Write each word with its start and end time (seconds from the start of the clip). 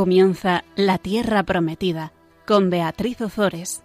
Comienza 0.00 0.64
La 0.76 0.96
Tierra 0.96 1.42
Prometida 1.42 2.14
con 2.46 2.70
Beatriz 2.70 3.20
Ozores. 3.20 3.82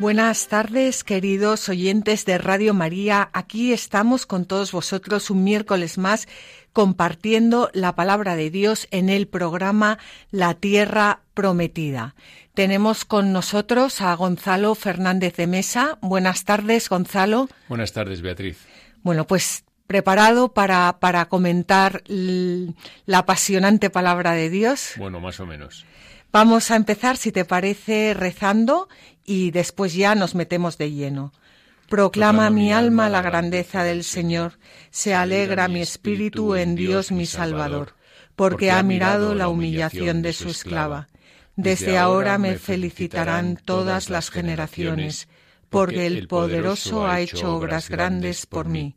Buenas 0.00 0.48
tardes, 0.48 1.04
queridos 1.04 1.68
oyentes 1.68 2.24
de 2.24 2.36
Radio 2.36 2.74
María. 2.74 3.30
Aquí 3.32 3.72
estamos 3.72 4.26
con 4.26 4.44
todos 4.44 4.72
vosotros 4.72 5.30
un 5.30 5.44
miércoles 5.44 5.98
más 5.98 6.26
compartiendo 6.72 7.70
la 7.74 7.94
palabra 7.94 8.34
de 8.34 8.50
Dios 8.50 8.88
en 8.90 9.08
el 9.08 9.28
programa 9.28 10.00
La 10.32 10.54
Tierra 10.54 11.20
Prometida. 11.32 12.16
Tenemos 12.54 13.04
con 13.04 13.32
nosotros 13.32 14.00
a 14.00 14.12
Gonzalo 14.16 14.74
Fernández 14.74 15.36
de 15.36 15.46
Mesa. 15.46 15.96
Buenas 16.02 16.42
tardes, 16.42 16.88
Gonzalo. 16.88 17.48
Buenas 17.68 17.92
tardes, 17.92 18.20
Beatriz. 18.20 18.58
Bueno, 19.04 19.28
pues 19.28 19.63
preparado 19.86 20.52
para, 20.52 20.98
para 21.00 21.26
comentar 21.26 22.02
la 22.06 23.18
apasionante 23.18 23.90
palabra 23.90 24.32
de 24.32 24.50
Dios? 24.50 24.94
Bueno, 24.96 25.20
más 25.20 25.40
o 25.40 25.46
menos. 25.46 25.84
Vamos 26.32 26.70
a 26.70 26.76
empezar, 26.76 27.16
si 27.16 27.30
te 27.30 27.44
parece, 27.44 28.12
rezando 28.12 28.88
y 29.24 29.50
después 29.52 29.94
ya 29.94 30.14
nos 30.14 30.34
metemos 30.34 30.78
de 30.78 30.90
lleno. 30.90 31.32
Proclama, 31.88 32.50
mi 32.50 32.72
alma 32.72 33.08
la 33.08 33.22
grandeza 33.22 33.84
del 33.84 34.04
Señor, 34.04 34.58
se 34.90 35.14
alegra 35.14 35.68
mi 35.68 35.80
espíritu 35.80 36.56
en 36.56 36.74
Dios 36.74 37.12
mi 37.12 37.26
Salvador, 37.26 37.94
porque 38.34 38.70
ha 38.70 38.82
mirado 38.82 39.34
la 39.34 39.48
humillación 39.48 40.22
de 40.22 40.32
su 40.32 40.48
esclava. 40.48 41.08
Desde 41.56 41.98
ahora 41.98 42.36
me 42.38 42.58
felicitarán 42.58 43.56
todas 43.64 44.10
las 44.10 44.30
generaciones, 44.30 45.28
porque 45.70 46.06
el 46.06 46.26
poderoso 46.26 47.06
ha 47.06 47.20
hecho 47.20 47.54
obras 47.54 47.88
grandes 47.88 48.46
por 48.46 48.66
mí. 48.66 48.96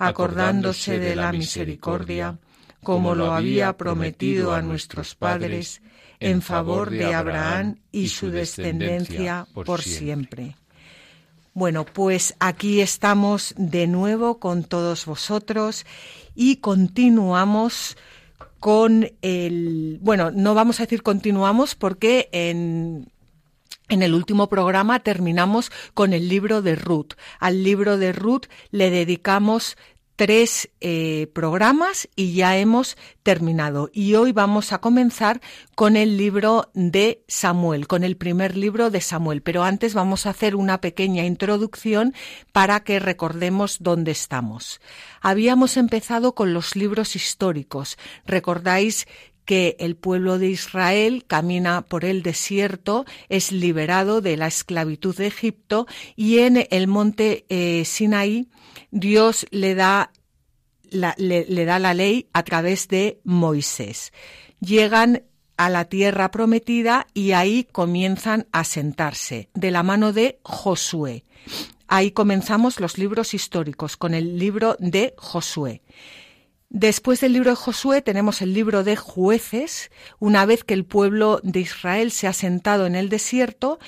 acordándose 0.00 0.98
de 0.98 1.14
la 1.14 1.30
misericordia, 1.30 2.38
como 2.82 3.14
lo 3.14 3.32
había 3.32 3.76
prometido 3.76 4.54
a 4.54 4.62
nuestros 4.62 5.14
padres, 5.14 5.82
en 6.18 6.42
favor 6.42 6.90
de 6.90 7.14
Abraham 7.14 7.76
y 7.92 8.08
su 8.08 8.30
descendencia 8.30 9.46
por 9.52 9.82
siempre. 9.82 10.56
Bueno, 11.52 11.84
pues 11.84 12.34
aquí 12.38 12.80
estamos 12.80 13.54
de 13.56 13.86
nuevo 13.86 14.38
con 14.38 14.64
todos 14.64 15.04
vosotros 15.04 15.84
y 16.34 16.56
continuamos 16.56 17.96
con 18.60 19.10
el... 19.20 19.98
Bueno, 20.00 20.30
no 20.30 20.54
vamos 20.54 20.80
a 20.80 20.84
decir 20.84 21.02
continuamos 21.02 21.74
porque 21.74 22.28
en 22.32 23.10
en 23.90 24.02
el 24.02 24.14
último 24.14 24.48
programa 24.48 25.00
terminamos 25.00 25.70
con 25.94 26.12
el 26.12 26.28
libro 26.28 26.62
de 26.62 26.76
Ruth. 26.76 27.14
Al 27.40 27.64
libro 27.64 27.98
de 27.98 28.12
Ruth 28.12 28.46
le 28.70 28.88
dedicamos 28.88 29.76
tres 30.20 30.68
eh, 30.82 31.28
programas 31.32 32.06
y 32.14 32.34
ya 32.34 32.58
hemos 32.58 32.98
terminado. 33.22 33.88
Y 33.90 34.16
hoy 34.16 34.32
vamos 34.32 34.74
a 34.74 34.78
comenzar 34.78 35.40
con 35.74 35.96
el 35.96 36.18
libro 36.18 36.70
de 36.74 37.24
Samuel, 37.26 37.86
con 37.86 38.04
el 38.04 38.18
primer 38.18 38.54
libro 38.54 38.90
de 38.90 39.00
Samuel. 39.00 39.40
Pero 39.40 39.62
antes 39.62 39.94
vamos 39.94 40.26
a 40.26 40.30
hacer 40.30 40.56
una 40.56 40.82
pequeña 40.82 41.24
introducción 41.24 42.12
para 42.52 42.80
que 42.80 43.00
recordemos 43.00 43.78
dónde 43.80 44.10
estamos. 44.10 44.82
Habíamos 45.22 45.78
empezado 45.78 46.34
con 46.34 46.52
los 46.52 46.76
libros 46.76 47.16
históricos. 47.16 47.96
Recordáis 48.26 49.06
que 49.46 49.76
el 49.80 49.96
pueblo 49.96 50.38
de 50.38 50.48
Israel 50.48 51.24
camina 51.26 51.80
por 51.80 52.04
el 52.04 52.22
desierto, 52.22 53.06
es 53.30 53.52
liberado 53.52 54.20
de 54.20 54.36
la 54.36 54.48
esclavitud 54.48 55.16
de 55.16 55.28
Egipto 55.28 55.86
y 56.14 56.40
en 56.40 56.68
el 56.70 56.88
monte 56.88 57.46
eh, 57.48 57.86
Sinaí 57.86 58.48
Dios 58.90 59.46
le 59.50 59.74
da 59.74 60.12
la, 60.90 61.14
le 61.16 61.64
da 61.64 61.78
la 61.78 61.94
ley 61.94 62.28
a 62.32 62.42
través 62.42 62.88
de 62.88 63.20
Moisés. 63.24 64.12
Llegan 64.60 65.22
a 65.56 65.68
la 65.68 65.84
tierra 65.84 66.30
prometida 66.30 67.06
y 67.12 67.32
ahí 67.32 67.64
comienzan 67.70 68.46
a 68.50 68.64
sentarse 68.64 69.50
de 69.52 69.70
la 69.70 69.82
mano 69.82 70.12
de 70.14 70.38
Josué. 70.42 71.24
Ahí 71.86 72.12
comenzamos 72.12 72.80
los 72.80 72.96
libros 72.96 73.34
históricos 73.34 73.96
con 73.96 74.14
el 74.14 74.38
libro 74.38 74.76
de 74.78 75.12
Josué. 75.18 75.82
Después 76.70 77.20
del 77.20 77.32
libro 77.32 77.50
de 77.50 77.56
Josué 77.56 78.00
tenemos 78.00 78.42
el 78.42 78.54
libro 78.54 78.84
de 78.84 78.94
jueces. 78.94 79.90
Una 80.20 80.46
vez 80.46 80.62
que 80.62 80.72
el 80.72 80.84
pueblo 80.84 81.40
de 81.42 81.60
Israel 81.60 82.12
se 82.12 82.28
ha 82.28 82.32
sentado 82.32 82.86
en 82.86 82.94
el 82.94 83.08
desierto, 83.08 83.80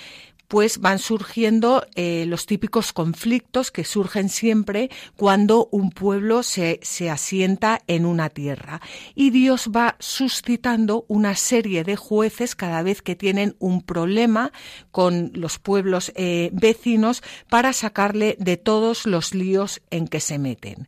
pues 0.53 0.81
van 0.81 0.99
surgiendo 0.99 1.87
eh, 1.95 2.27
los 2.29 2.45
típicos 2.45 2.93
conflictos 2.93 3.71
que 3.71 3.85
surgen 3.85 4.29
siempre 4.29 4.91
cuando 5.17 5.71
un 5.73 5.89
pueblo 5.89 6.43
se, 6.43 6.79
asienta 7.11 7.81
en 7.87 8.05
una 8.05 8.29
tierra. 8.29 8.83
Y 9.15 9.31
Dios 9.31 9.71
va 9.75 9.97
suscitando 9.99 11.07
una 11.09 11.37
serie 11.37 11.85
de 11.85 11.97
jueces 11.97 12.55
cada 12.55 12.83
vez 12.83 13.01
que 13.01 13.17
tienen 13.17 13.57
un 13.61 13.81
problema 13.81 14.53
con 14.91 15.31
los 15.33 15.59
pueblos 15.59 16.13
eh, 16.17 16.51
vecinos 16.53 17.23
para 17.49 17.73
sacarle 17.73 18.37
de 18.39 18.59
todos 18.59 19.07
los 19.07 19.33
líos 19.33 19.81
en 19.89 20.07
que 20.07 20.21
se 20.21 20.39
meten. 20.39 20.87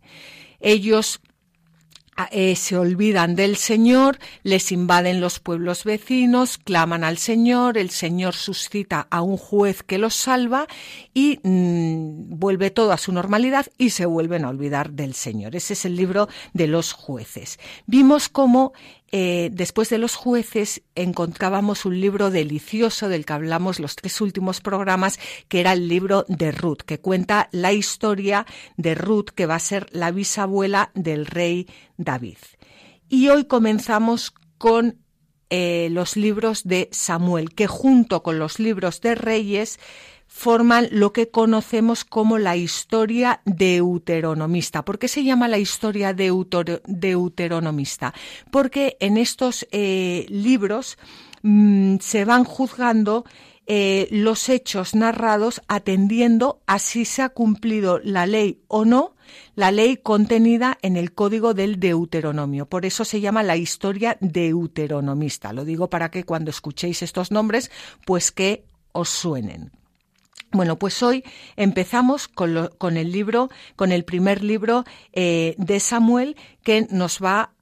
Ellos 0.61 1.23
eh, 2.31 2.57
se 2.57 2.77
olvidan 2.77 3.35
del 3.35 3.57
Señor, 3.57 4.19
les 4.43 4.73
invaden 4.73 5.21
los 5.21 5.41
pueblos 5.41 5.85
vecinos, 5.85 6.59
claman 6.59 7.05
al 7.05 7.19
Señor, 7.19 7.77
el 7.79 7.91
Señor 7.91 8.35
suscita 8.35 9.07
a 9.11 9.23
un 9.23 9.37
juez 9.37 9.83
que 9.83 9.99
los 9.99 10.15
salva 10.15 10.67
y 11.13 11.41
mm, 11.43 12.39
vuelve 12.39 12.71
todo 12.71 12.93
a 12.93 12.99
su 12.99 13.13
normalidad 13.13 13.67
y 13.79 13.91
se 13.91 14.07
vuelven 14.07 14.45
a 14.45 14.51
olvidar 14.51 14.93
del 14.93 15.15
Señor. 15.15 15.57
Ese 15.57 15.73
es 15.73 15.85
el 15.85 15.97
libro 15.97 16.29
de 16.53 16.69
los 16.69 16.93
jueces. 16.93 17.59
Vimos 17.87 18.29
cómo 18.29 18.73
eh, 19.17 19.49
después 19.53 19.91
de 19.91 19.99
los 19.99 20.17
jueces 20.17 20.83
encontrábamos 20.97 21.85
un 21.85 22.01
libro 22.01 22.33
delicioso 22.33 23.09
del 23.09 23.25
que 23.25 23.33
hablamos 23.35 23.79
los 23.79 23.95
tres 23.95 24.21
últimos 24.21 24.61
programas, 24.61 25.21
que 25.47 25.61
era 25.61 25.73
el 25.73 25.87
libro 25.87 26.25
de 26.27 26.51
Ruth, 26.51 26.79
que 26.85 26.99
cuenta 26.99 27.49
la 27.53 27.73
historia 27.73 28.45
de 28.77 28.97
Ruth, 28.97 29.27
que 29.33 29.47
va 29.47 29.55
a 29.55 29.61
ser 29.61 29.87
la 29.93 30.11
bisabuela 30.11 30.91
del 30.97 31.27
rey 31.27 31.69
David. 31.97 32.39
Y 33.09 33.29
hoy 33.29 33.45
comenzamos 33.45 34.35
con 34.59 34.99
eh, 35.49 35.91
los 35.93 36.17
libros 36.17 36.65
de 36.65 36.89
Samuel, 36.91 37.55
que 37.55 37.69
junto 37.69 38.25
con 38.25 38.41
los 38.41 38.59
libros 38.59 39.01
de 39.01 39.15
Reyes 39.15 39.79
forman 40.35 40.89
lo 40.91 41.13
que 41.13 41.31
conocemos 41.31 42.05
como 42.05 42.39
la 42.39 42.57
historia 42.57 43.41
deuteronomista. 43.45 44.85
¿Por 44.85 44.99
qué 44.99 45.07
se 45.07 45.23
llama 45.23 45.47
la 45.47 45.59
historia 45.59 46.13
deuteronomista? 46.13 48.13
Porque 48.51 48.97
en 48.99 49.17
estos 49.17 49.65
eh, 49.71 50.27
libros 50.29 50.99
mm, 51.43 51.99
se 52.01 52.25
van 52.25 52.43
juzgando 52.43 53.25
eh, 53.69 54.09
los 54.11 54.49
hechos 54.49 54.97
narrados 54.97 55.63
atendiendo 55.69 56.63
a 56.67 56.81
si 56.81 57.05
se 57.05 57.23
ha 57.23 57.29
cumplido 57.29 58.01
la 58.03 58.27
ley 58.27 58.61
o 58.67 58.85
no, 58.85 59.15
la 59.55 59.71
ley 59.71 59.99
contenida 59.99 60.79
en 60.83 60.97
el 60.97 61.15
código 61.15 61.55
del 61.55 61.79
Deuteronomio. 61.79 62.67
Por 62.67 62.87
eso 62.87 63.05
se 63.05 63.21
llama 63.21 63.45
la 63.45 63.57
historia 63.57 64.19
deuteronomista. 64.21 65.53
Lo 65.53 65.65
digo 65.65 65.89
para 65.89 66.11
que 66.11 66.25
cuando 66.25 66.51
escuchéis 66.51 67.03
estos 67.03 67.31
nombres, 67.31 67.71
pues 68.05 68.33
que 68.33 68.65
os 68.91 69.11
suenen. 69.11 69.71
Bueno, 70.55 70.79
pues 70.79 71.03
hoy 71.03 71.25
empezamos 71.57 72.29
con, 72.29 72.97
el 72.97 73.11
libro, 73.11 73.51
con 73.75 73.91
el 73.91 74.05
primer 74.05 74.45
libro 74.45 74.85
eh, 75.13 75.57
de 75.59 75.81
Samuel 75.81 76.37
que 76.63 76.87
nos 76.93 77.19
va 77.19 77.55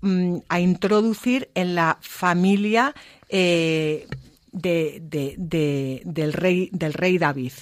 mm, 0.00 0.38
a 0.48 0.58
introducir 0.58 1.48
en 1.54 1.76
la 1.76 1.96
familia 2.00 2.92
eh, 3.28 4.08
del 4.50 6.32
rey 6.32 6.70
del 6.72 6.92
rey 6.92 7.18
David. 7.18 7.52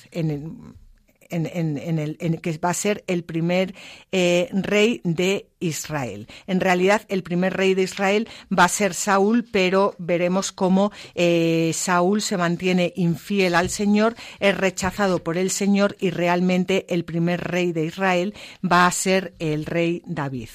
En, 1.32 1.99
el, 1.99 2.40
que 2.40 2.58
va 2.58 2.70
a 2.70 2.75
ser 2.75 3.05
el 3.06 3.25
primer 3.25 3.75
eh, 4.12 4.49
rey 4.52 5.00
de 5.05 5.49
Israel. 5.61 6.29
En 6.46 6.61
realidad, 6.61 7.02
el 7.08 7.23
primer 7.23 7.56
rey 7.56 7.75
de 7.75 7.82
Israel 7.82 8.29
va 8.56 8.64
a 8.64 8.69
ser 8.69 8.94
Saúl, 8.94 9.44
pero 9.50 9.94
veremos 9.99 10.52
cómo 10.52 10.93
eh, 11.14 11.73
Saúl 11.75 12.20
se 12.20 12.37
mantiene 12.37 12.93
infiel 12.96 13.55
al 13.55 13.70
Señor, 13.70 14.14
es 14.40 14.56
rechazado 14.56 15.23
por 15.23 15.38
el 15.38 15.50
Señor 15.50 15.96
y 16.00 16.11
realmente 16.11 16.87
el 16.88 17.05
primer 17.05 17.40
rey 17.40 17.73
de 17.73 17.85
Israel 17.85 18.35
va 18.64 18.87
a 18.87 18.93
ser 18.93 19.35
el 19.38 19.64
rey 19.64 20.02
David. 20.06 20.49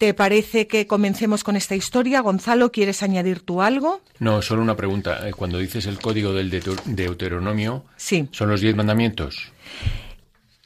¿Te 0.00 0.14
parece 0.14 0.66
que 0.66 0.86
comencemos 0.86 1.44
con 1.44 1.56
esta 1.56 1.76
historia? 1.76 2.22
Gonzalo, 2.22 2.72
¿quieres 2.72 3.02
añadir 3.02 3.40
tú 3.40 3.60
algo? 3.60 4.00
No, 4.18 4.40
solo 4.40 4.62
una 4.62 4.74
pregunta. 4.74 5.28
Eh, 5.28 5.34
cuando 5.34 5.58
dices 5.58 5.84
el 5.84 5.98
código 5.98 6.32
del 6.32 6.48
Deuteronomio, 6.86 7.84
sí. 7.98 8.26
¿son 8.30 8.48
los 8.48 8.62
diez 8.62 8.74
mandamientos? 8.74 9.52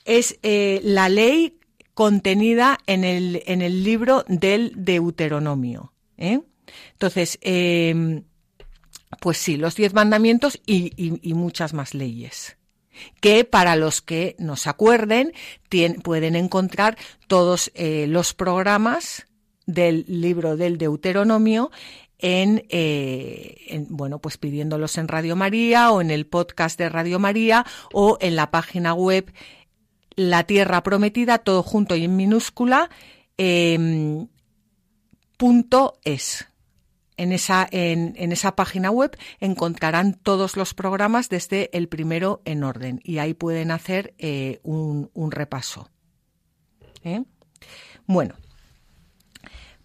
Es 0.05 0.39
eh, 0.45 0.81
la 0.85 1.09
ley 1.09 1.59
contenida 1.95 2.79
en 2.87 3.03
el, 3.03 3.43
en 3.47 3.61
el 3.61 3.83
libro 3.83 4.25
del 4.29 4.71
Deuteronomio. 4.77 5.93
¿eh? 6.17 6.39
Entonces, 6.93 7.37
pues 9.19 9.37
sí, 9.37 9.57
los 9.57 9.75
diez 9.75 9.95
mandamientos 9.95 10.61
y 10.65 11.35
muchas 11.35 11.75
más 11.75 11.93
leyes 11.93 12.57
que 13.21 13.45
para 13.45 13.77
los 13.77 14.03
que 14.03 14.37
nos 14.39 14.67
acuerden 14.67 15.33
pueden 16.03 16.37
encontrar 16.37 16.97
todos 17.27 17.73
eh, 17.75 18.07
los 18.09 18.35
programas 18.35 19.27
del 19.67 20.05
libro 20.09 20.57
del 20.57 20.79
Deuteronomio 20.79 21.71
eh, 22.27 23.57
en, 23.69 23.87
bueno, 23.91 24.19
pues 24.19 24.39
pidiéndolos 24.39 24.97
en 24.97 25.09
Radio 25.09 25.37
María 25.37 25.91
o 25.91 26.01
en 26.01 26.11
el 26.11 26.27
podcast 26.27 26.79
de 26.79 26.89
Radio 26.89 27.19
María 27.19 27.67
o 27.93 28.17
en 28.21 28.35
la 28.35 28.51
página 28.51 28.95
web 28.95 29.31
La 30.17 30.45
Tierra 30.45 30.83
Prometida, 30.83 31.39
todo 31.39 31.63
junto 31.63 31.97
y 31.97 32.05
en 32.05 32.17
minúscula, 32.17 32.89
em, 33.37 34.29
punto 35.37 35.99
es. 36.05 36.47
En 37.17 37.33
esa, 37.33 37.69
en, 37.71 38.33
esa 38.33 38.57
página 38.57 38.91
web 38.91 39.17
encontrarán 39.39 40.15
todos 40.15 40.57
los 40.57 40.75
programas 40.75 41.29
desde 41.29 41.71
el 41.73 41.89
primero 41.89 42.43
en 42.45 42.65
orden 42.65 43.01
y 43.05 43.19
ahí 43.19 43.35
pueden 43.35 43.71
hacer 43.71 44.15
eh, 44.19 44.61
un, 44.65 45.11
repaso. 45.31 45.91
¿Eh? 47.05 47.23
Bueno, 48.07 48.35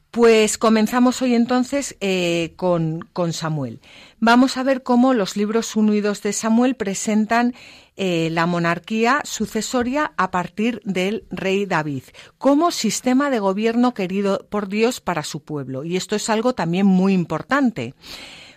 pues 0.09 0.57
comenzamos 0.57 1.21
hoy 1.21 1.35
entonces 1.35 1.95
eh, 2.01 2.53
con, 2.55 3.01
con, 3.13 3.31
Samuel. 3.31 3.79
Vamos 4.19 4.57
a 4.57 4.63
ver 4.63 4.81
cómo 4.81 5.13
los 5.13 5.37
libros 5.37 5.75
unidos 5.75 6.23
de 6.23 6.33
Samuel 6.33 6.75
presentan 6.75 7.53
eh, 8.01 8.29
la 8.31 8.45
monarquía 8.45 9.19
sucesoria 9.25 10.13
a 10.15 10.31
partir 10.31 10.79
del 10.85 11.25
rey 11.29 11.65
David 11.65 12.03
como 12.37 12.71
sistema 12.71 13.29
de 13.29 13.39
gobierno 13.39 13.93
querido 13.93 14.47
por 14.49 14.69
Dios 14.69 15.01
para 15.01 15.23
su 15.23 15.43
pueblo. 15.43 15.83
Y 15.83 15.97
esto 15.97 16.15
es 16.15 16.29
algo 16.29 16.55
también 16.55 16.85
muy 16.85 17.11
importante. 17.11 17.95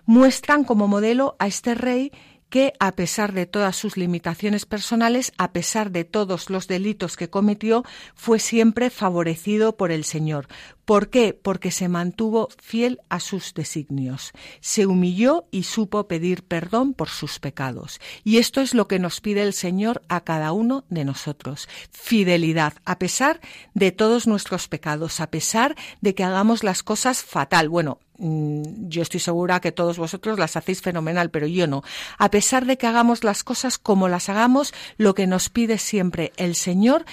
Muestran 0.06 0.62
como 0.62 0.86
modelo 0.86 1.34
a 1.40 1.48
este 1.48 1.74
rey 1.74 2.12
que, 2.50 2.74
a 2.78 2.92
pesar 2.92 3.32
de 3.32 3.46
todas 3.46 3.74
sus 3.74 3.96
limitaciones 3.96 4.64
personales, 4.64 5.32
a 5.38 5.52
pesar 5.52 5.90
de 5.90 6.04
todos 6.04 6.48
los 6.48 6.68
delitos 6.68 7.16
que 7.16 7.28
cometió, 7.28 7.82
fue 8.14 8.38
siempre 8.38 8.90
favorecido 8.90 9.76
por 9.76 9.90
el 9.90 10.04
Señor. 10.04 10.46
¿Por 10.84 11.10
qué? 11.10 11.32
Porque 11.32 11.70
se 11.70 11.88
mantuvo 11.88 12.48
fiel 12.60 13.00
a 13.08 13.20
sus 13.20 13.54
designios, 13.54 14.32
se 14.60 14.86
humilló 14.86 15.46
y 15.50 15.62
supo 15.62 16.08
pedir 16.08 16.42
perdón 16.42 16.92
por 16.92 17.08
sus 17.08 17.38
pecados. 17.38 18.00
Y 18.24 18.38
esto 18.38 18.60
es 18.60 18.74
lo 18.74 18.88
que 18.88 18.98
nos 18.98 19.20
pide 19.20 19.42
el 19.42 19.52
Señor 19.52 20.02
a 20.08 20.22
cada 20.22 20.52
uno 20.52 20.84
de 20.88 21.04
nosotros. 21.04 21.68
Fidelidad, 21.92 22.74
a 22.84 22.98
pesar 22.98 23.40
de 23.74 23.92
todos 23.92 24.26
nuestros 24.26 24.66
pecados, 24.66 25.20
a 25.20 25.30
pesar 25.30 25.76
de 26.00 26.14
que 26.14 26.24
hagamos 26.24 26.64
las 26.64 26.82
cosas 26.82 27.22
fatal. 27.22 27.68
Bueno, 27.68 28.00
Mm, 28.24 28.88
yo 28.88 29.02
estoy 29.02 29.18
segura 29.18 29.58
que 29.60 29.72
todos 29.72 29.98
vosotros 29.98 30.38
las 30.38 30.56
hacéis 30.56 30.80
fenomenal, 30.80 31.30
pero 31.30 31.48
yo 31.48 31.66
no. 31.66 31.82
A 32.18 32.30
pesar 32.30 32.66
de 32.66 32.78
que 32.78 32.86
hagamos 32.86 33.24
las 33.24 33.42
cosas 33.42 33.78
como 33.78 34.08
las 34.08 34.28
hagamos, 34.28 34.72
lo 34.96 35.14
que 35.14 35.26
nos 35.26 35.48
pide 35.48 35.76
siempre 35.76 36.32
el 36.36 36.54
Señor 36.54 37.04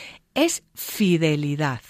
es 0.43 0.63
fidelidad. 0.73 1.81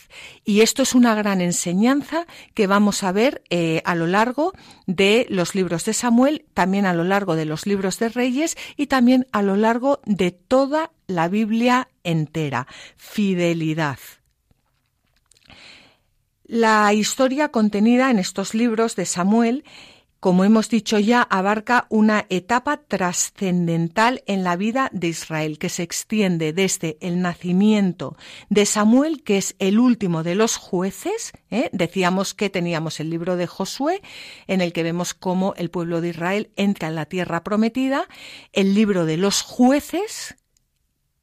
Y 0.44 0.62
esto 0.62 0.84
es 0.84 0.96
una 0.96 1.16
gran 1.16 1.42
enseñanza 1.42 2.26
que 2.54 2.68
vamos 2.68 3.04
a 3.04 3.12
ver 3.12 3.44
eh, 3.50 3.82
a 3.86 3.96
lo 3.96 4.08
largo 4.08 4.54
de 4.88 5.28
los 5.30 5.56
libros 5.56 5.86
de 5.86 5.94
Samuel, 5.94 6.46
también 6.54 6.86
a 6.86 6.94
lo 6.94 7.04
largo 7.04 7.36
de 7.36 7.46
los 7.46 7.66
libros 7.66 8.00
de 8.00 8.10
Reyes 8.10 8.58
y 8.76 8.88
también 8.88 9.28
a 9.32 9.42
lo 9.42 9.56
largo 9.56 10.02
de 10.06 10.32
toda 10.32 10.92
la 11.08 11.28
Biblia 11.28 11.90
entera. 12.04 12.68
Fidelidad. 12.98 14.00
La 16.46 16.92
historia 16.94 17.50
contenida 17.50 18.10
en 18.10 18.18
estos 18.18 18.56
libros 18.56 18.96
de 18.96 19.06
Samuel, 19.06 19.64
como 20.20 20.44
hemos 20.44 20.70
dicho 20.70 21.00
ya, 21.00 21.22
abarca 21.22 21.86
una 21.90 22.26
etapa 22.30 22.78
trascendental 22.78 24.22
en 24.26 24.44
la 24.44 24.58
vida 24.58 24.90
de 24.92 25.08
Israel, 25.08 25.58
que 25.58 25.70
se 25.70 25.84
extiende 25.84 26.52
desde 26.52 26.98
el 27.00 27.22
nacimiento 27.22 28.18
de 28.50 28.66
Samuel, 28.66 29.24
que 29.24 29.38
es 29.38 29.56
el 29.60 29.80
último 29.80 30.24
de 30.24 30.36
los 30.36 30.58
jueces. 30.58 31.32
¿eh? 31.52 31.70
Decíamos 31.72 32.34
que 32.34 32.50
teníamos 32.50 33.00
el 33.00 33.10
libro 33.10 33.38
de 33.38 33.48
Josué, 33.48 34.02
en 34.48 34.60
el 34.60 34.74
que 34.74 34.84
vemos 34.84 35.14
cómo 35.14 35.54
el 35.56 35.70
pueblo 35.70 36.02
de 36.02 36.10
Israel 36.10 36.52
entra 36.58 36.90
en 36.90 36.96
la 36.96 37.06
tierra 37.06 37.44
prometida, 37.44 38.08
el 38.52 38.76
libro 38.76 39.06
de 39.06 39.18
los 39.18 39.42
jueces, 39.42 40.36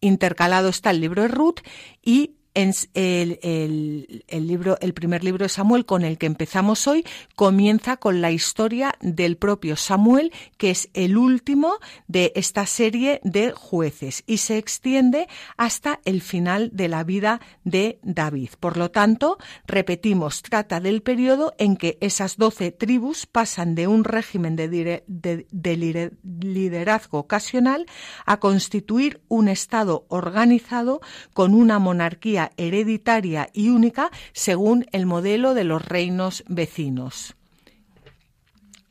intercalado 0.01 0.69
está 0.69 0.91
el 0.91 1.01
libro 1.01 1.23
de 1.23 1.29
Ruth, 1.29 1.61
y 2.03 2.36
el, 2.57 4.25
libro, 4.31 4.79
el 4.81 4.95
primer 4.95 5.23
libro 5.23 5.45
de 5.45 5.49
Samuel 5.51 5.85
con 5.85 6.05
el 6.05 6.17
que 6.17 6.25
empezamos 6.25 6.87
hoy 6.87 7.05
comienza 7.35 7.99
con 7.99 8.23
la 8.23 8.31
historia 8.31 8.95
del 9.01 9.37
propio 9.37 9.77
Samuel, 9.77 10.33
que 10.57 10.71
es 10.71 10.89
el 10.95 11.19
último 11.19 11.75
de 12.09 12.33
esta 12.35 12.65
serie 12.65 13.21
de 13.25 13.53
jueces 13.53 14.25
y 14.27 14.39
se 14.39 14.57
extiende 14.57 15.29
hasta 15.59 16.01
el 16.07 16.23
final 16.23 16.71
de 16.73 16.89
la 16.89 17.05
vida 17.05 17.41
de 17.65 17.99
David. 18.03 18.51
Por 18.59 18.79
lo 18.79 18.91
tanto, 18.91 19.37
repetimos, 19.67 20.41
trata 20.43 20.81
del 20.81 21.03
periodo 21.03 21.55
en 21.59 21.77
que 21.77 21.99
esas 22.01 22.39
doce 22.39 22.73
tribus 22.73 23.27
pasan 23.27 23.75
de 23.75 23.87
un 23.87 24.05
régimen 24.05 24.57
de, 24.57 25.05
de 25.07 25.77
liderazgo 26.23 27.19
ocasional 27.19 27.85
a 28.25 28.39
constituir 28.39 29.21
un 29.29 29.49
Estado 29.49 30.07
organizado 30.09 31.01
con 31.35 31.55
una 31.55 31.79
monarquía 31.79 32.46
hereditaria 32.57 33.49
y 33.53 33.69
única 33.69 34.11
según 34.33 34.87
el 34.93 35.07
modelo 35.07 35.55
de 35.55 35.65
los 35.65 35.85
reinos 35.85 36.45
vecinos. 36.49 37.37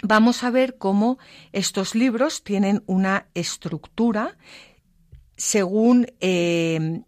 Vamos 0.04 0.44
a 0.44 0.52
ver 0.52 0.78
cómo 0.78 1.18
estos 1.52 1.96
libros 1.96 2.44
tienen 2.44 2.84
una 2.86 3.28
estructura 3.34 4.38
según 5.38 6.08
eh, 6.22 7.02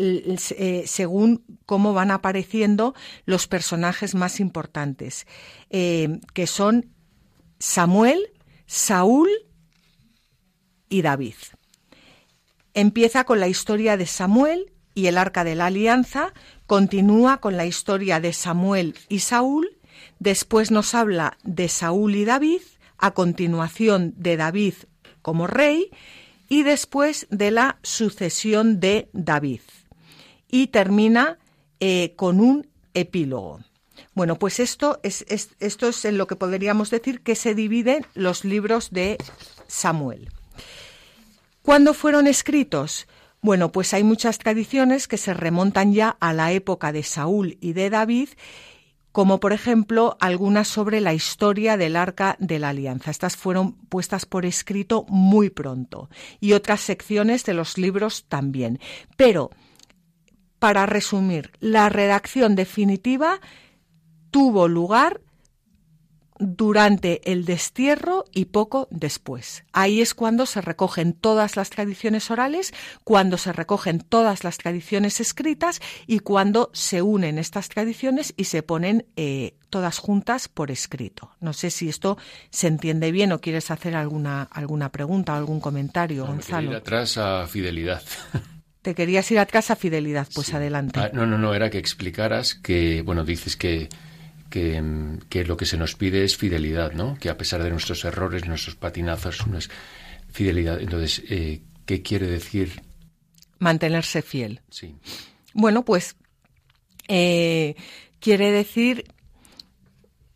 eh, 0.00 0.84
según 0.86 1.44
cómo 1.66 1.92
van 1.92 2.12
apareciendo 2.12 2.94
los 3.24 3.48
personajes 3.48 4.14
más 4.14 4.38
importantes, 4.38 5.26
eh, 5.70 6.20
que 6.34 6.46
son 6.46 6.94
Samuel, 7.58 8.30
Saúl 8.66 9.28
y 10.88 11.02
David. 11.02 11.34
Empieza 12.74 13.24
con 13.24 13.40
la 13.40 13.48
historia 13.48 13.96
de 13.96 14.06
Samuel 14.06 14.72
y 14.98 15.06
el 15.06 15.16
Arca 15.16 15.44
de 15.44 15.54
la 15.54 15.66
Alianza, 15.66 16.32
continúa 16.66 17.36
con 17.36 17.56
la 17.56 17.66
historia 17.66 18.18
de 18.18 18.32
Samuel 18.32 18.96
y 19.08 19.20
Saúl, 19.20 19.76
después 20.18 20.72
nos 20.72 20.92
habla 20.92 21.38
de 21.44 21.68
Saúl 21.68 22.16
y 22.16 22.24
David, 22.24 22.62
a 22.98 23.12
continuación 23.12 24.12
de 24.16 24.36
David 24.36 24.74
como 25.22 25.46
rey 25.46 25.90
y 26.48 26.64
después 26.64 27.28
de 27.30 27.52
la 27.52 27.78
sucesión 27.84 28.80
de 28.80 29.08
David. 29.12 29.60
Y 30.50 30.66
termina 30.66 31.38
eh, 31.78 32.14
con 32.16 32.40
un 32.40 32.66
epílogo. 32.92 33.60
Bueno, 34.14 34.36
pues 34.36 34.58
esto 34.58 34.98
es, 35.04 35.24
esto 35.60 35.86
es 35.86 36.04
en 36.06 36.18
lo 36.18 36.26
que 36.26 36.34
podríamos 36.34 36.90
decir 36.90 37.20
que 37.20 37.36
se 37.36 37.54
dividen 37.54 38.04
los 38.14 38.44
libros 38.44 38.90
de 38.90 39.16
Samuel. 39.68 40.28
¿Cuándo 41.62 41.94
fueron 41.94 42.26
escritos? 42.26 43.06
Bueno, 43.48 43.72
pues 43.72 43.94
hay 43.94 44.04
muchas 44.04 44.36
tradiciones 44.36 45.08
que 45.08 45.16
se 45.16 45.32
remontan 45.32 45.94
ya 45.94 46.18
a 46.20 46.34
la 46.34 46.52
época 46.52 46.92
de 46.92 47.02
Saúl 47.02 47.56
y 47.62 47.72
de 47.72 47.88
David, 47.88 48.28
como 49.10 49.40
por 49.40 49.54
ejemplo 49.54 50.18
algunas 50.20 50.68
sobre 50.68 51.00
la 51.00 51.14
historia 51.14 51.78
del 51.78 51.96
arca 51.96 52.36
de 52.40 52.58
la 52.58 52.68
alianza. 52.68 53.10
Estas 53.10 53.38
fueron 53.38 53.72
puestas 53.72 54.26
por 54.26 54.44
escrito 54.44 55.06
muy 55.08 55.48
pronto 55.48 56.10
y 56.40 56.52
otras 56.52 56.82
secciones 56.82 57.42
de 57.46 57.54
los 57.54 57.78
libros 57.78 58.26
también. 58.28 58.80
Pero, 59.16 59.48
para 60.58 60.84
resumir, 60.84 61.52
la 61.58 61.88
redacción 61.88 62.54
definitiva 62.54 63.40
tuvo 64.30 64.68
lugar 64.68 65.22
durante 66.38 67.30
el 67.30 67.44
destierro 67.44 68.24
y 68.32 68.46
poco 68.46 68.88
después. 68.90 69.64
Ahí 69.72 70.00
es 70.00 70.14
cuando 70.14 70.46
se 70.46 70.60
recogen 70.60 71.12
todas 71.12 71.56
las 71.56 71.70
tradiciones 71.70 72.30
orales, 72.30 72.72
cuando 73.04 73.38
se 73.38 73.52
recogen 73.52 74.00
todas 74.00 74.44
las 74.44 74.58
tradiciones 74.58 75.20
escritas 75.20 75.80
y 76.06 76.20
cuando 76.20 76.70
se 76.72 77.02
unen 77.02 77.38
estas 77.38 77.68
tradiciones 77.68 78.34
y 78.36 78.44
se 78.44 78.62
ponen 78.62 79.06
eh, 79.16 79.54
todas 79.70 79.98
juntas 79.98 80.48
por 80.48 80.70
escrito. 80.70 81.32
No 81.40 81.52
sé 81.52 81.70
si 81.70 81.88
esto 81.88 82.18
se 82.50 82.68
entiende 82.68 83.12
bien 83.12 83.32
o 83.32 83.40
quieres 83.40 83.70
hacer 83.70 83.96
alguna, 83.96 84.42
alguna 84.44 84.90
pregunta 84.90 85.34
o 85.34 85.36
algún 85.36 85.60
comentario, 85.60 86.26
Gonzalo. 86.26 86.70
Ir 86.70 86.76
atrás 86.76 87.18
a 87.18 87.46
fidelidad. 87.46 88.02
¿Te 88.82 88.94
querías 88.94 89.30
ir 89.30 89.38
atrás 89.38 89.70
a 89.70 89.76
fidelidad? 89.76 90.28
Pues 90.34 90.54
adelante. 90.54 91.00
Ah, 91.00 91.10
no, 91.12 91.26
no, 91.26 91.36
no, 91.36 91.52
era 91.52 91.68
que 91.68 91.78
explicaras 91.78 92.54
que, 92.54 93.02
bueno, 93.02 93.24
dices 93.24 93.56
que, 93.56 93.88
que, 94.50 94.82
que, 95.28 95.44
lo 95.44 95.56
que 95.56 95.66
se 95.66 95.76
nos 95.76 95.94
pide 95.94 96.24
es 96.24 96.36
fidelidad, 96.36 96.92
¿no? 96.92 97.16
Que 97.18 97.28
a 97.30 97.36
pesar 97.36 97.62
de 97.62 97.70
nuestros 97.70 98.04
errores, 98.04 98.46
nuestros 98.46 98.76
patinazos, 98.76 99.46
no 99.46 99.58
es 99.58 99.70
fidelidad. 100.30 100.80
Entonces, 100.80 101.22
eh, 101.28 101.62
¿qué 101.86 102.02
quiere 102.02 102.26
decir? 102.26 102.82
Mantenerse 103.58 104.22
fiel. 104.22 104.60
Sí. 104.70 104.94
Bueno, 105.52 105.84
pues 105.84 106.16
eh, 107.08 107.74
quiere 108.20 108.52
decir 108.52 109.04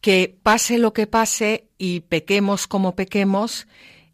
que 0.00 0.36
pase 0.42 0.78
lo 0.78 0.92
que 0.92 1.06
pase 1.06 1.68
y 1.78 2.00
pequemos 2.00 2.66
como 2.66 2.96
pequemos, 2.96 3.68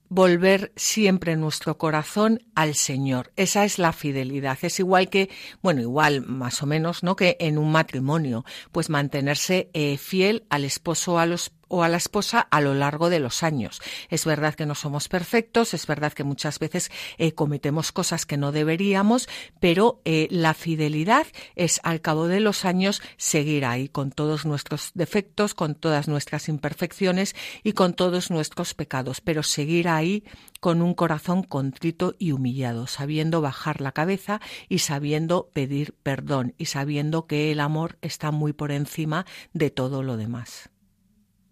volver 0.08 0.72
siempre 0.76 1.36
nuestro 1.36 1.78
corazón 1.78 2.40
al 2.54 2.74
Señor. 2.74 3.32
Esa 3.36 3.64
es 3.64 3.78
la 3.78 3.92
fidelidad. 3.92 4.58
Es 4.62 4.78
igual 4.80 5.10
que, 5.10 5.30
bueno, 5.62 5.80
igual 5.80 6.22
más 6.22 6.62
o 6.62 6.66
menos, 6.66 7.02
¿no? 7.02 7.16
Que 7.16 7.36
en 7.40 7.58
un 7.58 7.70
matrimonio, 7.70 8.44
pues 8.72 8.90
mantenerse 8.90 9.70
eh, 9.72 9.98
fiel 9.98 10.46
al 10.50 10.64
esposo 10.64 11.18
a 11.18 11.26
los 11.26 11.50
o 11.68 11.82
a 11.82 11.88
la 11.88 11.96
esposa 11.96 12.40
a 12.40 12.60
lo 12.60 12.74
largo 12.74 13.10
de 13.10 13.20
los 13.20 13.42
años. 13.42 13.80
Es 14.08 14.24
verdad 14.24 14.54
que 14.54 14.66
no 14.66 14.74
somos 14.74 15.08
perfectos, 15.08 15.74
es 15.74 15.86
verdad 15.86 16.12
que 16.12 16.24
muchas 16.24 16.58
veces 16.58 16.90
eh, 17.18 17.32
cometemos 17.32 17.92
cosas 17.92 18.26
que 18.26 18.36
no 18.36 18.52
deberíamos, 18.52 19.28
pero 19.60 20.00
eh, 20.04 20.28
la 20.30 20.54
fidelidad 20.54 21.26
es 21.56 21.80
al 21.82 22.00
cabo 22.00 22.26
de 22.26 22.40
los 22.40 22.64
años 22.64 23.02
seguir 23.16 23.64
ahí 23.64 23.88
con 23.88 24.10
todos 24.10 24.46
nuestros 24.46 24.90
defectos, 24.94 25.54
con 25.54 25.74
todas 25.74 26.08
nuestras 26.08 26.48
imperfecciones 26.48 27.34
y 27.62 27.72
con 27.72 27.94
todos 27.94 28.30
nuestros 28.30 28.74
pecados, 28.74 29.20
pero 29.20 29.42
seguir 29.42 29.88
ahí 29.88 30.24
con 30.60 30.82
un 30.82 30.94
corazón 30.94 31.42
contrito 31.42 32.14
y 32.18 32.32
humillado, 32.32 32.86
sabiendo 32.86 33.40
bajar 33.40 33.80
la 33.80 33.92
cabeza 33.92 34.40
y 34.68 34.78
sabiendo 34.78 35.50
pedir 35.52 35.94
perdón 36.02 36.54
y 36.58 36.66
sabiendo 36.66 37.26
que 37.26 37.52
el 37.52 37.60
amor 37.60 37.98
está 38.02 38.30
muy 38.30 38.52
por 38.52 38.72
encima 38.72 39.26
de 39.52 39.70
todo 39.70 40.02
lo 40.02 40.16
demás. 40.16 40.70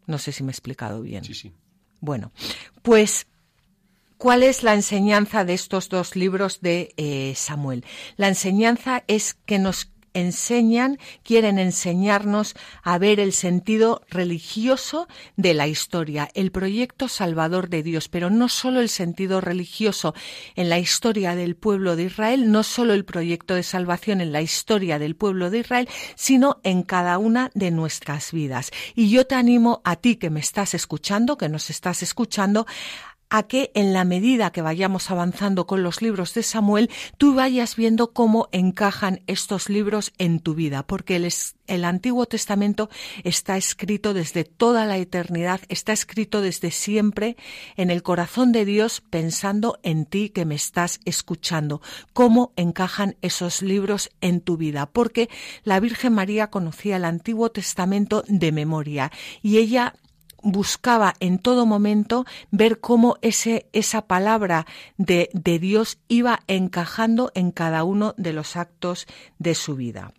No 0.06 0.18
sé 0.18 0.32
si 0.32 0.42
me 0.42 0.50
he 0.50 0.52
explicado 0.52 1.02
bien. 1.02 1.24
Sí, 1.24 1.34
sí. 1.34 1.52
Bueno, 2.00 2.32
pues 2.82 3.26
¿Cuál 4.18 4.42
es 4.42 4.62
la 4.62 4.72
enseñanza 4.72 5.44
de 5.44 5.52
estos 5.52 5.90
dos 5.90 6.16
libros 6.16 6.62
de 6.62 6.94
eh, 6.96 7.34
Samuel? 7.36 7.84
La 8.16 8.28
enseñanza 8.28 9.04
es 9.08 9.34
que 9.34 9.58
nos 9.58 9.92
enseñan, 10.16 10.98
quieren 11.22 11.58
enseñarnos 11.58 12.54
a 12.82 12.98
ver 12.98 13.20
el 13.20 13.32
sentido 13.32 14.02
religioso 14.08 15.08
de 15.36 15.54
la 15.54 15.68
historia, 15.68 16.28
el 16.34 16.50
proyecto 16.50 17.08
salvador 17.08 17.68
de 17.68 17.82
Dios, 17.82 18.08
pero 18.08 18.30
no 18.30 18.48
solo 18.48 18.80
el 18.80 18.88
sentido 18.88 19.40
religioso 19.40 20.14
en 20.54 20.68
la 20.68 20.78
historia 20.78 21.34
del 21.34 21.56
pueblo 21.56 21.96
de 21.96 22.04
Israel, 22.04 22.50
no 22.50 22.62
solo 22.62 22.94
el 22.94 23.04
proyecto 23.04 23.54
de 23.54 23.62
salvación 23.62 24.20
en 24.20 24.32
la 24.32 24.42
historia 24.42 24.98
del 24.98 25.16
pueblo 25.16 25.50
de 25.50 25.58
Israel, 25.58 25.88
sino 26.14 26.60
en 26.62 26.82
cada 26.82 27.18
una 27.18 27.50
de 27.54 27.70
nuestras 27.70 28.32
vidas. 28.32 28.70
Y 28.94 29.10
yo 29.10 29.26
te 29.26 29.34
animo 29.34 29.82
a 29.84 29.96
ti 29.96 30.16
que 30.16 30.30
me 30.30 30.40
estás 30.40 30.74
escuchando, 30.74 31.36
que 31.36 31.48
nos 31.48 31.70
estás 31.70 32.02
escuchando, 32.02 32.66
a 33.30 33.44
que 33.44 33.70
en 33.74 33.92
la 33.92 34.04
medida 34.04 34.50
que 34.50 34.62
vayamos 34.62 35.10
avanzando 35.10 35.66
con 35.66 35.82
los 35.82 36.02
libros 36.02 36.34
de 36.34 36.42
Samuel, 36.42 36.90
tú 37.18 37.34
vayas 37.34 37.76
viendo 37.76 38.12
cómo 38.12 38.48
encajan 38.52 39.22
estos 39.26 39.68
libros 39.68 40.12
en 40.18 40.40
tu 40.40 40.54
vida, 40.54 40.86
porque 40.86 41.16
el, 41.16 41.28
el, 41.66 41.84
Antiguo 41.84 42.26
Testamento 42.26 42.88
está 43.24 43.56
escrito 43.56 44.14
desde 44.14 44.44
toda 44.44 44.84
la 44.84 44.98
eternidad, 44.98 45.60
está 45.68 45.92
escrito 45.92 46.40
desde 46.40 46.70
siempre 46.70 47.36
en 47.76 47.90
el 47.90 48.02
corazón 48.02 48.52
de 48.52 48.64
Dios, 48.64 49.02
pensando 49.10 49.78
en 49.82 50.06
ti 50.06 50.30
que 50.30 50.44
me 50.44 50.54
estás 50.54 51.00
escuchando, 51.04 51.82
cómo 52.12 52.52
encajan 52.56 53.16
esos 53.22 53.62
libros 53.62 54.10
en 54.20 54.40
tu 54.40 54.56
vida, 54.56 54.86
porque 54.86 55.28
la 55.64 55.80
Virgen 55.80 56.12
María 56.12 56.50
conocía 56.50 56.96
el 56.96 57.04
Antiguo 57.04 57.50
Testamento 57.50 58.22
de 58.28 58.52
memoria 58.52 59.10
y 59.42 59.58
ella 59.58 59.94
buscaba 60.42 61.14
en 61.20 61.38
todo 61.38 61.66
momento 61.66 62.24
ver 62.50 62.80
cómo 62.80 63.16
ese, 63.22 63.68
esa 63.72 64.02
palabra 64.02 64.66
de, 64.96 65.30
de 65.32 65.58
Dios 65.58 65.98
iba 66.08 66.40
encajando 66.46 67.32
en 67.34 67.50
cada 67.50 67.84
uno 67.84 68.14
de 68.16 68.32
los 68.32 68.56
actos 68.56 69.06
de 69.38 69.54
su 69.54 69.76
vida. 69.76 70.12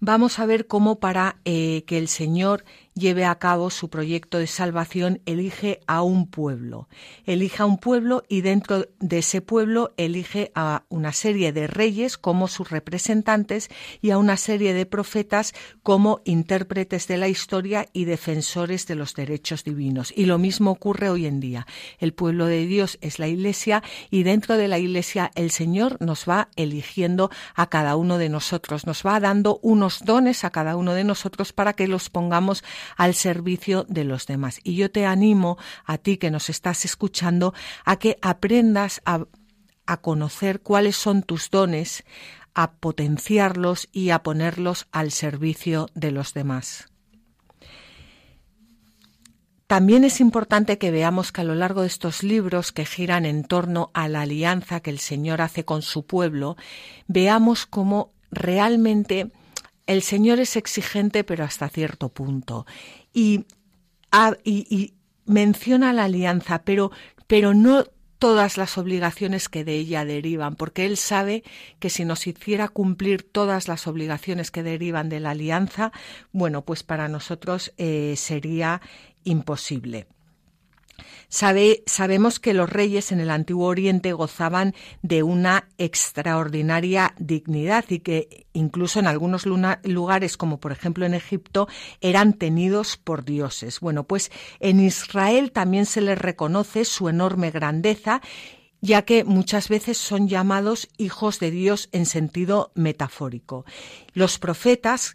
Vamos 0.00 0.38
a 0.38 0.46
ver 0.46 0.66
cómo 0.66 1.00
para 1.00 1.36
eh, 1.44 1.84
que 1.86 1.96
el 1.96 2.08
Señor 2.08 2.64
lleve 2.96 3.26
a 3.26 3.38
cabo 3.38 3.70
su 3.70 3.90
proyecto 3.90 4.38
de 4.38 4.46
salvación, 4.46 5.20
elige 5.26 5.80
a 5.86 6.02
un 6.02 6.26
pueblo. 6.28 6.88
Elige 7.24 7.62
a 7.62 7.66
un 7.66 7.78
pueblo 7.78 8.24
y 8.28 8.40
dentro 8.40 8.88
de 8.98 9.18
ese 9.18 9.42
pueblo 9.42 9.92
elige 9.96 10.50
a 10.54 10.84
una 10.88 11.12
serie 11.12 11.52
de 11.52 11.66
reyes 11.66 12.16
como 12.18 12.48
sus 12.48 12.70
representantes 12.70 13.68
y 14.00 14.10
a 14.10 14.18
una 14.18 14.36
serie 14.36 14.72
de 14.72 14.86
profetas 14.86 15.52
como 15.82 16.22
intérpretes 16.24 17.06
de 17.06 17.18
la 17.18 17.28
historia 17.28 17.86
y 17.92 18.06
defensores 18.06 18.86
de 18.86 18.94
los 18.94 19.14
derechos 19.14 19.62
divinos. 19.62 20.12
Y 20.16 20.24
lo 20.24 20.38
mismo 20.38 20.70
ocurre 20.70 21.10
hoy 21.10 21.26
en 21.26 21.38
día. 21.38 21.66
El 21.98 22.14
pueblo 22.14 22.46
de 22.46 22.66
Dios 22.66 22.98
es 23.02 23.18
la 23.18 23.28
Iglesia 23.28 23.82
y 24.10 24.22
dentro 24.22 24.56
de 24.56 24.68
la 24.68 24.78
Iglesia 24.78 25.30
el 25.34 25.50
Señor 25.50 25.98
nos 26.00 26.24
va 26.26 26.48
eligiendo 26.56 27.30
a 27.54 27.68
cada 27.68 27.96
uno 27.96 28.16
de 28.16 28.30
nosotros, 28.30 28.86
nos 28.86 29.02
va 29.04 29.20
dando 29.20 29.60
unos 29.62 30.02
dones 30.04 30.44
a 30.44 30.50
cada 30.50 30.76
uno 30.76 30.94
de 30.94 31.04
nosotros 31.04 31.52
para 31.52 31.74
que 31.74 31.88
los 31.88 32.08
pongamos 32.08 32.64
al 32.96 33.14
servicio 33.14 33.84
de 33.88 34.04
los 34.04 34.26
demás. 34.26 34.60
Y 34.62 34.76
yo 34.76 34.90
te 34.90 35.06
animo 35.06 35.58
a 35.84 35.98
ti 35.98 36.16
que 36.16 36.30
nos 36.30 36.50
estás 36.50 36.84
escuchando 36.84 37.54
a 37.84 37.96
que 37.96 38.18
aprendas 38.22 39.02
a, 39.04 39.24
a 39.86 39.96
conocer 39.98 40.60
cuáles 40.60 40.96
son 40.96 41.22
tus 41.22 41.50
dones, 41.50 42.04
a 42.54 42.72
potenciarlos 42.72 43.88
y 43.92 44.10
a 44.10 44.22
ponerlos 44.22 44.86
al 44.92 45.10
servicio 45.10 45.88
de 45.94 46.10
los 46.10 46.34
demás. 46.34 46.88
También 49.66 50.04
es 50.04 50.20
importante 50.20 50.78
que 50.78 50.92
veamos 50.92 51.32
que 51.32 51.40
a 51.40 51.44
lo 51.44 51.56
largo 51.56 51.80
de 51.80 51.88
estos 51.88 52.22
libros 52.22 52.70
que 52.70 52.86
giran 52.86 53.26
en 53.26 53.42
torno 53.42 53.90
a 53.94 54.06
la 54.08 54.22
alianza 54.22 54.78
que 54.80 54.90
el 54.90 55.00
Señor 55.00 55.42
hace 55.42 55.64
con 55.64 55.82
su 55.82 56.06
pueblo, 56.06 56.56
veamos 57.08 57.66
cómo 57.66 58.12
realmente 58.30 59.32
el 59.86 60.02
Señor 60.02 60.40
es 60.40 60.56
exigente, 60.56 61.24
pero 61.24 61.44
hasta 61.44 61.68
cierto 61.68 62.08
punto. 62.08 62.66
Y, 63.12 63.44
menciona 65.26 65.92
la 65.92 66.04
alianza, 66.04 66.62
pero, 66.62 66.92
pero 67.26 67.52
no 67.52 67.84
todas 68.18 68.56
las 68.56 68.78
obligaciones 68.78 69.48
que 69.48 69.64
de 69.64 69.74
ella 69.74 70.04
derivan, 70.04 70.54
porque 70.54 70.86
Él 70.86 70.96
sabe 70.96 71.42
que 71.80 71.90
si 71.90 72.04
nos 72.04 72.26
hiciera 72.26 72.68
cumplir 72.68 73.22
todas 73.24 73.68
las 73.68 73.86
obligaciones 73.86 74.50
que 74.50 74.62
derivan 74.62 75.08
de 75.08 75.20
la 75.20 75.30
alianza, 75.30 75.92
bueno, 76.32 76.64
pues 76.64 76.82
para 76.82 77.08
nosotros 77.08 77.72
eh, 77.76 78.14
sería 78.16 78.80
imposible 79.24 80.06
sabemos 81.28 82.40
que 82.40 82.54
los 82.54 82.70
reyes 82.70 83.12
en 83.12 83.20
el 83.20 83.30
Antiguo 83.30 83.66
Oriente 83.66 84.12
gozaban 84.12 84.74
de 85.02 85.22
una 85.22 85.68
extraordinaria 85.78 87.14
dignidad 87.18 87.84
y 87.88 88.00
que 88.00 88.46
incluso 88.52 88.98
en 88.98 89.06
algunos 89.06 89.44
lugares, 89.46 90.36
como 90.36 90.60
por 90.60 90.72
ejemplo 90.72 91.06
en 91.06 91.14
Egipto, 91.14 91.68
eran 92.00 92.32
tenidos 92.32 92.96
por 92.96 93.24
dioses. 93.24 93.80
Bueno, 93.80 94.04
pues 94.04 94.30
en 94.60 94.80
Israel 94.80 95.52
también 95.52 95.86
se 95.86 96.00
les 96.00 96.18
reconoce 96.18 96.84
su 96.84 97.08
enorme 97.08 97.50
grandeza 97.50 98.20
ya 98.80 99.02
que 99.02 99.24
muchas 99.24 99.68
veces 99.68 99.98
son 99.98 100.28
llamados 100.28 100.88
hijos 100.96 101.40
de 101.40 101.50
Dios 101.50 101.88
en 101.92 102.06
sentido 102.06 102.72
metafórico. 102.74 103.64
Los 104.12 104.38
profetas 104.38 105.14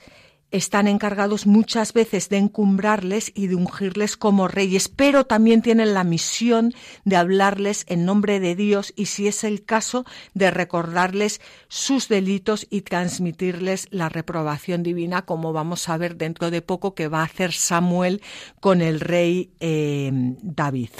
están 0.51 0.87
encargados 0.87 1.47
muchas 1.47 1.93
veces 1.93 2.29
de 2.29 2.37
encumbrarles 2.37 3.31
y 3.33 3.47
de 3.47 3.55
ungirles 3.55 4.17
como 4.17 4.47
reyes, 4.47 4.89
pero 4.89 5.25
también 5.25 5.61
tienen 5.61 5.93
la 5.93 6.03
misión 6.03 6.73
de 7.05 7.15
hablarles 7.15 7.85
en 7.87 8.05
nombre 8.05 8.39
de 8.39 8.55
Dios 8.55 8.93
y, 8.95 9.07
si 9.07 9.27
es 9.27 9.43
el 9.43 9.63
caso, 9.65 10.05
de 10.33 10.51
recordarles 10.51 11.41
sus 11.67 12.07
delitos 12.07 12.67
y 12.69 12.81
transmitirles 12.81 13.87
la 13.91 14.09
reprobación 14.09 14.83
divina, 14.83 15.23
como 15.23 15.53
vamos 15.53 15.89
a 15.89 15.97
ver 15.97 16.17
dentro 16.17 16.51
de 16.51 16.61
poco 16.61 16.93
que 16.93 17.07
va 17.07 17.21
a 17.21 17.25
hacer 17.25 17.53
Samuel 17.53 18.21
con 18.59 18.81
el 18.81 18.99
rey 18.99 19.51
eh, 19.59 20.11
David. 20.13 20.91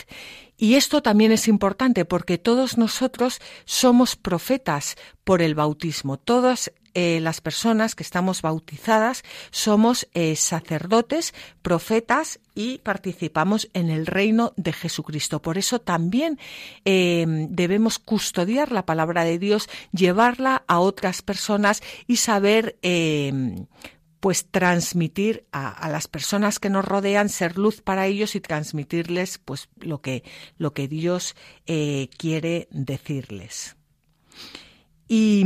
Y 0.62 0.76
esto 0.76 1.02
también 1.02 1.32
es 1.32 1.48
importante 1.48 2.06
porque 2.06 2.38
todos 2.38 2.78
nosotros 2.78 3.40
somos 3.66 4.16
profetas 4.16 4.96
por 5.24 5.42
el 5.42 5.56
bautismo. 5.56 6.18
Todas 6.18 6.72
eh, 6.94 7.20
las 7.22 7.40
personas 7.40 7.96
que 7.96 8.04
estamos 8.04 8.42
bautizadas 8.42 9.24
somos 9.50 10.10
eh, 10.14 10.36
sacerdotes, 10.36 11.34
profetas 11.62 12.40
y 12.54 12.80
participamos 12.80 13.70
en 13.74 13.90
el 13.90 14.06
reino 14.06 14.54
de 14.58 14.74
Jesucristo. 14.74 15.42
Por 15.42 15.58
eso 15.58 15.80
también 15.80 16.38
eh, 16.84 17.26
debemos 17.50 17.98
custodiar 17.98 18.72
la 18.72 18.86
palabra 18.86 19.24
de 19.24 19.40
Dios, 19.40 19.70
llevarla 19.94 20.64
a 20.68 20.80
otras 20.80 21.22
personas 21.22 21.82
y 22.08 22.18
saber 22.18 22.78
pues 24.20 24.46
transmitir 24.52 25.46
a, 25.52 25.90
las 25.90 26.08
personas 26.08 26.60
que 26.60 26.70
nos 26.70 26.86
rodean, 26.86 27.30
ser 27.30 27.58
luz 27.58 27.82
para 27.82 28.06
ellos 28.06 28.36
y 28.36 28.42
transmitirles 28.42 29.38
pues 29.40 29.70
lo 29.80 30.02
que, 30.02 30.24
lo 30.58 30.74
que 30.74 30.88
Dios 30.88 31.36
quiere 31.66 32.68
decirles. 32.72 33.78
Y 35.08 35.46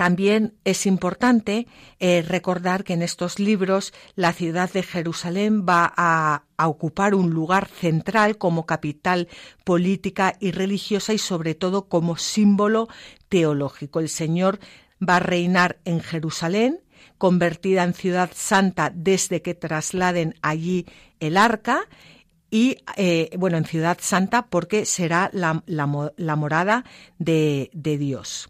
también 0.00 0.54
es 0.64 0.86
importante 0.86 1.66
eh, 1.98 2.24
recordar 2.26 2.84
que 2.84 2.94
en 2.94 3.02
estos 3.02 3.38
libros 3.38 3.92
la 4.14 4.32
ciudad 4.32 4.72
de 4.72 4.82
Jerusalén 4.82 5.66
va 5.68 5.92
a, 5.94 6.44
ocupar 6.56 7.14
un 7.14 7.28
lugar 7.28 7.68
central 7.68 8.38
como 8.38 8.64
capital 8.64 9.28
política 9.62 10.36
y 10.40 10.52
religiosa 10.52 11.12
y 11.12 11.18
sobre 11.18 11.54
todo 11.54 11.86
como 11.90 12.16
símbolo 12.16 12.88
teológico. 13.28 14.00
El 14.00 14.08
Señor 14.08 14.58
va 15.06 15.16
a 15.16 15.20
reinar 15.20 15.80
en 15.84 16.00
Jerusalén, 16.00 16.80
convertida 17.18 17.84
en 17.84 17.92
ciudad 17.92 18.30
santa 18.34 18.90
desde 18.94 19.42
que 19.42 19.54
trasladen 19.54 20.34
allí 20.40 20.86
el 21.18 21.36
arca 21.36 21.82
y 22.50 22.78
eh, 22.96 23.28
bueno 23.36 23.58
en 23.58 23.66
ciudad 23.66 23.98
santa 24.00 24.46
porque 24.46 24.86
será 24.86 25.28
la, 25.34 25.62
morada 26.36 26.86
de 27.18 27.68
Dios. 27.98 28.48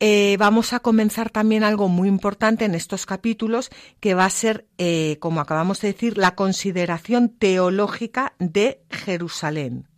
Eh, 0.00 0.36
vamos 0.38 0.72
a 0.72 0.80
comenzar 0.80 1.30
también 1.30 1.64
algo 1.64 1.88
muy 1.88 2.08
importante 2.08 2.64
en 2.64 2.74
estos 2.74 3.04
capítulos, 3.04 3.70
que 4.00 4.14
va 4.14 4.24
a 4.24 4.30
ser, 4.30 4.66
eh, 4.78 5.16
como 5.20 5.40
acabamos 5.40 5.80
de 5.80 5.92
decir, 5.92 6.18
la 6.18 6.34
consideración 6.34 7.30
teológica 7.30 8.34
de 8.38 8.80
Jerusalén 8.90 9.88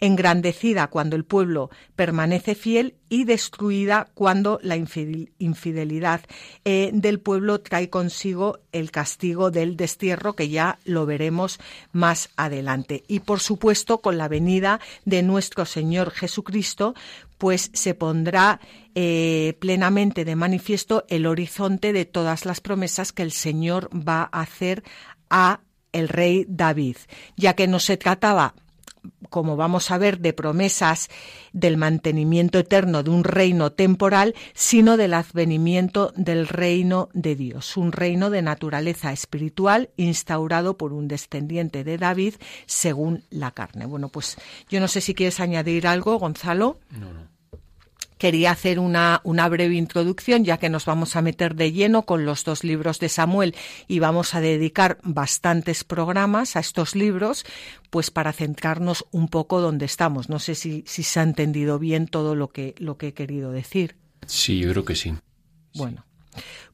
engrandecida 0.00 0.88
cuando 0.88 1.16
el 1.16 1.24
pueblo 1.24 1.70
permanece 1.96 2.54
fiel 2.54 2.96
y 3.08 3.24
destruida 3.24 4.10
cuando 4.14 4.58
la 4.62 4.76
infidelidad 4.76 6.22
eh, 6.64 6.90
del 6.92 7.20
pueblo 7.20 7.60
trae 7.60 7.88
consigo 7.88 8.58
el 8.72 8.90
castigo 8.90 9.50
del 9.50 9.76
destierro, 9.76 10.34
que 10.34 10.48
ya 10.48 10.78
lo 10.84 11.06
veremos 11.06 11.58
más 11.92 12.30
adelante. 12.36 13.04
Y 13.08 13.20
por 13.20 13.40
supuesto, 13.40 14.00
con 14.00 14.18
la 14.18 14.28
venida 14.28 14.80
de 15.04 15.22
nuestro 15.22 15.64
Señor 15.64 16.10
Jesucristo, 16.10 16.94
pues 17.38 17.70
se 17.72 17.94
pondrá 17.94 18.60
eh, 18.94 19.56
plenamente 19.60 20.24
de 20.24 20.36
manifiesto 20.36 21.04
el 21.08 21.26
horizonte 21.26 21.92
de 21.92 22.04
todas 22.04 22.44
las 22.46 22.60
promesas 22.60 23.12
que 23.12 23.22
el 23.22 23.32
Señor 23.32 23.90
va 23.92 24.28
a 24.32 24.40
hacer 24.40 24.82
a 25.30 25.60
el 25.92 26.08
rey 26.08 26.44
David, 26.48 26.96
ya 27.36 27.54
que 27.54 27.68
no 27.68 27.78
se 27.78 27.96
trataba 27.96 28.54
como 29.34 29.56
vamos 29.56 29.90
a 29.90 29.98
ver, 29.98 30.20
de 30.20 30.32
promesas 30.32 31.08
del 31.52 31.76
mantenimiento 31.76 32.56
eterno 32.60 33.02
de 33.02 33.10
un 33.10 33.24
reino 33.24 33.72
temporal, 33.72 34.32
sino 34.52 34.96
del 34.96 35.12
advenimiento 35.12 36.12
del 36.14 36.46
reino 36.46 37.08
de 37.14 37.34
Dios, 37.34 37.76
un 37.76 37.90
reino 37.90 38.30
de 38.30 38.42
naturaleza 38.42 39.10
espiritual 39.10 39.90
instaurado 39.96 40.76
por 40.76 40.92
un 40.92 41.08
descendiente 41.08 41.82
de 41.82 41.98
David 41.98 42.34
según 42.66 43.24
la 43.28 43.50
carne. 43.50 43.86
Bueno, 43.86 44.08
pues 44.08 44.36
yo 44.68 44.78
no 44.78 44.86
sé 44.86 45.00
si 45.00 45.14
quieres 45.14 45.40
añadir 45.40 45.88
algo, 45.88 46.16
Gonzalo. 46.16 46.78
No, 46.92 47.12
no 47.12 47.33
quería 48.24 48.52
hacer 48.52 48.78
una, 48.78 49.20
una, 49.22 49.46
breve 49.50 49.74
introducción, 49.74 50.46
ya 50.46 50.56
que 50.56 50.70
nos 50.70 50.86
vamos 50.86 51.14
a 51.14 51.20
meter 51.20 51.56
de 51.56 51.72
lleno 51.72 52.06
con 52.06 52.24
los 52.24 52.42
dos 52.42 52.64
libros 52.64 52.98
de 52.98 53.10
Samuel 53.10 53.54
y 53.86 53.98
vamos 53.98 54.34
a 54.34 54.40
dedicar 54.40 54.96
bastantes 55.02 55.84
programas 55.84 56.56
a 56.56 56.60
estos 56.60 56.94
libros, 56.94 57.44
pues 57.90 58.10
para 58.10 58.32
centrarnos 58.32 59.04
un 59.10 59.28
poco 59.28 59.60
donde 59.60 59.84
estamos. 59.84 60.30
No 60.30 60.38
sé 60.38 60.54
si, 60.54 60.84
si 60.86 61.02
se 61.02 61.20
ha 61.20 61.22
entendido 61.22 61.78
bien 61.78 62.06
todo 62.06 62.34
lo 62.34 62.48
que, 62.48 62.74
lo 62.78 62.96
que 62.96 63.08
he 63.08 63.12
querido 63.12 63.52
decir. 63.52 63.96
Sí, 64.24 64.58
yo 64.58 64.70
creo 64.70 64.86
que 64.86 64.96
sí. 64.96 65.12
Bueno. 65.74 66.06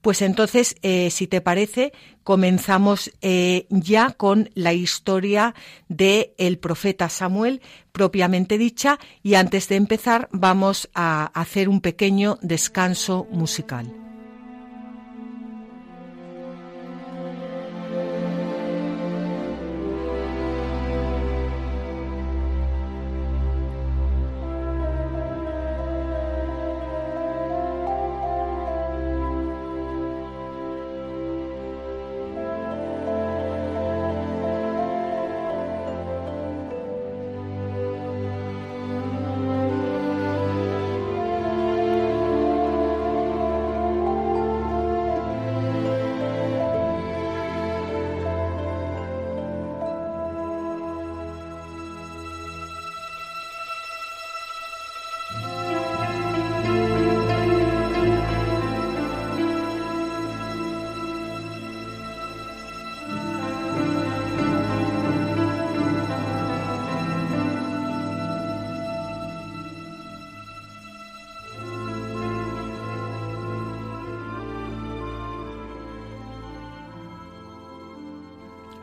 Pues 0.00 0.22
entonces, 0.22 0.76
eh, 0.82 1.10
si 1.10 1.26
te 1.26 1.40
parece, 1.40 1.92
comenzamos 2.22 3.10
eh, 3.22 3.66
ya 3.70 4.10
con 4.10 4.50
la 4.54 4.72
historia 4.72 5.54
del 5.88 6.30
el 6.38 6.58
profeta 6.58 7.08
Samuel 7.08 7.60
propiamente 7.92 8.58
dicha 8.58 8.98
y 9.22 9.34
antes 9.34 9.68
de 9.68 9.76
empezar 9.76 10.28
vamos 10.32 10.88
a 10.94 11.26
hacer 11.34 11.68
un 11.68 11.80
pequeño 11.80 12.38
descanso 12.40 13.26
musical. 13.30 13.99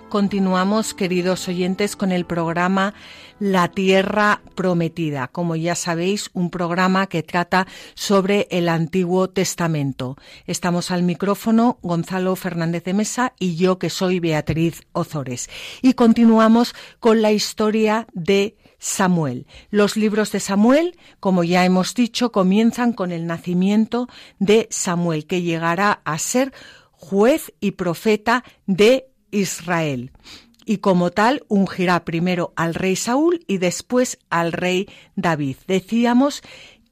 Continuamos, 0.10 0.94
queridos 0.94 1.50
oyentes, 1.50 1.98
con 1.98 2.14
el 2.14 2.26
programa 2.26 2.94
La 3.40 3.68
Tierra 3.68 4.42
Prometida. 4.56 5.28
Como 5.28 5.58
ya 5.58 5.76
sabéis, 5.76 6.30
un 6.32 6.50
programa 6.50 7.08
que 7.08 7.24
trata 7.24 7.68
sobre 7.94 8.48
el 8.50 8.70
Antiguo 8.70 9.30
Testamento. 9.30 10.16
Estamos 10.46 10.92
al 10.92 11.04
micrófono 11.04 11.78
Gonzalo 11.82 12.38
Fernández 12.38 12.86
de 12.86 12.94
Mesa 12.94 13.34
y 13.38 13.58
yo 13.58 13.80
que 13.80 13.90
soy 13.90 14.22
Beatriz 14.22 14.84
Ozores. 14.94 15.50
Y 15.82 15.94
continuamos 15.94 16.74
con 17.02 17.22
la 17.22 17.34
historia 17.34 18.08
de 18.14 18.56
Samuel. 18.80 19.46
Los 19.72 19.98
libros 19.98 20.32
de 20.32 20.40
Samuel, 20.40 20.98
como 21.20 21.44
ya 21.44 21.66
hemos 21.66 21.94
dicho, 21.94 22.32
comienzan 22.32 22.94
con 22.94 23.12
el 23.12 23.28
nacimiento 23.28 24.08
de 24.40 24.70
Samuel, 24.72 25.28
que 25.28 25.42
llegará 25.42 26.00
a 26.06 26.18
ser 26.18 26.54
juez 26.92 27.54
y 27.60 27.72
profeta 27.72 28.46
de 28.68 29.12
Israel 29.32 30.12
y 30.66 30.78
como 30.80 31.12
tal 31.12 31.44
ungirá 31.48 32.04
primero 32.04 32.52
al 32.56 32.76
rey 32.76 32.96
Saúl 32.96 33.46
y 33.48 33.58
después 33.58 34.20
al 34.30 34.52
rey 34.52 34.88
David. 35.16 35.56
Decíamos 35.66 36.44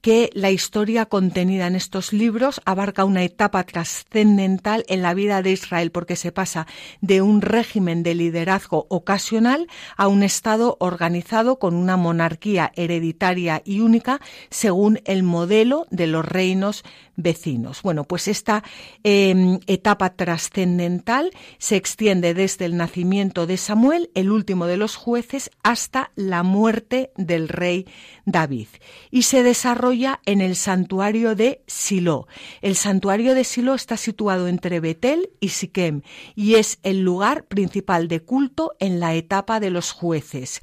que 0.05 0.29
la 0.35 0.51
historia 0.51 1.07
contenida 1.07 1.65
en 1.65 1.75
estos 1.75 2.13
libros 2.13 2.61
abarca 2.63 3.05
una 3.05 3.23
etapa 3.23 3.63
trascendental 3.63 4.85
en 4.87 5.01
la 5.01 5.15
vida 5.15 5.41
de 5.41 5.51
Israel 5.51 5.89
porque 5.89 6.15
se 6.15 6.31
pasa 6.31 6.67
de 7.01 7.23
un 7.23 7.41
régimen 7.41 8.03
de 8.03 8.13
liderazgo 8.13 8.85
ocasional 8.89 9.67
a 9.97 10.07
un 10.07 10.21
Estado 10.21 10.77
organizado 10.79 11.57
con 11.57 11.73
una 11.73 11.97
monarquía 11.97 12.71
hereditaria 12.75 13.63
y 13.65 13.79
única 13.79 14.21
según 14.51 15.01
el 15.05 15.23
modelo 15.23 15.87
de 15.89 16.05
los 16.05 16.23
reinos 16.23 16.83
vecinos. 17.15 17.81
Bueno, 17.81 18.03
pues 18.03 18.27
esta 18.27 18.63
em, 19.03 19.59
etapa 19.67 20.15
trascendental 20.15 21.31
se 21.57 21.75
extiende 21.75 22.33
desde 22.33 22.65
el 22.65 22.77
nacimiento 22.77 23.47
de 23.47 23.57
Samuel, 23.57 24.09
el 24.15 24.31
último 24.31 24.65
de 24.65 24.77
los 24.77 24.95
jueces, 24.95 25.51
hasta 25.63 26.11
la 26.15 26.43
muerte 26.43 27.11
del 27.15 27.47
rey 27.47 27.85
David 28.25 28.67
y 29.11 29.23
se 29.23 29.43
desarrolla 29.43 30.19
en 30.25 30.41
el 30.41 30.55
santuario 30.55 31.35
de 31.35 31.63
Silo. 31.67 32.27
El 32.61 32.75
santuario 32.75 33.35
de 33.35 33.43
Silo 33.43 33.75
está 33.75 33.97
situado 33.97 34.47
entre 34.47 34.79
Betel 34.79 35.29
y 35.39 35.49
Siquem 35.49 36.01
y 36.35 36.55
es 36.55 36.79
el 36.83 37.01
lugar 37.01 37.45
principal 37.45 38.07
de 38.07 38.21
culto 38.21 38.73
en 38.79 38.99
la 38.99 39.13
etapa 39.13 39.59
de 39.59 39.69
los 39.69 39.91
jueces. 39.91 40.59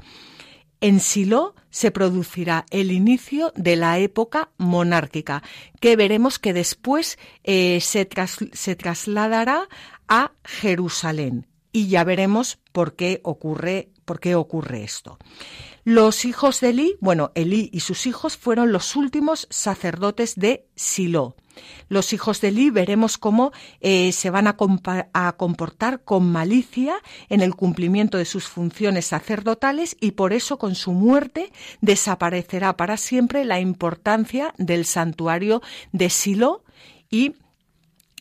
En 0.83 0.99
Silo 0.99 1.55
se 1.71 1.93
producirá 1.93 2.67
el 2.71 2.91
inicio 2.91 3.53
de 3.55 3.77
la 3.77 4.01
época 4.01 4.51
monárquica, 4.59 5.45
que 5.81 5.95
veremos 5.95 6.41
que 6.41 6.53
después 6.53 7.21
eh, 7.45 7.81
se, 7.81 8.09
se 8.53 8.75
trasladará 8.75 9.69
a 10.09 10.33
Jerusalén. 10.45 11.47
Y 11.71 11.87
ya 11.87 12.03
veremos 12.03 12.59
por 12.73 12.97
qué 12.97 13.21
ocurre, 13.23 13.91
por 14.05 14.19
qué 14.19 14.35
ocurre 14.35 14.83
esto. 14.83 15.19
Los 15.85 16.25
hijos 16.25 16.61
de 16.61 16.71
Elí, 16.71 16.97
bueno, 17.01 17.31
Elí 17.37 17.71
y 17.73 17.79
sus 17.79 18.09
hijos 18.09 18.37
fueron 18.37 18.73
los 18.73 18.97
últimos 18.97 19.47
sacerdotes 19.51 20.35
de 20.35 20.67
Silo. 20.75 21.37
Los 21.89 22.13
hijos 22.13 22.41
de 22.41 22.49
Elí 22.49 22.71
veremos 22.71 23.19
cómo 23.19 23.53
eh, 23.81 24.13
se 24.13 24.31
van 24.31 24.47
a, 24.47 24.57
a, 25.13 25.33
comportar 25.33 26.03
con 26.05 26.31
malicia 26.31 26.97
en 27.29 27.41
el 27.41 27.55
cumplimiento 27.55 28.19
de 28.19 28.25
sus 28.25 28.45
funciones 28.45 29.07
sacerdotales 29.07 29.97
y 30.01 30.13
por 30.13 30.33
eso 30.33 30.59
con 30.59 30.75
su 30.75 30.93
muerte 30.93 31.53
desaparecerá 31.81 32.77
para 32.77 32.97
siempre 32.97 33.45
la 33.45 33.61
importancia 33.61 34.55
del 34.59 34.85
santuario 34.85 35.63
de 35.93 36.11
Silo 36.11 36.65
y 37.11 37.35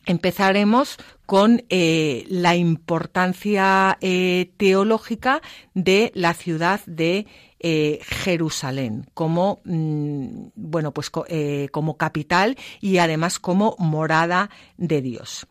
empezaremos 0.05 0.97
con 1.25 1.63
eh, 1.69 2.25
la 2.27 2.55
importancia 2.55 3.97
eh, 4.01 4.51
teológica 4.57 5.41
de 5.73 6.11
la 6.13 6.33
ciudad 6.33 6.81
de 6.85 7.27
eh, 7.63 7.99
Jerusalén 8.03 9.05
como 9.13 9.61
mm, 9.65 10.47
bueno 10.55 10.93
pues 10.93 11.09
como 11.09 11.97
capital 11.97 12.57
y 12.79 12.97
además 12.97 13.39
como 13.39 13.75
morada 13.79 14.49
de 14.77 15.01
Dios. 15.01 15.47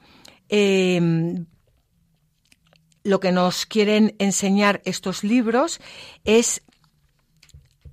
Em, 0.49 1.47
lo 3.05 3.21
que 3.21 3.33
nos 3.33 3.67
quieren 3.67 4.15
enseñar 4.19 4.83
estos 4.85 5.25
libros 5.25 5.81
es 6.25 6.63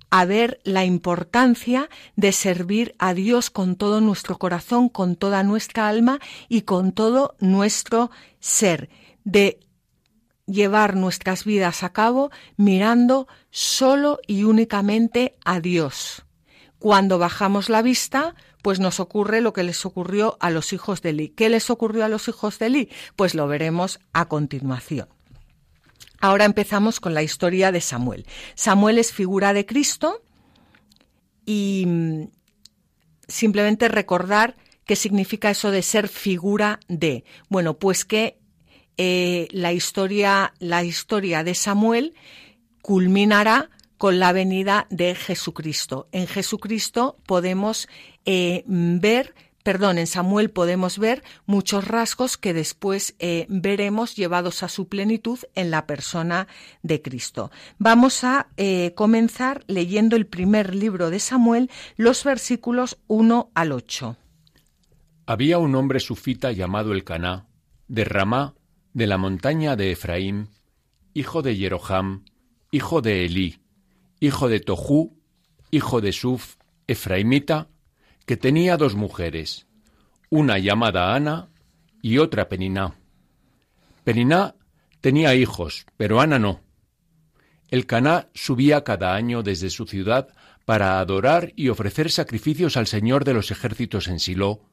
a 0.09 0.25
ver 0.25 0.59
la 0.63 0.85
importancia 0.85 1.89
de 2.15 2.31
servir 2.31 2.95
a 2.97 3.13
Dios 3.13 3.49
con 3.49 3.75
todo 3.75 4.01
nuestro 4.01 4.37
corazón, 4.37 4.89
con 4.89 5.15
toda 5.15 5.43
nuestra 5.43 5.87
alma 5.87 6.19
y 6.47 6.61
con 6.61 6.93
todo 6.93 7.35
nuestro 7.39 8.09
ser, 8.39 8.89
de 9.23 9.59
llevar 10.47 10.95
nuestras 10.95 11.43
vidas 11.43 11.83
a 11.83 11.93
cabo 11.93 12.31
mirando 12.55 13.27
solo 13.51 14.19
y 14.25 14.43
únicamente 14.43 15.37
a 15.45 15.59
Dios. 15.59 16.25
Cuando 16.79 17.19
bajamos 17.19 17.69
la 17.69 17.81
vista, 17.81 18.35
pues 18.61 18.79
nos 18.79 18.99
ocurre 18.99 19.41
lo 19.41 19.53
que 19.53 19.63
les 19.63 19.85
ocurrió 19.85 20.37
a 20.39 20.49
los 20.49 20.73
hijos 20.73 21.01
de 21.01 21.09
Eli. 21.09 21.29
¿Qué 21.29 21.49
les 21.49 21.69
ocurrió 21.69 22.05
a 22.05 22.09
los 22.09 22.27
hijos 22.27 22.59
de 22.59 22.67
Eli? 22.67 22.89
Pues 23.15 23.35
lo 23.35 23.47
veremos 23.47 23.99
a 24.13 24.27
continuación. 24.27 25.09
Ahora 26.19 26.45
empezamos 26.45 26.99
con 26.99 27.13
la 27.13 27.23
historia 27.23 27.71
de 27.71 27.81
Samuel. 27.81 28.25
Samuel 28.55 28.97
es 28.97 29.11
figura 29.11 29.53
de 29.53 29.65
Cristo 29.65 30.23
y 31.45 31.85
mm, 31.87 32.23
simplemente 33.27 33.87
recordar 33.87 34.55
qué 34.85 34.95
significa 34.95 35.49
eso 35.49 35.69
de 35.69 35.81
ser 35.81 36.07
figura 36.07 36.79
de. 36.87 37.23
Bueno, 37.49 37.77
pues 37.77 38.05
que 38.05 38.39
eh, 38.97 39.47
la 39.51 39.73
historia, 39.73 40.53
la 40.59 40.83
historia 40.83 41.43
de 41.43 41.55
Samuel 41.55 42.13
culminará 42.81 43.69
con 43.97 44.19
la 44.19 44.31
venida 44.31 44.87
de 44.89 45.15
Jesucristo. 45.15 46.07
En 46.11 46.27
Jesucristo 46.27 47.17
podemos 47.25 47.87
eh, 48.25 48.63
ver 48.67 49.35
perdón, 49.63 49.97
en 49.97 50.07
Samuel 50.07 50.49
podemos 50.49 50.97
ver 50.97 51.23
muchos 51.45 51.85
rasgos 51.85 52.37
que 52.37 52.53
después 52.53 53.15
eh, 53.19 53.45
veremos 53.49 54.15
llevados 54.15 54.63
a 54.63 54.69
su 54.69 54.87
plenitud 54.87 55.39
en 55.55 55.71
la 55.71 55.85
persona 55.85 56.47
de 56.83 57.01
Cristo. 57.01 57.51
Vamos 57.77 58.23
a 58.23 58.47
comenzar 58.95 59.65
leyendo 59.67 60.15
el 60.15 60.25
primer 60.25 60.73
libro 60.73 61.09
de 61.09 61.19
Samuel, 61.19 61.69
los 61.97 62.23
versículos 62.23 62.97
1 63.07 63.51
al 63.53 63.73
8. 63.73 64.15
Había 65.25 65.57
un 65.57 65.75
hombre 65.75 65.99
sufita 65.99 66.53
llamado 66.53 66.93
Elcaná, 66.93 67.47
de 67.89 68.05
Ramá, 68.05 68.55
de 68.97 69.05
la 69.05 69.19
montaña 69.19 69.75
de 69.75 69.91
Efraín, 69.91 70.49
hijo 71.13 71.43
de 71.43 71.55
Jeroham, 71.55 72.25
hijo 72.71 72.99
de 72.99 73.25
Elí, 73.25 73.59
hijo 74.19 74.49
de 74.49 74.59
Tohu, 74.59 75.21
hijo 75.69 76.01
de 76.01 76.11
Suf, 76.11 76.55
Efraimita, 76.87 77.67
que 78.25 78.37
tenía 78.37 78.75
dos 78.75 78.95
mujeres, 78.95 79.67
una 80.31 80.57
llamada 80.57 81.13
Ana 81.13 81.49
y 82.01 82.17
otra 82.17 82.49
Peniná. 82.49 82.95
Peniná 84.03 84.55
tenía 84.99 85.35
hijos, 85.35 85.85
pero 85.95 86.19
Ana 86.19 86.39
no. 86.39 86.61
El 87.69 87.85
Caná 87.85 88.29
subía 88.33 88.83
cada 88.83 89.13
año 89.13 89.43
desde 89.43 89.69
su 89.69 89.85
ciudad 89.85 90.29
para 90.65 90.99
adorar 90.99 91.53
y 91.55 91.69
ofrecer 91.69 92.09
sacrificios 92.09 92.77
al 92.77 92.87
Señor 92.87 93.25
de 93.25 93.35
los 93.35 93.51
ejércitos 93.51 94.07
en 94.07 94.19
Silo, 94.19 94.63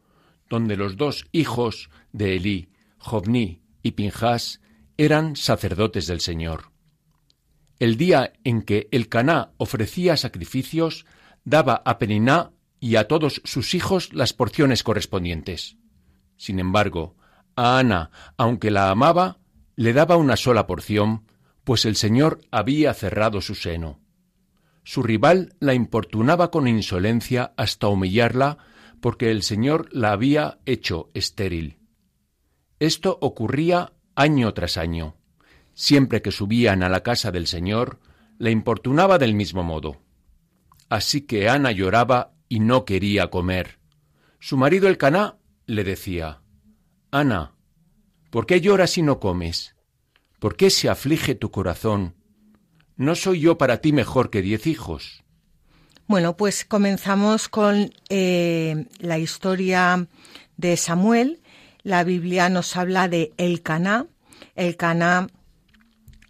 donde 0.48 0.78
los 0.78 0.96
dos 0.96 1.26
hijos 1.30 1.90
de 2.14 2.36
Elí, 2.36 2.70
Jovní 2.96 3.63
y 3.84 3.92
Pinjas, 3.92 4.60
eran 4.96 5.36
sacerdotes 5.36 6.08
del 6.08 6.20
Señor. 6.20 6.72
El 7.78 7.96
día 7.96 8.32
en 8.42 8.62
que 8.62 8.88
el 8.90 9.08
Caná 9.08 9.52
ofrecía 9.58 10.16
sacrificios, 10.16 11.06
daba 11.44 11.82
a 11.84 11.98
Peniná 11.98 12.52
y 12.80 12.96
a 12.96 13.06
todos 13.06 13.42
sus 13.44 13.74
hijos 13.74 14.12
las 14.12 14.32
porciones 14.32 14.82
correspondientes. 14.82 15.76
Sin 16.36 16.58
embargo, 16.58 17.16
a 17.56 17.78
Ana, 17.78 18.10
aunque 18.36 18.70
la 18.70 18.90
amaba, 18.90 19.38
le 19.76 19.92
daba 19.92 20.16
una 20.16 20.36
sola 20.36 20.66
porción, 20.66 21.26
pues 21.64 21.84
el 21.84 21.96
Señor 21.96 22.40
había 22.50 22.94
cerrado 22.94 23.40
su 23.40 23.54
seno. 23.54 24.00
Su 24.82 25.02
rival 25.02 25.54
la 25.60 25.74
importunaba 25.74 26.50
con 26.50 26.68
insolencia 26.68 27.52
hasta 27.56 27.88
humillarla, 27.88 28.58
porque 29.00 29.30
el 29.30 29.42
Señor 29.42 29.88
la 29.92 30.12
había 30.12 30.58
hecho 30.64 31.10
estéril. 31.12 31.83
Esto 32.84 33.16
ocurría 33.22 33.94
año 34.14 34.52
tras 34.52 34.76
año. 34.76 35.16
Siempre 35.72 36.20
que 36.20 36.30
subían 36.30 36.82
a 36.82 36.90
la 36.90 37.02
casa 37.02 37.32
del 37.32 37.46
Señor, 37.46 37.98
la 38.36 38.50
importunaba 38.50 39.16
del 39.16 39.34
mismo 39.34 39.62
modo. 39.62 40.02
Así 40.90 41.22
que 41.22 41.48
Ana 41.48 41.72
lloraba 41.72 42.34
y 42.46 42.60
no 42.60 42.84
quería 42.84 43.30
comer. 43.30 43.78
Su 44.38 44.58
marido 44.58 44.86
el 44.86 44.98
caná 44.98 45.38
le 45.64 45.82
decía 45.82 46.42
Ana, 47.10 47.54
¿por 48.28 48.44
qué 48.44 48.60
lloras 48.60 48.98
y 48.98 49.02
no 49.02 49.18
comes? 49.18 49.76
¿Por 50.38 50.54
qué 50.54 50.68
se 50.68 50.90
aflige 50.90 51.34
tu 51.34 51.50
corazón? 51.50 52.16
¿No 52.96 53.14
soy 53.14 53.40
yo 53.40 53.56
para 53.56 53.78
ti 53.78 53.94
mejor 53.94 54.28
que 54.28 54.42
diez 54.42 54.66
hijos? 54.66 55.24
Bueno, 56.06 56.36
pues 56.36 56.66
comenzamos 56.66 57.48
con 57.48 57.94
eh, 58.10 58.88
la 58.98 59.18
historia 59.18 60.06
de 60.58 60.76
Samuel. 60.76 61.40
La 61.84 62.02
Biblia 62.02 62.48
nos 62.48 62.76
habla 62.78 63.08
de 63.08 63.34
El 63.36 63.60
Caná. 63.60 64.06
El 64.56 64.76
Caná 64.76 65.28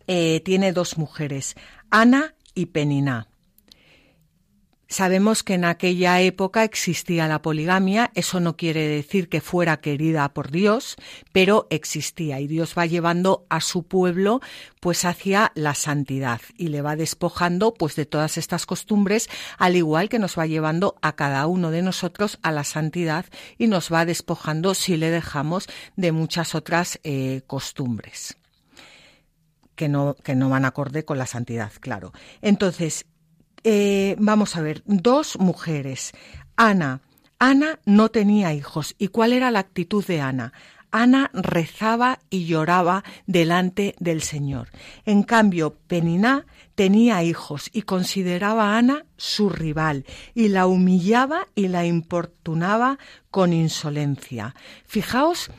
eh, 0.08 0.42
tiene 0.44 0.72
dos 0.72 0.98
mujeres, 0.98 1.54
Ana 1.90 2.34
y 2.54 2.66
Peniná. 2.66 3.28
Sabemos 4.94 5.42
que 5.42 5.54
en 5.54 5.64
aquella 5.64 6.20
época 6.20 6.62
existía 6.62 7.26
la 7.26 7.42
poligamia, 7.42 8.12
eso 8.14 8.38
no 8.38 8.56
quiere 8.56 8.86
decir 8.86 9.28
que 9.28 9.40
fuera 9.40 9.78
querida 9.78 10.32
por 10.32 10.52
Dios, 10.52 10.94
pero 11.32 11.66
existía 11.70 12.38
y 12.38 12.46
Dios 12.46 12.74
va 12.78 12.86
llevando 12.86 13.44
a 13.48 13.60
su 13.60 13.82
pueblo 13.82 14.40
pues 14.78 15.04
hacia 15.04 15.50
la 15.56 15.74
santidad 15.74 16.40
y 16.56 16.68
le 16.68 16.80
va 16.80 16.94
despojando 16.94 17.74
pues 17.74 17.96
de 17.96 18.06
todas 18.06 18.38
estas 18.38 18.66
costumbres, 18.66 19.28
al 19.58 19.74
igual 19.74 20.08
que 20.08 20.20
nos 20.20 20.38
va 20.38 20.46
llevando 20.46 20.94
a 21.02 21.16
cada 21.16 21.44
uno 21.48 21.72
de 21.72 21.82
nosotros 21.82 22.38
a 22.42 22.52
la 22.52 22.62
santidad 22.62 23.26
y 23.58 23.66
nos 23.66 23.92
va 23.92 24.06
despojando 24.06 24.74
si 24.74 24.96
le 24.96 25.10
dejamos 25.10 25.66
de 25.96 26.12
muchas 26.12 26.54
otras 26.54 27.00
eh, 27.02 27.42
costumbres 27.48 28.36
que 29.74 29.88
no, 29.88 30.14
que 30.14 30.36
no 30.36 30.48
van 30.48 30.64
acorde 30.64 31.04
con 31.04 31.18
la 31.18 31.26
santidad, 31.26 31.72
claro. 31.80 32.12
Entonces, 32.42 33.06
eh, 33.64 34.16
vamos 34.18 34.56
a 34.56 34.62
ver, 34.62 34.82
dos 34.86 35.38
mujeres. 35.38 36.12
Ana. 36.56 37.00
Ana 37.38 37.80
no 37.84 38.10
tenía 38.10 38.54
hijos. 38.54 38.94
¿Y 38.98 39.08
cuál 39.08 39.32
era 39.32 39.50
la 39.50 39.58
actitud 39.58 40.04
de 40.04 40.20
Ana? 40.20 40.52
Ana 40.90 41.30
rezaba 41.34 42.20
y 42.30 42.46
lloraba 42.46 43.02
delante 43.26 43.96
del 43.98 44.22
Señor. 44.22 44.68
En 45.04 45.24
cambio, 45.24 45.76
Peniná 45.88 46.46
tenía 46.76 47.24
hijos 47.24 47.68
y 47.72 47.82
consideraba 47.82 48.74
a 48.74 48.78
Ana 48.78 49.04
su 49.16 49.48
rival 49.48 50.04
y 50.34 50.48
la 50.48 50.68
humillaba 50.68 51.48
y 51.56 51.66
la 51.66 51.84
importunaba 51.84 53.00
con 53.32 53.52
insolencia. 53.52 54.54
Fijaos 54.84 55.50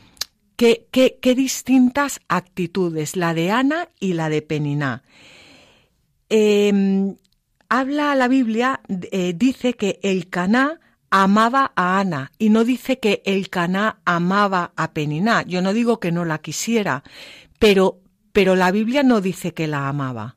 qué, 0.55 0.87
qué, 0.89 1.19
qué 1.21 1.35
distintas 1.35 2.21
actitudes, 2.29 3.17
la 3.17 3.33
de 3.33 3.51
Ana 3.51 3.89
y 3.99 4.13
la 4.13 4.29
de 4.29 4.41
Peniná. 4.41 5.03
Em, 6.29 7.17
habla 7.69 8.15
la 8.15 8.27
Biblia, 8.27 8.81
eh, 9.11 9.33
dice 9.35 9.73
que 9.73 9.99
el 10.03 10.29
Caná 10.29 10.79
amaba 11.09 11.71
a 11.75 11.99
Ana 11.99 12.31
y 12.37 12.49
no 12.49 12.63
dice 12.63 12.99
que 12.99 13.21
el 13.25 13.49
Caná 13.49 13.99
amaba 14.05 14.73
a 14.75 14.91
Peniná. 14.91 15.43
Yo 15.43 15.61
no 15.61 15.73
digo 15.73 15.99
que 15.99 16.11
no 16.11 16.25
la 16.25 16.39
quisiera, 16.39 17.03
pero, 17.59 17.99
pero 18.31 18.55
la 18.55 18.71
Biblia 18.71 19.03
no 19.03 19.21
dice 19.21 19.53
que 19.53 19.67
la 19.67 19.87
amaba. 19.87 20.35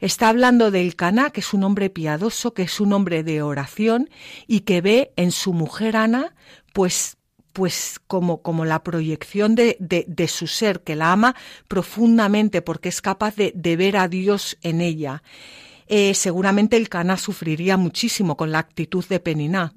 Está 0.00 0.30
hablando 0.30 0.70
del 0.70 0.96
Caná, 0.96 1.30
que 1.30 1.40
es 1.40 1.54
un 1.54 1.62
hombre 1.62 1.88
piadoso, 1.90 2.54
que 2.54 2.62
es 2.62 2.80
un 2.80 2.92
hombre 2.92 3.22
de 3.22 3.42
oración 3.42 4.10
y 4.48 4.60
que 4.60 4.80
ve 4.80 5.12
en 5.16 5.30
su 5.30 5.52
mujer 5.52 5.96
Ana, 5.96 6.34
pues, 6.72 7.18
pues 7.52 8.00
como, 8.08 8.42
como 8.42 8.64
la 8.64 8.82
proyección 8.82 9.54
de, 9.54 9.76
de, 9.78 10.28
su 10.28 10.48
ser, 10.48 10.80
que 10.80 10.96
la 10.96 11.12
ama 11.12 11.36
profundamente 11.68 12.62
porque 12.62 12.88
es 12.88 13.00
capaz 13.00 13.36
de, 13.36 13.52
de 13.54 13.76
ver 13.76 13.96
a 13.96 14.08
Dios 14.08 14.58
en 14.62 14.80
ella. 14.80 15.22
Eh, 15.94 16.14
seguramente 16.14 16.78
el 16.78 16.88
Cana 16.88 17.18
sufriría 17.18 17.76
muchísimo 17.76 18.34
con 18.34 18.50
la 18.50 18.60
actitud 18.60 19.04
de 19.04 19.20
Peniná. 19.20 19.74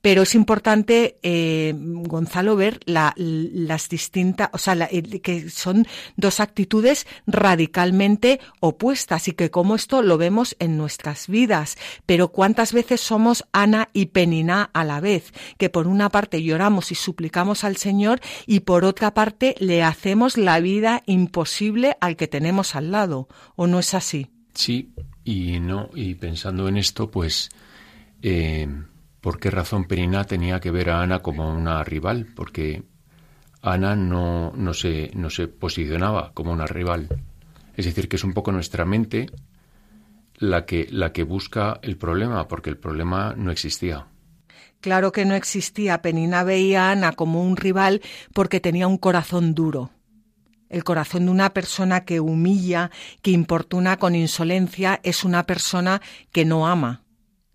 Pero 0.00 0.22
es 0.22 0.34
importante, 0.34 1.18
eh, 1.22 1.74
Gonzalo, 1.76 2.56
ver 2.56 2.80
las 2.86 3.88
distintas, 3.90 4.48
o 4.54 4.58
sea, 4.58 4.88
que 5.22 5.50
son 5.50 5.86
dos 6.16 6.40
actitudes 6.40 7.06
radicalmente 7.26 8.40
opuestas 8.60 9.28
y 9.28 9.32
que 9.32 9.50
como 9.50 9.76
esto 9.76 10.00
lo 10.00 10.16
vemos 10.16 10.56
en 10.58 10.78
nuestras 10.78 11.28
vidas. 11.28 11.76
Pero 12.06 12.28
cuántas 12.28 12.72
veces 12.72 13.02
somos 13.02 13.44
Ana 13.52 13.90
y 13.92 14.06
Penina 14.06 14.70
a 14.72 14.82
la 14.82 15.00
vez, 15.00 15.34
que 15.58 15.68
por 15.68 15.88
una 15.88 16.08
parte 16.08 16.42
lloramos 16.42 16.90
y 16.90 16.94
suplicamos 16.94 17.64
al 17.64 17.76
Señor 17.76 18.22
y 18.46 18.60
por 18.60 18.86
otra 18.86 19.12
parte 19.12 19.56
le 19.58 19.82
hacemos 19.82 20.38
la 20.38 20.58
vida 20.58 21.02
imposible 21.04 21.98
al 22.00 22.16
que 22.16 22.28
tenemos 22.28 22.74
al 22.74 22.92
lado. 22.92 23.28
¿O 23.56 23.66
no 23.66 23.78
es 23.78 23.92
así? 23.92 24.31
Sí, 24.54 24.92
y 25.24 25.60
no, 25.60 25.90
y 25.94 26.14
pensando 26.14 26.68
en 26.68 26.76
esto, 26.76 27.10
pues 27.10 27.50
eh, 28.22 28.68
¿Por 29.22 29.38
qué 29.38 29.50
razón 29.52 29.84
Penina 29.84 30.24
tenía 30.24 30.58
que 30.58 30.72
ver 30.72 30.90
a 30.90 31.00
Ana 31.00 31.20
como 31.20 31.48
una 31.48 31.84
rival? 31.84 32.26
Porque 32.34 32.82
Ana 33.62 33.94
no, 33.94 34.50
no, 34.56 34.74
se, 34.74 35.12
no 35.14 35.30
se 35.30 35.46
posicionaba 35.46 36.32
como 36.34 36.50
una 36.50 36.66
rival. 36.66 37.06
Es 37.76 37.86
decir, 37.86 38.08
que 38.08 38.16
es 38.16 38.24
un 38.24 38.34
poco 38.34 38.50
nuestra 38.50 38.84
mente 38.84 39.26
la 40.38 40.66
que, 40.66 40.88
la 40.90 41.12
que 41.12 41.22
busca 41.22 41.78
el 41.82 41.96
problema, 41.96 42.48
porque 42.48 42.68
el 42.68 42.78
problema 42.78 43.32
no 43.36 43.52
existía. 43.52 44.08
Claro 44.80 45.12
que 45.12 45.24
no 45.24 45.36
existía. 45.36 46.02
Penina 46.02 46.42
veía 46.42 46.88
a 46.88 46.90
Ana 46.90 47.12
como 47.12 47.44
un 47.44 47.56
rival 47.56 48.02
porque 48.34 48.58
tenía 48.58 48.88
un 48.88 48.98
corazón 48.98 49.54
duro. 49.54 49.92
El 50.72 50.82
corazón 50.82 51.26
de 51.26 51.30
una 51.30 51.54
persona 51.54 52.04
que 52.04 52.18
humilla, 52.18 52.90
que 53.22 53.30
importuna 53.30 53.96
con 53.98 54.16
insolencia, 54.16 54.98
es 55.04 55.22
una 55.22 55.44
persona 55.44 56.02
que 56.32 56.44
no 56.44 56.66
ama 56.66 57.04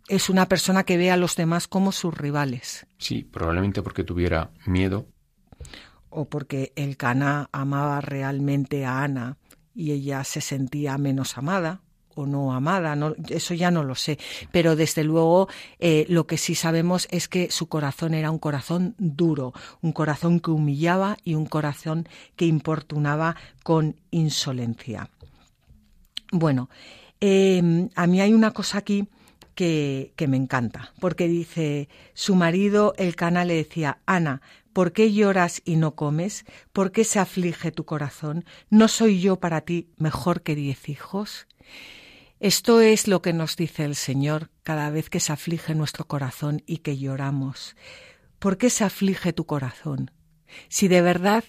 es 0.07 0.29
una 0.29 0.47
persona 0.47 0.83
que 0.83 0.97
ve 0.97 1.11
a 1.11 1.17
los 1.17 1.35
demás 1.35 1.67
como 1.67 1.91
sus 1.91 2.17
rivales. 2.17 2.87
Sí, 2.97 3.23
probablemente 3.23 3.81
porque 3.81 4.03
tuviera 4.03 4.51
miedo. 4.65 5.07
O 6.09 6.29
porque 6.29 6.71
el 6.75 6.97
Cana 6.97 7.49
amaba 7.51 7.99
realmente 8.01 8.85
a 8.85 9.03
Ana 9.03 9.37
y 9.75 9.91
ella 9.91 10.23
se 10.23 10.41
sentía 10.41 10.97
menos 10.97 11.37
amada 11.37 11.81
o 12.17 12.25
no 12.25 12.53
amada, 12.53 12.95
no, 12.95 13.15
eso 13.29 13.53
ya 13.53 13.71
no 13.71 13.83
lo 13.83 13.95
sé, 13.95 14.17
pero 14.51 14.75
desde 14.75 15.03
luego 15.03 15.47
eh, 15.79 16.05
lo 16.09 16.27
que 16.27 16.37
sí 16.37 16.55
sabemos 16.55 17.07
es 17.11 17.27
que 17.27 17.51
su 17.51 17.67
corazón 17.67 18.13
era 18.13 18.31
un 18.31 18.39
corazón 18.39 18.95
duro, 18.97 19.53
un 19.81 19.91
corazón 19.91 20.39
que 20.39 20.51
humillaba 20.51 21.17
y 21.23 21.35
un 21.35 21.45
corazón 21.45 22.07
que 22.35 22.45
importunaba 22.45 23.35
con 23.63 23.95
insolencia. 24.11 25.09
Bueno, 26.31 26.69
eh, 27.21 27.89
a 27.95 28.07
mí 28.07 28.21
hay 28.21 28.33
una 28.33 28.51
cosa 28.51 28.79
aquí 28.79 29.07
que, 29.57 30.13
me 30.27 30.37
encanta, 30.37 30.93
porque 30.99 31.27
dice, 31.27 31.89
su 32.13 32.35
marido, 32.35 32.93
el 32.97 33.15
cana, 33.15 33.43
le 33.43 33.55
decía, 33.55 33.97
Ana, 34.05 34.41
¿por 34.71 34.91
qué 34.91 35.11
lloras 35.11 35.63
y 35.65 35.77
no 35.77 35.95
comes? 35.95 36.45
¿Por 36.73 36.91
qué 36.91 37.03
se 37.03 37.17
aflige 37.17 37.71
tu 37.71 37.83
corazón? 37.83 38.45
¿No 38.69 38.87
soy 38.87 39.19
yo 39.19 39.37
para 39.37 39.61
ti 39.61 39.89
mejor 39.97 40.43
que 40.43 40.53
diez 40.53 40.87
hijos? 40.89 41.47
Esto 42.39 42.81
es 42.81 43.07
lo 43.07 43.23
que 43.23 43.33
nos 43.33 43.55
dice 43.55 43.83
el 43.83 43.95
Señor 43.95 44.51
cada 44.61 44.91
vez 44.91 45.09
que 45.09 45.19
se 45.19 45.33
aflige 45.33 45.73
nuestro 45.73 46.05
corazón 46.05 46.61
y 46.67 46.77
que 46.77 46.97
lloramos. 46.97 47.75
¿Por 48.37 48.59
qué 48.59 48.69
se 48.69 48.83
aflige 48.83 49.33
tu 49.33 49.47
corazón? 49.47 50.11
Si 50.69 50.87
de 50.87 51.01
verdad 51.01 51.43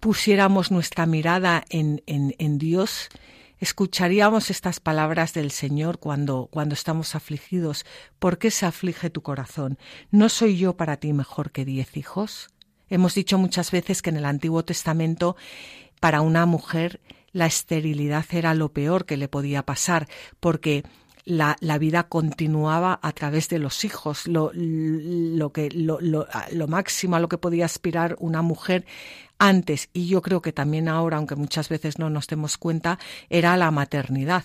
pusiéramos 0.00 0.70
nuestra 0.70 1.04
mirada 1.04 1.62
en, 1.68 2.02
en, 2.06 2.56
Dios, 2.56 3.10
escucharíamos 3.58 4.48
estas 4.48 4.80
palabras 4.80 5.34
del 5.34 5.50
Señor 5.50 5.98
cuando, 5.98 6.48
cuando 6.50 6.72
estamos 6.72 7.14
afligidos. 7.14 7.84
¿Por 8.18 8.38
qué 8.38 8.50
se 8.50 8.64
aflige 8.64 9.10
tu 9.10 9.22
corazón? 9.22 9.78
¿No 10.10 10.30
soy 10.30 10.56
yo 10.56 10.74
para 10.74 10.96
ti 10.96 11.12
mejor 11.12 11.52
que 11.52 11.66
diez 11.66 11.98
hijos? 11.98 12.48
Hemos 12.88 13.14
dicho 13.14 13.36
muchas 13.36 13.70
veces 13.70 14.00
que 14.00 14.08
en 14.08 14.16
el 14.16 14.24
Antiguo 14.24 14.64
Testamento 14.64 15.36
para 16.00 16.22
una 16.22 16.46
mujer 16.46 17.00
la 17.32 17.46
esterilidad 17.46 18.24
era 18.30 18.54
lo 18.54 18.72
peor 18.72 19.04
que 19.06 19.16
le 19.16 19.28
podía 19.28 19.64
pasar, 19.64 20.08
porque 20.40 20.84
la, 21.24 21.56
la, 21.60 21.78
vida 21.78 22.04
continuaba 22.04 22.98
a 23.02 23.12
través 23.12 23.48
de 23.48 23.58
los 23.58 23.84
hijos, 23.84 24.26
lo, 24.26 24.50
lo, 24.54 25.52
que, 25.52 25.70
lo, 25.70 25.98
lo, 26.00 26.68
máximo 26.68 27.16
a 27.16 27.20
lo 27.20 27.28
que 27.28 27.38
podía 27.38 27.66
aspirar 27.66 28.16
una 28.18 28.42
mujer 28.42 28.86
antes, 29.38 29.88
y 29.92 30.08
yo 30.08 30.22
creo 30.22 30.42
que 30.42 30.52
también 30.52 30.88
ahora, 30.88 31.18
aunque 31.18 31.36
muchas 31.36 31.68
veces 31.68 31.98
no 31.98 32.10
nos 32.10 32.26
demos 32.26 32.56
cuenta, 32.58 32.98
era 33.28 33.56
la 33.56 33.70
maternidad. 33.70 34.44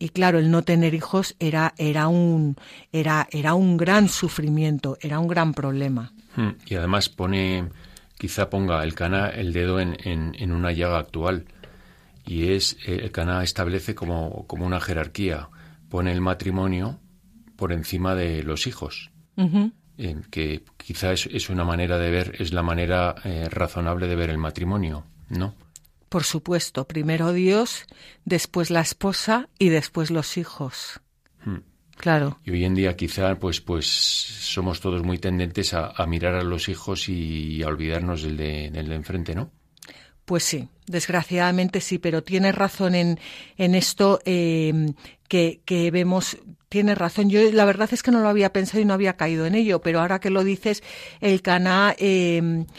Y 0.00 0.10
claro, 0.10 0.38
el 0.38 0.50
no 0.50 0.62
tener 0.62 0.94
hijos 0.94 1.34
era, 1.40 1.74
era, 1.76 2.06
un, 2.06 2.56
era, 2.92 3.26
era 3.32 3.54
un 3.54 3.76
gran 3.76 4.08
sufrimiento, 4.08 4.96
era 5.00 5.18
un 5.18 5.26
gran 5.26 5.54
problema. 5.54 6.12
Hmm, 6.36 6.50
y 6.66 6.76
además 6.76 7.08
pone, 7.08 7.68
quizá 8.16 8.48
ponga 8.48 8.84
el 8.84 8.94
cana 8.94 9.28
el 9.28 9.52
dedo 9.52 9.80
en, 9.80 9.96
en, 10.04 10.36
en 10.38 10.52
una 10.52 10.70
llaga 10.70 10.98
actual 10.98 11.46
y 12.28 12.52
es 12.52 12.76
eh, 12.86 13.00
el 13.02 13.10
Cana 13.10 13.42
establece 13.42 13.94
como, 13.94 14.46
como, 14.46 14.66
una 14.66 14.80
jerarquía, 14.80 15.48
pone 15.88 16.12
el 16.12 16.20
matrimonio 16.20 17.00
por 17.56 17.72
encima 17.72 18.14
de 18.14 18.42
los 18.42 18.66
hijos, 18.66 19.10
eh, 19.96 20.16
que 20.30 20.62
quizás 20.76 21.26
es, 21.26 21.48
una 21.48 21.64
manera 21.64 21.98
de 21.98 22.10
ver, 22.10 22.36
es 22.38 22.52
la 22.52 22.62
manera 22.62 23.14
eh, 23.24 23.48
razonable 23.48 24.06
de 24.06 24.14
ver 24.14 24.30
el 24.30 24.38
matrimonio, 24.38 25.06
¿no? 25.30 25.54
Por 26.08 26.24
supuesto, 26.24 26.86
primero 26.86 27.32
Dios, 27.32 27.86
después 28.24 28.70
la 28.70 28.80
esposa 28.80 29.48
y 29.58 29.70
después 29.70 30.10
los 30.10 30.36
hijos. 30.36 31.00
Hmm. 31.44 31.58
Claro. 31.96 32.38
Y 32.44 32.52
hoy 32.52 32.64
en 32.64 32.76
día 32.76 32.96
quizá 32.96 33.40
pues 33.40 33.60
pues 33.60 33.86
somos 33.86 34.80
todos 34.80 35.02
muy 35.02 35.18
tendentes 35.18 35.74
a, 35.74 35.92
mirar 36.06 36.36
a 36.36 36.44
los 36.44 36.68
hijos 36.68 37.08
y 37.08 37.60
a 37.64 37.66
olvidarnos 37.66 38.22
del 38.22 38.36
de, 38.36 38.70
del 38.70 38.88
de 38.88 38.94
enfrente, 38.94 39.34
¿no? 39.34 39.50
Pues 40.28 40.44
sí, 40.44 40.68
desgraciadamente 40.86 41.80
sí, 41.80 41.96
pero 41.96 42.22
tiene 42.22 42.52
razón 42.52 42.94
en, 42.94 43.18
esto 43.56 44.20
eh, 44.26 44.92
que, 45.26 45.90
vemos, 45.90 46.36
tiene 46.68 46.94
razón. 46.94 47.30
Yo 47.30 47.50
la 47.50 47.64
verdad 47.64 47.88
es 47.92 48.02
que 48.02 48.10
no 48.10 48.20
lo 48.20 48.28
había 48.28 48.52
pensado 48.52 48.82
y 48.82 48.84
no 48.84 48.92
había 48.92 49.16
caído 49.16 49.46
en 49.46 49.54
ello, 49.54 49.80
pero 49.80 50.00
ahora 50.00 50.20
que 50.20 50.28
lo 50.28 50.44
dices, 50.44 50.82
el 51.22 51.40
Caná 51.40 51.96
me, 51.98 52.76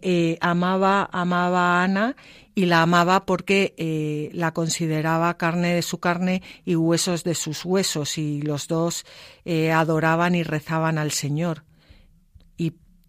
eh, 0.00 0.38
amaba, 0.40 1.10
amaba 1.10 1.80
a 1.80 1.82
Ana 1.82 2.14
y 2.54 2.66
la 2.66 2.82
amaba 2.82 3.26
porque 3.26 3.74
eh, 3.78 4.30
la 4.32 4.54
consideraba 4.54 5.36
carne 5.36 5.74
de 5.74 5.82
su 5.82 5.98
carne 5.98 6.40
y 6.64 6.76
huesos 6.76 7.24
de 7.24 7.34
sus 7.34 7.64
huesos 7.64 8.16
y 8.16 8.42
los 8.42 8.68
dos 8.68 9.04
eh, 9.44 9.72
adoraban 9.72 10.36
y 10.36 10.44
rezaban 10.44 10.98
al 10.98 11.10
Señor 11.10 11.64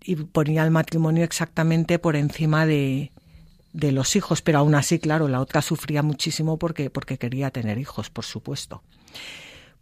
y 0.06 0.15
ponía 0.15 0.65
el 0.65 0.71
matrimonio 0.71 1.23
exactamente 1.23 1.97
por 1.97 2.17
encima 2.17 2.65
de, 2.65 3.12
de 3.73 3.91
los 3.91 4.15
hijos, 4.15 4.41
pero 4.41 4.59
aún 4.59 4.75
así, 4.75 4.99
claro, 4.99 5.27
la 5.27 5.41
otra 5.41 5.62
sufría 5.62 6.03
muchísimo 6.03 6.57
porque, 6.57 6.89
porque 6.89 7.17
quería 7.17 7.51
tener 7.51 7.77
hijos, 7.77 8.09
por 8.09 8.23
supuesto. 8.23 8.83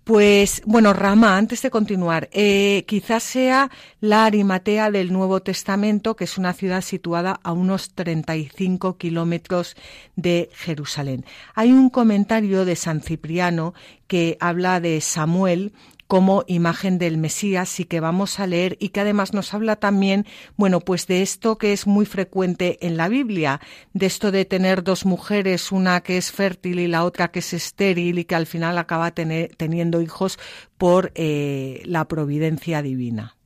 Pues 0.04 0.64
bueno, 0.66 0.94
Rama, 0.94 1.38
antes 1.38 1.62
de 1.62 1.70
continuar, 1.70 2.28
eh, 2.32 2.86
quizás 2.88 3.22
sea 3.22 3.70
la 4.00 4.26
Arimatea 4.26 4.90
del 4.90 5.14
Nuevo 5.14 5.44
Testamento, 5.44 6.16
que 6.16 6.24
es 6.24 6.40
una 6.40 6.54
ciudad 6.54 6.82
situada 6.82 7.40
a 7.44 7.52
unos 7.52 7.94
35 7.94 8.98
kilómetros 8.98 9.76
de 10.16 10.50
Jerusalén. 10.54 11.24
Hay 11.54 11.72
un 11.72 11.92
comentario 11.92 12.66
de 12.66 12.76
San 12.76 13.02
Cipriano 13.02 13.76
que 14.08 14.38
habla 14.40 14.80
de 14.80 15.02
Samuel 15.02 15.72
como 16.12 16.44
imagen 16.46 16.98
del 16.98 17.18
Mesías 17.18 17.80
y 17.80 17.86
que 17.86 18.02
vamos 18.02 18.42
a 18.42 18.46
leer 18.46 18.76
y 18.82 18.90
que 18.90 19.00
además 19.00 19.34
nos 19.34 19.54
habla 19.54 19.78
también, 19.78 20.26
bueno, 20.58 20.82
pues 20.82 21.08
de 21.08 21.22
esto 21.22 21.58
que 21.58 21.72
es 21.72 21.88
muy 21.88 22.06
frecuente 22.06 22.86
en 22.86 22.98
la 22.98 23.08
Biblia, 23.08 23.62
de 23.94 24.08
esto 24.08 24.30
de 24.30 24.44
tener 24.44 24.84
dos 24.84 25.06
mujeres, 25.06 25.72
una 25.72 26.02
que 26.02 26.18
es 26.18 26.34
fértil 26.34 26.80
y 26.80 26.90
la 26.90 27.06
otra 27.06 27.32
que 27.32 27.40
es 27.40 27.54
estéril 27.54 28.20
y 28.20 28.26
que 28.26 28.36
al 28.36 28.46
final 28.46 28.78
acaba 28.78 29.12
teniendo 29.12 30.02
hijos 30.02 30.38
por 30.78 31.14
eh, 31.16 31.82
la 31.86 32.10
providencia 32.10 32.82
divina. 32.82 33.38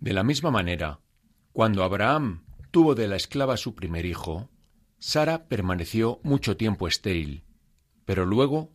De 0.00 0.12
la 0.12 0.22
misma 0.22 0.50
manera, 0.50 1.00
cuando 1.54 1.82
Abraham 1.82 2.44
tuvo 2.70 2.94
de 2.94 3.08
la 3.08 3.16
esclava 3.16 3.56
su 3.56 3.74
primer 3.74 4.04
hijo, 4.04 4.50
Sara 4.98 5.46
permaneció 5.48 6.20
mucho 6.24 6.58
tiempo 6.58 6.86
estéril, 6.86 7.44
pero 8.04 8.26
luego 8.26 8.70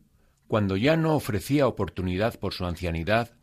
cuando 0.47 0.77
ya 0.77 0.95
no 0.95 1.15
ofrecía 1.15 1.67
oportunidad 1.67 2.39
por 2.39 2.53
su 2.53 2.65
ancianidad, 2.65 3.35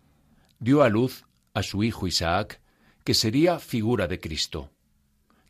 dio 0.59 0.83
a 0.83 0.89
luz 0.89 1.25
a 1.55 1.63
su 1.63 1.83
hijo 1.83 2.07
Isaac, 2.07 2.61
que 3.05 3.15
sería 3.15 3.59
figura 3.59 4.07
de 4.07 4.21
Cristo. 4.21 4.71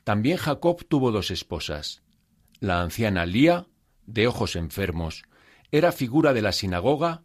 También 0.04 0.36
Jacob 0.36 0.84
tuvo 0.88 1.12
dos 1.12 1.30
esposas. 1.30 2.02
La 2.60 2.80
anciana 2.80 3.26
Lía, 3.26 3.66
de 4.06 4.26
ojos 4.26 4.56
enfermos, 4.56 5.24
era 5.70 5.92
figura 5.92 6.32
de 6.32 6.42
la 6.42 6.52
sinagoga, 6.52 7.22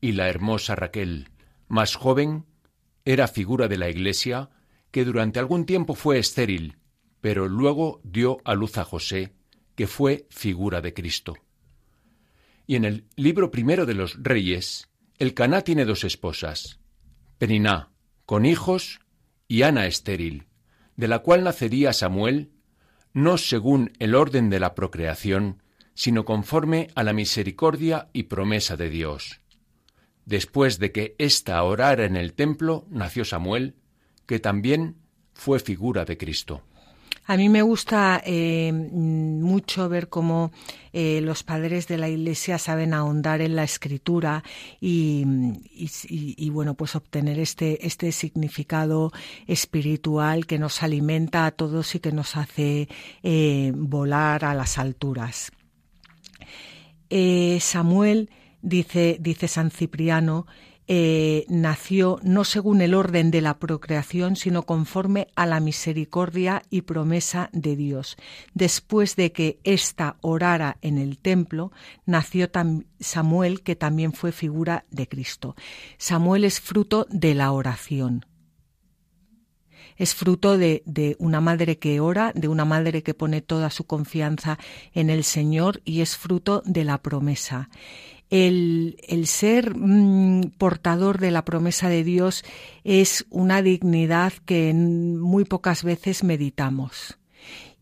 y 0.00 0.12
la 0.12 0.28
hermosa 0.28 0.74
Raquel, 0.74 1.30
más 1.68 1.94
joven, 1.96 2.46
era 3.04 3.28
figura 3.28 3.68
de 3.68 3.78
la 3.78 3.88
iglesia, 3.88 4.50
que 4.90 5.04
durante 5.04 5.38
algún 5.38 5.66
tiempo 5.66 5.94
fue 5.94 6.18
estéril, 6.18 6.78
pero 7.20 7.48
luego 7.48 8.00
dio 8.04 8.38
a 8.44 8.54
luz 8.54 8.78
a 8.78 8.84
José, 8.84 9.32
que 9.74 9.86
fue 9.86 10.26
figura 10.30 10.80
de 10.80 10.94
Cristo. 10.94 11.36
Y 12.66 12.76
en 12.76 12.84
el 12.84 13.04
libro 13.16 13.50
primero 13.50 13.86
de 13.86 13.94
los 13.94 14.22
Reyes, 14.22 14.88
el 15.18 15.34
Caná 15.34 15.62
tiene 15.62 15.84
dos 15.84 16.04
esposas, 16.04 16.80
Peniná, 17.38 17.90
con 18.24 18.44
hijos, 18.44 19.00
y 19.48 19.62
Ana 19.62 19.86
estéril, 19.86 20.46
de 20.96 21.08
la 21.08 21.20
cual 21.20 21.44
nacería 21.44 21.92
Samuel, 21.92 22.50
no 23.12 23.38
según 23.38 23.92
el 23.98 24.14
orden 24.14 24.50
de 24.50 24.60
la 24.60 24.74
procreación, 24.74 25.62
sino 25.94 26.24
conforme 26.24 26.88
a 26.94 27.02
la 27.02 27.12
misericordia 27.12 28.08
y 28.12 28.24
promesa 28.24 28.76
de 28.76 28.90
Dios. 28.90 29.40
Después 30.24 30.78
de 30.78 30.92
que 30.92 31.14
ésta 31.18 31.62
orara 31.62 32.04
en 32.04 32.16
el 32.16 32.34
templo, 32.34 32.86
nació 32.90 33.24
Samuel, 33.24 33.76
que 34.26 34.40
también 34.40 34.96
fue 35.32 35.60
figura 35.60 36.04
de 36.04 36.18
Cristo. 36.18 36.62
A 37.28 37.36
mí 37.36 37.48
me 37.48 37.62
gusta 37.62 38.22
eh, 38.24 38.72
mucho 38.72 39.88
ver 39.88 40.08
cómo 40.08 40.52
eh, 40.92 41.20
los 41.20 41.42
padres 41.42 41.88
de 41.88 41.98
la 41.98 42.08
Iglesia 42.08 42.56
saben 42.56 42.94
ahondar 42.94 43.40
en 43.40 43.56
la 43.56 43.64
escritura 43.64 44.44
y, 44.80 45.24
bueno, 46.50 46.74
pues 46.74 46.94
obtener 46.94 47.40
este, 47.40 47.84
este 47.84 48.12
significado 48.12 49.10
espiritual 49.48 50.46
que 50.46 50.60
nos 50.60 50.84
alimenta 50.84 51.46
a 51.46 51.50
todos 51.50 51.96
y 51.96 51.98
que 51.98 52.12
nos 52.12 52.36
hace 52.36 52.88
eh, 53.24 53.72
volar 53.74 54.44
a 54.44 54.54
las 54.54 54.78
alturas. 54.78 55.50
Samuel, 57.60 58.30
dice, 58.62 59.16
dice 59.20 59.48
San 59.48 59.72
Cipriano, 59.72 60.46
eh, 60.88 61.44
nació 61.48 62.20
no 62.22 62.44
según 62.44 62.80
el 62.80 62.94
orden 62.94 63.30
de 63.30 63.40
la 63.40 63.58
procreación, 63.58 64.36
sino 64.36 64.62
conforme 64.62 65.28
a 65.34 65.46
la 65.46 65.60
misericordia 65.60 66.62
y 66.70 66.82
promesa 66.82 67.50
de 67.52 67.76
Dios. 67.76 68.16
Después 68.54 69.16
de 69.16 69.32
que 69.32 69.58
ésta 69.64 70.16
orara 70.20 70.78
en 70.82 70.98
el 70.98 71.18
templo, 71.18 71.72
nació 72.04 72.48
Samuel, 73.00 73.62
que 73.62 73.76
también 73.76 74.12
fue 74.12 74.32
figura 74.32 74.84
de 74.90 75.08
Cristo. 75.08 75.56
Samuel 75.98 76.44
es 76.44 76.60
fruto 76.60 77.06
de 77.10 77.34
la 77.34 77.50
oración. 77.52 78.24
Es 79.96 80.14
fruto 80.14 80.58
de, 80.58 80.82
de 80.84 81.16
una 81.18 81.40
madre 81.40 81.78
que 81.78 82.00
ora, 82.00 82.32
de 82.34 82.48
una 82.48 82.66
madre 82.66 83.02
que 83.02 83.14
pone 83.14 83.40
toda 83.40 83.70
su 83.70 83.86
confianza 83.86 84.58
en 84.92 85.08
el 85.08 85.24
Señor 85.24 85.80
y 85.86 86.02
es 86.02 86.18
fruto 86.18 86.62
de 86.66 86.84
la 86.84 86.98
promesa 86.98 87.70
el, 88.30 89.26
ser 89.26 89.76
mm, 89.76 90.52
portador 90.58 91.18
de 91.18 91.30
la 91.30 91.44
promesa 91.44 91.88
de 91.88 92.04
Dios 92.04 92.44
es 92.84 93.26
una 93.30 93.62
dignidad 93.62 94.32
que 94.44 94.72
muy 94.74 95.44
pocas 95.44 95.84
veces 95.84 96.24
meditamos. 96.24 97.18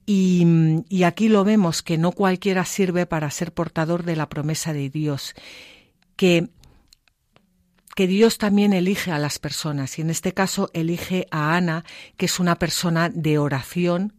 Y, 0.07 0.47
y, 0.91 1.05
aquí 1.05 1.29
lo 1.29 1.45
vemos 1.45 1.83
que 1.83 1.97
no 1.97 2.13
cualquiera 2.13 2.67
sirve 2.67 3.07
para 3.07 3.31
ser 3.31 3.55
portador 3.55 4.05
de 4.05 4.17
la 4.17 4.29
promesa 4.29 4.75
de 4.75 4.91
Dios, 4.91 5.35
que, 6.15 6.51
que 7.97 8.07
Dios 8.07 8.37
también 8.37 8.75
elige 8.75 9.13
a 9.13 9.19
las 9.19 9.39
personas 9.39 9.99
y 9.99 10.03
en 10.03 10.11
este 10.11 10.35
caso 10.35 10.69
elige 10.75 11.27
a 11.31 11.57
Ana, 11.57 11.87
que 12.19 12.27
es 12.27 12.39
una 12.39 12.57
persona 12.57 13.09
de 13.09 13.39
oración, 13.39 14.13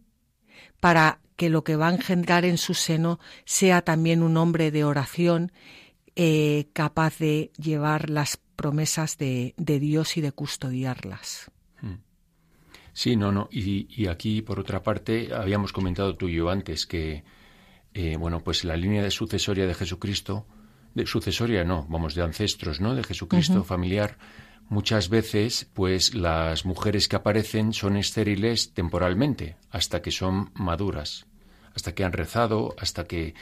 para 0.80 1.20
que 1.36 1.50
lo 1.50 1.64
que 1.64 1.76
va 1.76 1.90
a 1.90 1.94
engendrar 1.94 2.46
en 2.46 2.58
su 2.58 2.74
seno 2.74 3.20
sea 3.46 3.84
también 3.84 4.24
un 4.24 4.38
hombre 4.38 4.72
de 4.72 4.84
oración 4.86 5.52
eh, 6.16 6.70
capaz 6.74 7.20
de 7.20 7.52
llevar 7.58 8.10
las 8.10 8.38
promesas 8.56 9.18
de, 9.18 9.54
Dios 9.58 10.18
y 10.18 10.22
de 10.22 10.32
custodiarlas. 10.32 11.52
Hmm. 11.82 11.96
Sí, 12.94 13.16
no, 13.16 13.32
no. 13.32 13.50
Y, 13.52 14.08
aquí, 14.08 14.42
por 14.42 14.60
otra 14.60 14.82
parte, 14.82 15.34
habíamos 15.34 15.74
comentado 15.74 16.16
tú 16.16 16.30
y 16.30 16.36
yo 16.36 16.50
antes 16.50 16.86
que, 16.86 17.24
eh, 17.94 18.16
bueno, 18.18 18.42
pues 18.42 18.64
la 18.64 18.78
línea 18.78 19.04
de 19.04 19.12
sucesoria 19.12 19.68
de 19.68 19.74
Jesucristo, 19.74 20.48
de 20.94 21.06
sucesoria 21.06 21.66
no, 21.66 21.86
vamos, 21.90 22.16
de 22.16 22.24
ancestros, 22.24 22.80
¿no? 22.80 22.96
De 22.96 23.04
Jesucristo 23.04 23.66
familiar, 23.66 24.18
muchas 24.70 25.10
veces, 25.10 25.70
pues 25.74 26.16
las 26.16 26.66
mujeres 26.66 27.10
que 27.10 27.18
aparecen 27.18 27.74
son 27.74 27.98
estériles 27.98 28.74
temporalmente, 28.74 29.58
hasta 29.70 30.02
que 30.02 30.12
son 30.12 30.52
maduras, 30.54 31.26
hasta 31.76 31.94
que 31.94 32.04
han 32.04 32.14
rezado, 32.14 32.74
hasta 32.80 33.06
que 33.06 33.36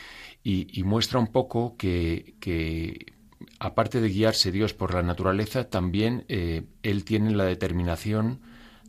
y, 0.43 0.83
muestra 0.83 1.19
un 1.19 1.27
poco 1.27 1.77
que, 1.77 3.13
aparte 3.59 4.01
de 4.01 4.09
guiarse 4.09 4.51
Dios 4.51 4.73
por 4.73 4.93
la 4.93 5.03
naturaleza, 5.03 5.69
también 5.69 6.25
eh, 6.27 6.63
Él 6.81 7.05
tiene 7.05 7.31
la 7.31 7.45
determinación 7.45 8.41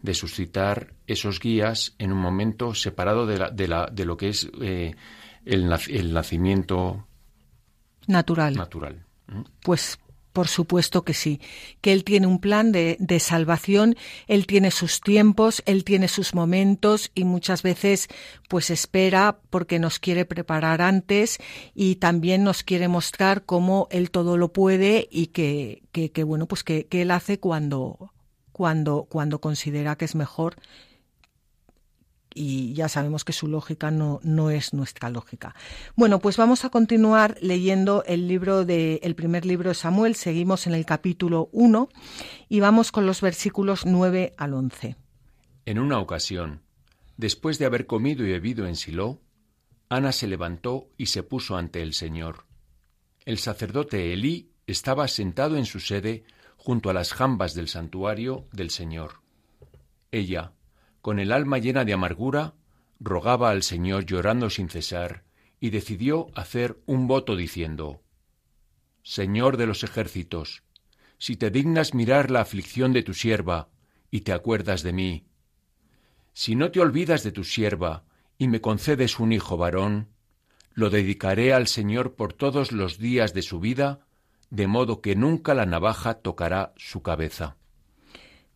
de 0.02 0.14
suscitar 0.14 0.94
esos 1.06 1.40
guías 1.40 1.94
en 1.98 2.12
un 2.12 2.18
momento 2.18 2.74
separado 2.74 3.26
de, 3.26 3.38
la, 3.38 3.50
de, 3.50 3.68
la, 3.68 3.88
de 3.90 4.04
lo 4.04 4.16
que 4.16 4.28
es 4.28 4.50
eh, 4.60 4.94
el, 5.44 5.72
el, 5.88 6.12
nacimiento 6.12 7.06
natural. 8.06 8.54
natural. 8.54 9.06
Pues 9.62 9.98
por 10.34 10.48
supuesto 10.48 11.04
que 11.04 11.14
sí, 11.14 11.40
que 11.80 11.92
Él 11.92 12.02
tiene 12.02 12.26
un 12.26 12.40
plan 12.40 12.72
de, 12.72 12.96
de, 12.98 13.20
salvación, 13.20 13.94
Él 14.26 14.48
tiene 14.48 14.72
sus 14.72 15.00
tiempos, 15.00 15.62
Él 15.64 15.84
tiene 15.84 16.08
sus 16.08 16.34
momentos 16.34 17.12
y 17.14 17.22
muchas 17.22 17.62
veces 17.62 18.08
pues 18.48 18.68
espera 18.68 19.38
porque 19.48 19.78
nos 19.78 20.00
quiere 20.00 20.24
preparar 20.24 20.82
antes 20.82 21.38
y 21.72 21.96
también 21.96 22.42
nos 22.42 22.64
quiere 22.64 22.88
mostrar 22.88 23.44
cómo 23.44 23.86
Él 23.92 24.10
todo 24.10 24.36
lo 24.36 24.52
puede 24.52 25.06
y 25.08 25.28
que, 25.28 25.84
que, 25.92 26.10
que 26.10 26.24
bueno, 26.24 26.46
pues 26.46 26.64
que, 26.64 26.86
que 26.86 27.02
Él 27.02 27.12
hace 27.12 27.38
cuando, 27.38 28.12
cuando, 28.50 29.06
cuando 29.08 29.40
considera 29.40 29.94
que 29.94 30.04
es 30.04 30.16
mejor 30.16 30.56
y 32.34 32.74
ya 32.74 32.88
sabemos 32.88 33.24
que 33.24 33.32
su 33.32 33.46
lógica 33.46 33.90
no, 33.90 34.20
no 34.22 34.50
es 34.50 34.74
nuestra 34.74 35.08
lógica. 35.08 35.54
Bueno, 35.94 36.18
pues 36.18 36.36
vamos 36.36 36.64
a 36.64 36.70
continuar 36.70 37.36
leyendo 37.40 38.02
el 38.06 38.28
libro 38.28 38.64
de, 38.64 39.00
el 39.02 39.14
primer 39.14 39.46
libro 39.46 39.70
de 39.70 39.74
Samuel. 39.74 40.16
Seguimos 40.16 40.66
en 40.66 40.74
el 40.74 40.84
capítulo 40.84 41.48
1 41.52 41.88
y 42.48 42.60
vamos 42.60 42.92
con 42.92 43.06
los 43.06 43.20
versículos 43.20 43.86
9 43.86 44.34
al 44.36 44.54
11. 44.54 44.96
En 45.66 45.78
una 45.78 45.98
ocasión, 45.98 46.62
después 47.16 47.58
de 47.58 47.66
haber 47.66 47.86
comido 47.86 48.24
y 48.24 48.32
bebido 48.32 48.66
en 48.66 48.76
Silo, 48.76 49.20
Ana 49.88 50.12
se 50.12 50.26
levantó 50.26 50.88
y 50.98 51.06
se 51.06 51.22
puso 51.22 51.56
ante 51.56 51.82
el 51.82 51.94
Señor. 51.94 52.46
El 53.24 53.38
sacerdote 53.38 54.12
Elí 54.12 54.50
estaba 54.66 55.08
sentado 55.08 55.56
en 55.56 55.66
su 55.66 55.80
sede 55.80 56.24
junto 56.56 56.90
a 56.90 56.94
las 56.94 57.12
jambas 57.12 57.54
del 57.54 57.68
santuario 57.68 58.48
del 58.52 58.70
Señor. 58.70 59.22
Ella, 60.10 60.52
con 61.04 61.18
el 61.18 61.32
alma 61.32 61.58
llena 61.58 61.84
de 61.84 61.92
amargura, 61.92 62.54
rogaba 62.98 63.50
al 63.50 63.62
Señor 63.62 64.06
llorando 64.06 64.48
sin 64.48 64.70
cesar, 64.70 65.22
y 65.60 65.68
decidió 65.68 66.28
hacer 66.34 66.80
un 66.86 67.06
voto 67.06 67.36
diciendo 67.36 68.00
Señor 69.02 69.58
de 69.58 69.66
los 69.66 69.84
ejércitos, 69.84 70.62
si 71.18 71.36
te 71.36 71.50
dignas 71.50 71.92
mirar 71.92 72.30
la 72.30 72.40
aflicción 72.40 72.94
de 72.94 73.02
tu 73.02 73.12
sierva, 73.12 73.68
y 74.10 74.22
te 74.22 74.32
acuerdas 74.32 74.82
de 74.82 74.94
mí, 74.94 75.26
si 76.32 76.56
no 76.56 76.70
te 76.70 76.80
olvidas 76.80 77.22
de 77.22 77.32
tu 77.32 77.44
sierva, 77.44 78.04
y 78.38 78.48
me 78.48 78.62
concedes 78.62 79.20
un 79.20 79.34
hijo 79.34 79.58
varón, 79.58 80.08
lo 80.72 80.88
dedicaré 80.88 81.52
al 81.52 81.66
Señor 81.66 82.14
por 82.14 82.32
todos 82.32 82.72
los 82.72 82.96
días 82.96 83.34
de 83.34 83.42
su 83.42 83.60
vida, 83.60 84.06
de 84.48 84.66
modo 84.68 85.02
que 85.02 85.16
nunca 85.16 85.52
la 85.52 85.66
navaja 85.66 86.14
tocará 86.14 86.72
su 86.78 87.02
cabeza. 87.02 87.58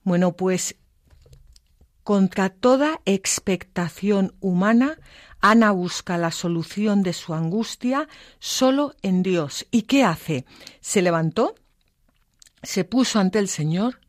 Bueno, 0.02 0.34
pues 0.34 0.76
contra 2.09 2.49
toda 2.49 3.03
expectación 3.05 4.35
humana, 4.40 4.99
Ana 5.42 5.73
busca 5.73 6.16
la 6.16 6.31
solución 6.31 7.03
de 7.03 7.12
su 7.12 7.35
angustia 7.35 8.09
solo 8.38 8.94
en 9.03 9.23
Dios. 9.23 9.66
¿Y 9.71 9.83
qué 9.83 10.05
hace? 10.05 10.47
Se 10.81 11.03
levantó, 11.03 11.55
se 12.62 12.85
puso 12.85 13.18
ante 13.18 13.38
el 13.38 13.47
Señor, 13.47 14.01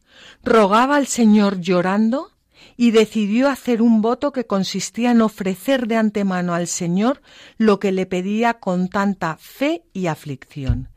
rogaba 0.45 0.95
al 0.95 1.07
Señor 1.07 1.59
llorando 1.59 2.31
y 2.77 2.91
decidió 2.91 3.49
hacer 3.49 3.81
un 3.81 4.01
voto 4.01 4.31
que 4.31 4.47
consistía 4.47 5.11
en 5.11 5.19
ofrecer 5.19 5.85
de 5.85 5.97
antemano 5.97 6.53
al 6.53 6.67
Señor 6.67 7.21
lo 7.57 7.81
que 7.81 7.91
le 7.91 8.05
pedía 8.05 8.61
con 8.61 8.87
tanta 8.87 9.35
fe 9.35 9.83
y 9.91 10.07
aflicción. 10.07 10.87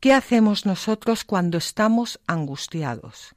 ¿Qué 0.00 0.14
hacemos 0.14 0.64
nosotros 0.64 1.24
cuando 1.24 1.58
estamos 1.58 2.18
angustiados? 2.26 3.34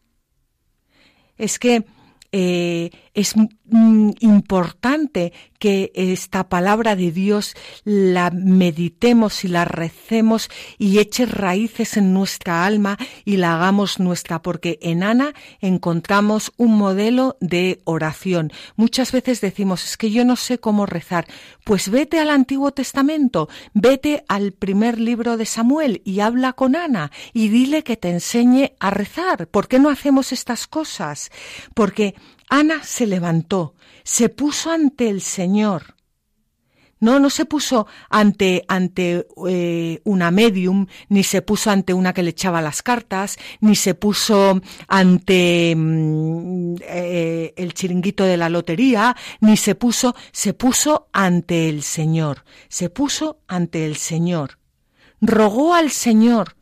Es 1.38 1.59
que 1.59 1.84
eh, 2.32 2.91
es 3.20 3.36
mm, 3.36 4.11
importante 4.20 5.34
que 5.59 5.91
esta 5.93 6.47
palabra 6.47 6.95
de 6.95 7.11
Dios 7.11 7.55
la 7.84 8.32
meditemos 8.32 9.43
y 9.43 9.49
la 9.49 9.65
recemos 9.65 10.49
y 10.78 10.99
eche 10.99 11.26
raíces 11.26 11.97
en 11.97 12.13
nuestra 12.13 12.65
alma 12.65 12.97
y 13.26 13.38
la 13.38 13.55
hagamos 13.55 13.99
nuestra, 13.99 14.41
porque 14.41 14.80
en 14.82 15.03
Ana 15.03 15.34
encontramos 15.59 16.53
un 16.55 16.78
modelo 16.78 17.38
de 17.41 17.82
oración. 17.84 18.51
Muchas 18.78 19.11
veces 19.11 19.41
decimos, 19.41 19.84
es 19.84 19.97
que 19.97 20.11
yo 20.11 20.24
no 20.24 20.38
sé 20.38 20.59
cómo 20.59 20.86
rezar. 20.86 21.28
Pues 21.65 21.89
vete 21.89 22.20
al 22.20 22.30
Antiguo 22.30 22.72
Testamento, 22.72 23.49
vete 23.74 24.24
al 24.30 24.53
primer 24.53 24.99
libro 24.99 25.36
de 25.36 25.45
Samuel 25.45 26.01
y 26.05 26.22
habla 26.22 26.53
con 26.53 26.76
Ana 26.76 27.11
y 27.34 27.49
dile 27.49 27.84
que 27.84 27.97
te 27.97 28.09
enseñe 28.09 28.74
a 28.80 28.91
rezar. 28.91 29.47
¿Por 29.47 29.67
qué 29.67 29.78
no 29.78 29.89
hacemos 29.89 30.32
estas 30.32 30.67
cosas? 30.67 31.32
Porque 31.74 32.15
Ana 32.49 32.83
se 32.83 33.05
levantó, 33.05 33.75
se 34.03 34.27
puso 34.29 34.71
ante 34.71 35.09
el 35.09 35.21
Señor, 35.21 35.95
No, 37.01 37.17
no 37.19 37.29
se 37.29 37.45
puso 37.45 37.87
ante, 38.09 38.65
ante 38.67 39.25
eh, 39.47 40.01
una 40.03 40.31
medium, 40.31 40.85
ni 41.07 41.23
se 41.23 41.41
puso 41.41 41.71
ante 41.71 41.93
una 41.93 42.11
que 42.13 42.23
le 42.23 42.31
echaba 42.31 42.61
las 42.61 42.81
cartas, 42.81 43.37
ni 43.61 43.75
se 43.75 43.93
puso 43.93 44.59
ante 44.89 45.73
mm, 45.77 46.75
eh, 46.81 47.53
el 47.55 47.73
chiringuito 47.73 48.25
de 48.25 48.35
la 48.35 48.49
lotería, 48.49 49.15
ni 49.39 49.55
se 49.55 49.75
puso, 49.75 50.13
se 50.33 50.53
puso 50.53 51.07
ante 51.13 51.69
el 51.69 51.83
Señor, 51.83 52.43
se 52.67 52.89
puso 52.89 53.39
ante 53.47 53.85
el 53.85 53.95
Señor. 53.95 54.59
Rogó 55.21 55.75
al 55.75 55.91
Señor, 55.91 56.55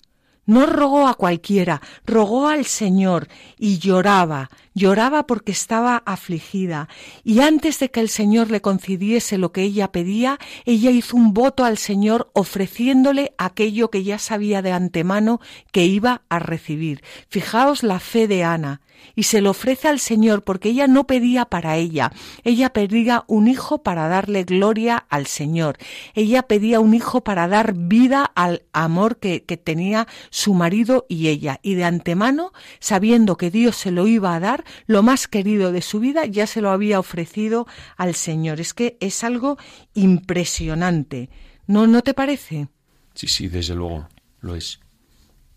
no 0.47 0.65
rogó 0.65 1.07
a 1.07 1.13
cualquiera, 1.13 1.81
rogó 2.05 2.47
al 2.47 2.65
Señor 2.65 3.27
y 3.59 3.77
lloraba, 3.77 4.49
lloraba 4.73 5.27
porque 5.27 5.51
estaba 5.51 6.01
afligida. 6.05 6.89
Y 7.23 7.41
antes 7.41 7.77
de 7.79 7.91
que 7.91 7.99
el 7.99 8.09
Señor 8.09 8.49
le 8.49 8.61
concediese 8.61 9.37
lo 9.37 9.51
que 9.51 9.61
ella 9.61 9.91
pedía, 9.91 10.39
ella 10.65 10.89
hizo 10.89 11.15
un 11.15 11.33
voto 11.33 11.63
al 11.65 11.77
Señor 11.77 12.31
ofreciéndole 12.33 13.33
aquello 13.37 13.91
que 13.91 14.03
ya 14.03 14.17
sabía 14.17 14.63
de 14.63 14.71
antemano 14.71 15.39
que 15.71 15.85
iba 15.85 16.23
a 16.29 16.39
recibir. 16.39 17.03
Fijaos 17.29 17.83
la 17.83 17.99
fe 17.99 18.27
de 18.27 18.43
Ana 18.43 18.81
y 19.15 19.23
se 19.23 19.41
lo 19.41 19.51
ofrece 19.51 19.87
al 19.87 19.99
Señor 19.99 20.43
porque 20.43 20.69
ella 20.69 20.87
no 20.87 21.07
pedía 21.07 21.45
para 21.45 21.77
ella, 21.77 22.11
ella 22.43 22.71
pedía 22.71 23.23
un 23.27 23.47
hijo 23.47 23.83
para 23.83 24.07
darle 24.07 24.43
gloria 24.43 24.97
al 25.09 25.27
Señor, 25.27 25.77
ella 26.13 26.43
pedía 26.43 26.79
un 26.79 26.93
hijo 26.93 27.23
para 27.23 27.47
dar 27.47 27.73
vida 27.73 28.31
al 28.35 28.63
amor 28.73 29.17
que, 29.17 29.43
que 29.43 29.57
tenía 29.57 30.07
su 30.29 30.53
marido 30.53 31.05
y 31.09 31.27
ella, 31.27 31.59
y 31.61 31.75
de 31.75 31.83
antemano, 31.83 32.51
sabiendo 32.79 33.37
que 33.37 33.51
Dios 33.51 33.75
se 33.75 33.91
lo 33.91 34.07
iba 34.07 34.35
a 34.35 34.39
dar, 34.39 34.63
lo 34.85 35.03
más 35.03 35.27
querido 35.27 35.71
de 35.71 35.81
su 35.81 35.99
vida 35.99 36.25
ya 36.25 36.47
se 36.47 36.61
lo 36.61 36.69
había 36.71 36.99
ofrecido 36.99 37.67
al 37.95 38.15
Señor. 38.15 38.59
Es 38.59 38.73
que 38.73 38.97
es 38.99 39.23
algo 39.23 39.57
impresionante. 39.93 41.29
¿No, 41.65 41.87
no 41.87 42.01
te 42.01 42.13
parece? 42.13 42.67
Sí, 43.13 43.27
sí, 43.27 43.47
desde 43.47 43.75
luego, 43.75 44.07
lo 44.41 44.55
es. 44.55 44.79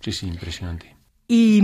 Sí, 0.00 0.12
sí, 0.12 0.26
impresionante. 0.26 0.96
Y 1.28 1.62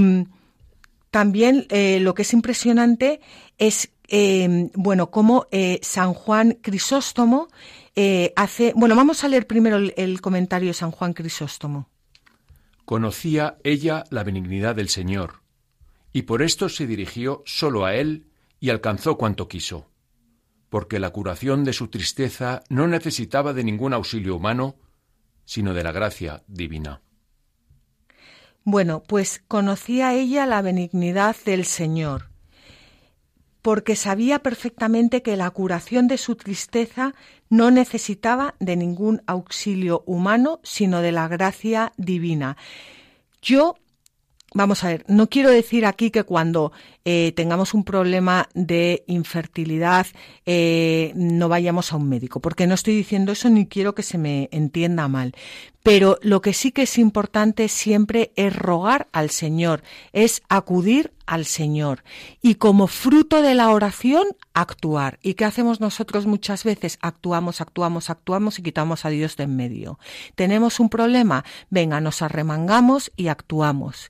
también 1.16 1.64
eh, 1.70 1.98
lo 1.98 2.12
que 2.12 2.20
es 2.20 2.34
impresionante 2.34 3.22
es, 3.56 3.90
eh, 4.08 4.68
bueno, 4.74 5.10
cómo 5.10 5.46
eh, 5.50 5.80
San 5.80 6.12
Juan 6.12 6.58
Crisóstomo 6.60 7.48
hace. 8.36 8.74
Bueno, 8.76 8.94
vamos 8.94 9.24
a 9.24 9.28
leer 9.28 9.46
primero 9.46 9.78
el, 9.78 10.20
comentario 10.20 10.68
de 10.68 10.74
San 10.74 10.90
Juan 10.90 11.14
Crisóstomo. 11.14 11.88
Conocía 12.84 13.56
ella 13.64 14.04
la 14.10 14.24
benignidad 14.24 14.76
del 14.76 14.90
Señor, 14.90 15.40
y 16.12 16.24
por 16.24 16.42
esto 16.42 16.68
se 16.68 16.86
dirigió 16.86 17.42
solo 17.46 17.86
a 17.86 17.94
él 17.94 18.26
y 18.60 18.68
alcanzó 18.68 19.16
cuanto 19.16 19.48
quiso, 19.48 19.88
porque 20.68 20.98
la 20.98 21.08
curación 21.08 21.64
de 21.64 21.72
su 21.72 21.88
tristeza 21.88 22.62
no 22.68 22.86
necesitaba 22.86 23.54
de 23.54 23.64
ningún 23.64 23.94
auxilio 23.94 24.36
humano, 24.36 24.76
sino 25.46 25.72
de 25.72 25.82
la 25.82 25.92
gracia 25.92 26.42
divina. 26.46 27.00
Bueno, 28.68 29.04
pues 29.06 29.44
conocía 29.46 30.12
ella 30.14 30.44
la 30.44 30.60
benignidad 30.60 31.36
del 31.44 31.64
Señor, 31.64 32.30
porque 33.62 33.94
sabía 33.94 34.40
perfectamente 34.40 35.22
que 35.22 35.36
la 35.36 35.48
curación 35.50 36.08
de 36.08 36.18
su 36.18 36.34
tristeza 36.34 37.14
no 37.48 37.70
necesitaba 37.70 38.56
de 38.58 38.74
ningún 38.74 39.22
auxilio 39.28 40.02
humano, 40.04 40.58
sino 40.64 41.00
de 41.00 41.12
la 41.12 41.28
gracia 41.28 41.92
divina. 41.96 42.56
Yo 43.40 43.76
Vamos 44.56 44.84
a 44.84 44.88
ver, 44.88 45.04
no 45.06 45.28
quiero 45.28 45.50
decir 45.50 45.84
aquí 45.84 46.10
que 46.10 46.24
cuando 46.24 46.72
eh, 47.04 47.32
tengamos 47.36 47.74
un 47.74 47.84
problema 47.84 48.48
de 48.54 49.04
infertilidad 49.06 50.06
eh, 50.46 51.12
no 51.14 51.50
vayamos 51.50 51.92
a 51.92 51.96
un 51.96 52.08
médico, 52.08 52.40
porque 52.40 52.66
no 52.66 52.72
estoy 52.72 52.96
diciendo 52.96 53.32
eso 53.32 53.50
ni 53.50 53.66
quiero 53.66 53.94
que 53.94 54.02
se 54.02 54.16
me 54.16 54.48
entienda 54.52 55.08
mal. 55.08 55.34
Pero 55.86 56.18
lo 56.20 56.40
que 56.42 56.52
sí 56.52 56.72
que 56.72 56.82
es 56.82 56.98
importante 56.98 57.68
siempre 57.68 58.32
es 58.34 58.56
rogar 58.56 59.06
al 59.12 59.30
Señor, 59.30 59.84
es 60.12 60.42
acudir 60.48 61.12
al 61.26 61.44
Señor 61.44 62.02
y 62.42 62.56
como 62.56 62.88
fruto 62.88 63.40
de 63.40 63.54
la 63.54 63.70
oración 63.70 64.26
actuar. 64.52 65.20
¿Y 65.22 65.34
qué 65.34 65.44
hacemos 65.44 65.80
nosotros 65.80 66.26
muchas 66.26 66.64
veces? 66.64 66.98
Actuamos, 67.02 67.60
actuamos, 67.60 68.10
actuamos 68.10 68.58
y 68.58 68.64
quitamos 68.64 69.04
a 69.04 69.10
Dios 69.10 69.36
de 69.36 69.44
en 69.44 69.54
medio. 69.54 70.00
¿Tenemos 70.34 70.80
un 70.80 70.88
problema? 70.88 71.44
Venga, 71.70 72.00
nos 72.00 72.20
arremangamos 72.20 73.12
y 73.14 73.28
actuamos. 73.28 74.08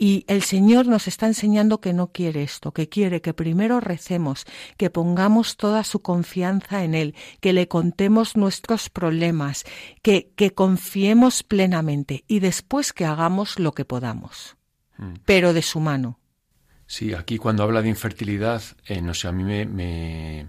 Y 0.00 0.24
el 0.28 0.42
Señor 0.42 0.86
nos 0.86 1.08
está 1.08 1.26
enseñando 1.26 1.80
que 1.80 1.92
no 1.92 2.12
quiere 2.12 2.44
esto, 2.44 2.72
que 2.72 2.88
quiere 2.88 3.20
que 3.20 3.34
primero 3.34 3.80
recemos, 3.80 4.44
que 4.76 4.90
pongamos 4.90 5.56
toda 5.56 5.82
su 5.82 6.02
confianza 6.02 6.84
en 6.84 6.94
Él, 6.94 7.16
que 7.40 7.52
le 7.52 7.66
contemos 7.66 8.36
nuestros 8.36 8.90
problemas, 8.90 9.64
que, 10.02 10.30
que 10.36 10.54
confiemos 10.54 11.42
plenamente 11.42 12.24
y 12.28 12.38
después 12.38 12.92
que 12.92 13.06
hagamos 13.06 13.58
lo 13.58 13.72
que 13.72 13.84
podamos, 13.84 14.56
mm. 14.98 15.14
pero 15.24 15.52
de 15.52 15.62
su 15.62 15.80
mano. 15.80 16.20
Sí, 16.86 17.12
aquí 17.12 17.36
cuando 17.36 17.64
habla 17.64 17.82
de 17.82 17.88
infertilidad, 17.88 18.62
eh, 18.86 19.02
no 19.02 19.14
sé, 19.14 19.26
a 19.26 19.32
mí 19.32 19.42
me, 19.42 20.48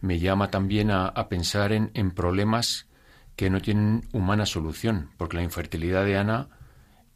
me, 0.00 0.18
llama 0.20 0.52
también 0.52 0.92
a, 0.92 1.28
pensar 1.28 1.72
en, 1.72 1.90
en 1.94 2.12
problemas 2.12 2.86
que 3.34 3.50
no 3.50 3.60
tienen 3.60 4.08
humana 4.12 4.46
solución, 4.46 5.10
porque 5.16 5.36
la 5.36 5.42
infertilidad 5.42 6.04
de 6.04 6.16
Ana 6.16 6.48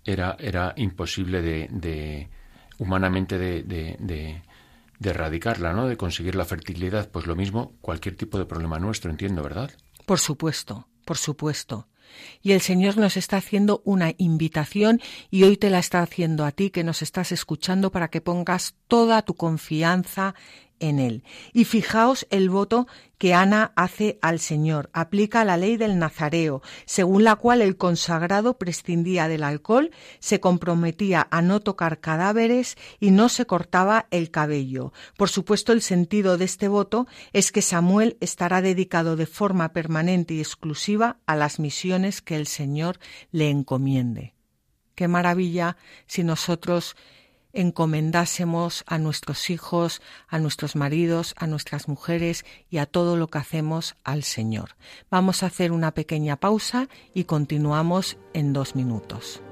era, 0.09 0.36
era 0.40 0.72
imposible 0.76 1.42
de, 1.42 2.28
humanamente 2.78 3.38
de, 3.38 3.62
de, 3.62 3.96
de, 4.00 5.11
erradicarla, 5.11 5.74
¿no? 5.74 5.86
De 5.86 5.98
conseguir 5.98 6.34
la 6.34 6.46
fertilidad. 6.46 7.11
Pues 7.11 7.26
lo 7.26 7.36
mismo, 7.36 7.74
cualquier 7.82 8.16
tipo 8.16 8.38
de 8.38 8.46
problema 8.46 8.78
nuestro, 8.78 9.11
entiendo, 9.11 9.42
¿verdad? 9.42 9.70
Por 10.06 10.18
supuesto, 10.18 10.88
por 11.04 11.18
supuesto. 11.18 11.88
Y 12.40 12.52
el 12.52 12.62
Señor 12.62 12.96
nos 12.96 13.18
está 13.18 13.36
haciendo 13.36 13.82
una 13.84 14.14
invitación 14.16 14.98
y 15.30 15.42
hoy 15.42 15.59
te 15.59 15.68
la 15.68 15.78
está 15.78 16.00
haciendo 16.00 16.46
a 16.46 16.52
ti 16.52 16.70
que 16.70 16.84
nos 16.84 17.02
estás 17.02 17.30
escuchando 17.30 17.92
para 17.92 18.09
que 18.09 18.22
pongas 18.22 18.74
toda 18.88 19.20
tu 19.20 19.34
confianza 19.34 20.34
en 20.80 20.98
él. 20.98 21.24
Y 21.52 21.64
fijaos 21.64 22.26
el 22.30 22.50
voto 22.50 22.86
que 23.18 23.34
Ana 23.34 23.72
hace 23.74 24.18
al 24.22 24.38
Señor. 24.38 24.90
Aplica 24.92 25.44
la 25.44 25.56
ley 25.56 25.76
del 25.76 25.98
Nazareo, 25.98 26.62
según 26.86 27.24
la 27.24 27.36
cual 27.36 27.60
el 27.60 27.76
consagrado 27.76 28.58
prescindía 28.58 29.28
del 29.28 29.42
alcohol, 29.42 29.90
se 30.20 30.40
comprometía 30.40 31.26
a 31.30 31.42
no 31.42 31.60
tocar 31.60 32.00
cadáveres 32.00 32.76
y 33.00 33.10
no 33.10 33.28
se 33.28 33.46
cortaba 33.46 34.06
el 34.10 34.30
cabello. 34.30 34.92
Por 35.16 35.28
supuesto, 35.28 35.72
el 35.72 35.82
sentido 35.82 36.38
de 36.38 36.44
este 36.44 36.68
voto 36.68 37.06
es 37.32 37.52
que 37.52 37.62
Samuel 37.62 38.16
estará 38.20 38.62
dedicado 38.62 39.16
de 39.16 39.26
forma 39.26 39.72
permanente 39.72 40.34
y 40.34 40.40
exclusiva 40.40 41.18
a 41.26 41.36
las 41.36 41.58
misiones 41.58 42.22
que 42.22 42.36
el 42.36 42.46
Señor 42.46 42.98
le 43.32 43.50
encomiende. 43.50 44.34
Qué 44.94 45.06
maravilla 45.06 45.76
si 46.06 46.24
nosotros 46.24 46.96
encomendásemos 47.53 48.84
a 48.86 48.99
nuestros 48.99 49.51
hijos, 49.51 50.03
a 50.28 50.38
nuestros 50.38 50.76
maridos, 50.76 51.34
a 51.38 51.46
nuestras 51.46 51.88
mujeres 51.88 52.44
y 52.70 52.78
a 52.78 52.86
todo 52.86 53.16
lo 53.16 53.28
que 53.28 53.38
hacemos 53.38 53.96
al 54.05 54.22
Señor. 54.22 54.76
Vamos 55.11 55.42
a 55.42 55.46
hacer 55.46 55.72
una 55.72 55.92
pequeña 55.92 56.36
pausa 56.36 56.88
y 57.14 57.24
continuamos 57.24 58.18
en 58.34 58.53
dos 58.53 58.76
minutos. 58.76 59.42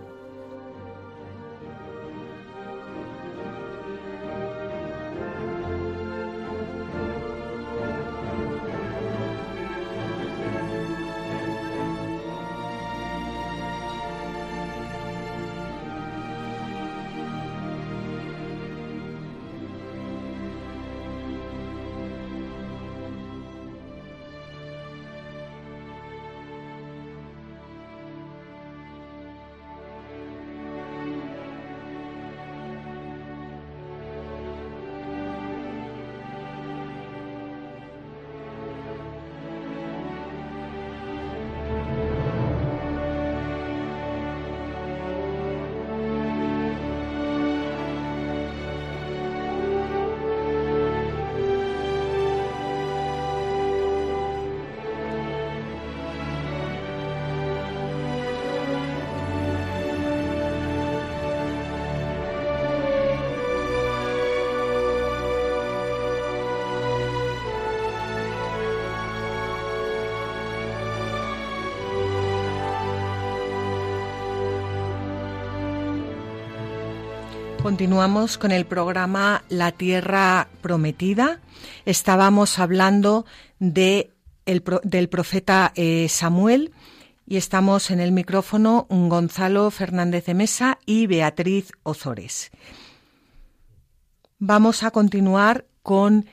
Continuamos 77.76 78.38
con 78.38 78.52
el 78.52 78.64
programa 78.64 79.44
La 79.50 79.70
Tierra 79.70 80.48
Prometida. 80.62 81.40
Estábamos 81.84 82.58
hablando 82.58 83.26
de 83.58 84.14
del 84.46 85.10
profeta 85.10 85.72
eh, 85.74 86.08
Samuel 86.08 86.72
y 87.26 87.36
estamos 87.36 87.90
en 87.90 88.00
el 88.00 88.12
micrófono 88.12 88.86
Gonzalo 88.88 89.70
Fernández 89.70 90.24
de 90.24 90.32
Mesa 90.32 90.78
y 90.86 91.06
Beatriz 91.06 91.70
Ozores. 91.82 92.50
Vamos 94.38 94.82
a 94.82 94.90
continuar 94.90 95.66
con 95.82 96.24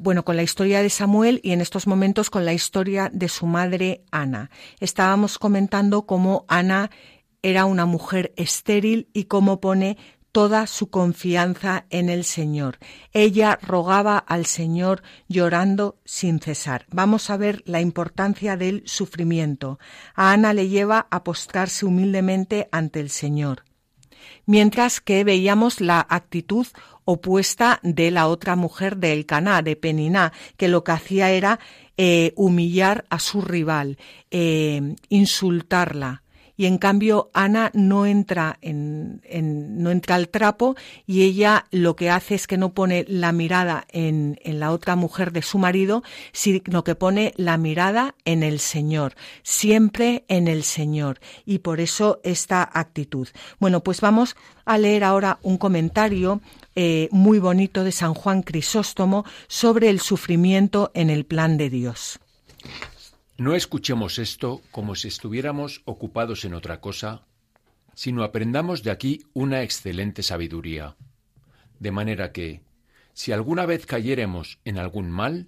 bueno, 0.00 0.24
con 0.24 0.36
la 0.36 0.42
historia 0.42 0.82
de 0.82 0.90
Samuel 0.90 1.40
y 1.42 1.52
en 1.52 1.60
estos 1.60 1.86
momentos 1.86 2.30
con 2.30 2.44
la 2.44 2.52
historia 2.52 3.10
de 3.12 3.28
su 3.28 3.46
madre 3.46 4.02
Ana. 4.10 4.50
Estábamos 4.80 5.38
comentando 5.38 6.06
cómo 6.06 6.44
Ana 6.48 6.90
era 7.42 7.64
una 7.64 7.86
mujer 7.86 8.32
estéril 8.36 9.08
y 9.12 9.24
cómo 9.24 9.60
pone 9.60 9.96
toda 10.32 10.66
su 10.66 10.90
confianza 10.90 11.86
en 11.90 12.08
el 12.08 12.24
Señor. 12.24 12.78
Ella 13.12 13.58
rogaba 13.60 14.18
al 14.18 14.46
Señor 14.46 15.02
llorando 15.28 15.98
sin 16.04 16.38
cesar. 16.38 16.86
Vamos 16.90 17.30
a 17.30 17.36
ver 17.36 17.62
la 17.66 17.80
importancia 17.80 18.56
del 18.56 18.82
sufrimiento. 18.86 19.78
A 20.14 20.32
Ana 20.32 20.52
le 20.52 20.68
lleva 20.68 21.06
a 21.10 21.24
postrarse 21.24 21.86
humildemente 21.86 22.68
ante 22.72 23.00
el 23.00 23.10
Señor. 23.10 23.64
Mientras 24.46 25.00
que 25.00 25.24
veíamos 25.24 25.80
la 25.80 26.06
actitud 26.08 26.66
opuesta 27.04 27.80
de 27.82 28.10
la 28.10 28.28
otra 28.28 28.54
mujer 28.54 28.98
del 28.98 29.24
Caná, 29.24 29.62
de 29.62 29.76
Peniná, 29.76 30.32
que 30.56 30.68
lo 30.68 30.84
que 30.84 30.92
hacía 30.92 31.30
era 31.30 31.58
eh, 31.96 32.32
humillar 32.36 33.06
a 33.08 33.18
su 33.18 33.40
rival, 33.40 33.98
eh, 34.30 34.94
insultarla 35.08 36.22
y 36.58 36.66
en 36.66 36.76
cambio 36.76 37.30
Ana 37.32 37.70
no 37.72 38.04
entra 38.04 38.58
en, 38.60 39.22
no 39.80 39.90
entra 39.92 40.16
al 40.16 40.28
trapo 40.28 40.74
y 41.06 41.22
ella 41.22 41.66
lo 41.70 41.94
que 41.94 42.10
hace 42.10 42.34
es 42.34 42.48
que 42.48 42.58
no 42.58 42.74
pone 42.74 43.06
la 43.08 43.30
mirada 43.30 43.86
en, 43.90 44.38
en 44.42 44.58
la 44.58 44.72
otra 44.72 44.96
mujer 44.96 45.32
de 45.32 45.40
su 45.40 45.58
marido, 45.58 46.02
sino 46.32 46.82
que 46.82 46.96
pone 46.96 47.32
la 47.36 47.56
mirada 47.56 48.16
en 48.24 48.42
el 48.42 48.58
Señor, 48.58 49.14
siempre 49.44 50.24
en 50.26 50.48
el 50.48 50.64
Señor 50.64 51.20
y 51.46 51.60
por 51.60 51.78
eso 51.80 52.20
esta 52.24 52.68
actitud. 52.70 53.28
Bueno, 53.60 53.84
pues 53.84 54.00
vamos 54.00 54.36
a 54.64 54.78
leer 54.78 55.04
ahora 55.04 55.38
un 55.42 55.58
comentario 55.58 56.40
eh, 56.74 57.08
muy 57.12 57.38
bonito 57.38 57.84
de 57.84 57.92
San 57.92 58.14
Juan 58.14 58.42
Crisóstomo 58.42 59.24
sobre 59.46 59.90
el 59.90 60.00
sufrimiento 60.00 60.90
en 60.94 61.08
el 61.08 61.24
plan 61.24 61.56
de 61.56 61.70
Dios. 61.70 62.18
No 63.38 63.54
escuchemos 63.54 64.18
esto 64.18 64.62
como 64.72 64.96
si 64.96 65.06
estuviéramos 65.06 65.82
ocupados 65.84 66.44
en 66.44 66.54
otra 66.54 66.80
cosa, 66.80 67.22
sino 67.94 68.24
aprendamos 68.24 68.82
de 68.82 68.90
aquí 68.90 69.22
una 69.32 69.62
excelente 69.62 70.24
sabiduría. 70.24 70.96
De 71.78 71.92
manera 71.92 72.32
que, 72.32 72.62
si 73.12 73.30
alguna 73.30 73.64
vez 73.64 73.86
cayéremos 73.86 74.58
en 74.64 74.76
algún 74.76 75.12
mal, 75.12 75.46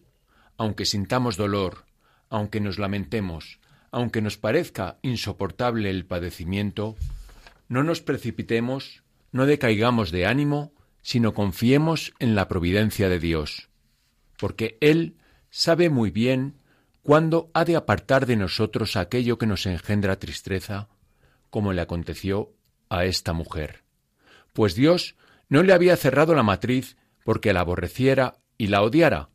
aunque 0.56 0.86
sintamos 0.86 1.36
dolor, 1.36 1.84
aunque 2.28 2.60
nos 2.60 2.78
lamentemos, 2.78 3.58
aunque 3.90 4.22
nos 4.22 4.36
parezca 4.36 4.98
insoportable 5.02 5.90
el 5.90 6.06
padecimiento, 6.06 6.94
no 7.68 7.82
nos 7.82 8.02
precipitemos, 8.02 9.02
no 9.32 9.46
decaigamos 9.46 10.12
de 10.12 10.26
ánimo, 10.26 10.72
sino 11.02 11.34
confiemos 11.34 12.14
en 12.20 12.36
la 12.36 12.46
providencia 12.46 13.08
de 13.08 13.18
Dios, 13.18 13.68
porque 14.38 14.78
Él 14.80 15.16
sabe 15.50 15.90
muy 15.90 16.12
bien 16.12 16.59
¿Cuándo 17.10 17.50
ha 17.54 17.64
de 17.64 17.74
apartar 17.74 18.24
de 18.24 18.36
nosotros 18.36 18.94
aquello 18.94 19.36
que 19.36 19.44
nos 19.44 19.66
engendra 19.66 20.20
tristeza, 20.20 20.88
como 21.50 21.72
le 21.72 21.80
aconteció 21.80 22.52
a 22.88 23.04
esta 23.04 23.32
mujer? 23.32 23.82
Pues 24.52 24.76
Dios 24.76 25.16
no 25.48 25.64
le 25.64 25.72
había 25.72 25.96
cerrado 25.96 26.36
la 26.36 26.44
matriz 26.44 26.96
porque 27.24 27.52
la 27.52 27.62
aborreciera 27.62 28.34
y 28.58 28.68
la 28.68 28.82
odiara, 28.82 29.30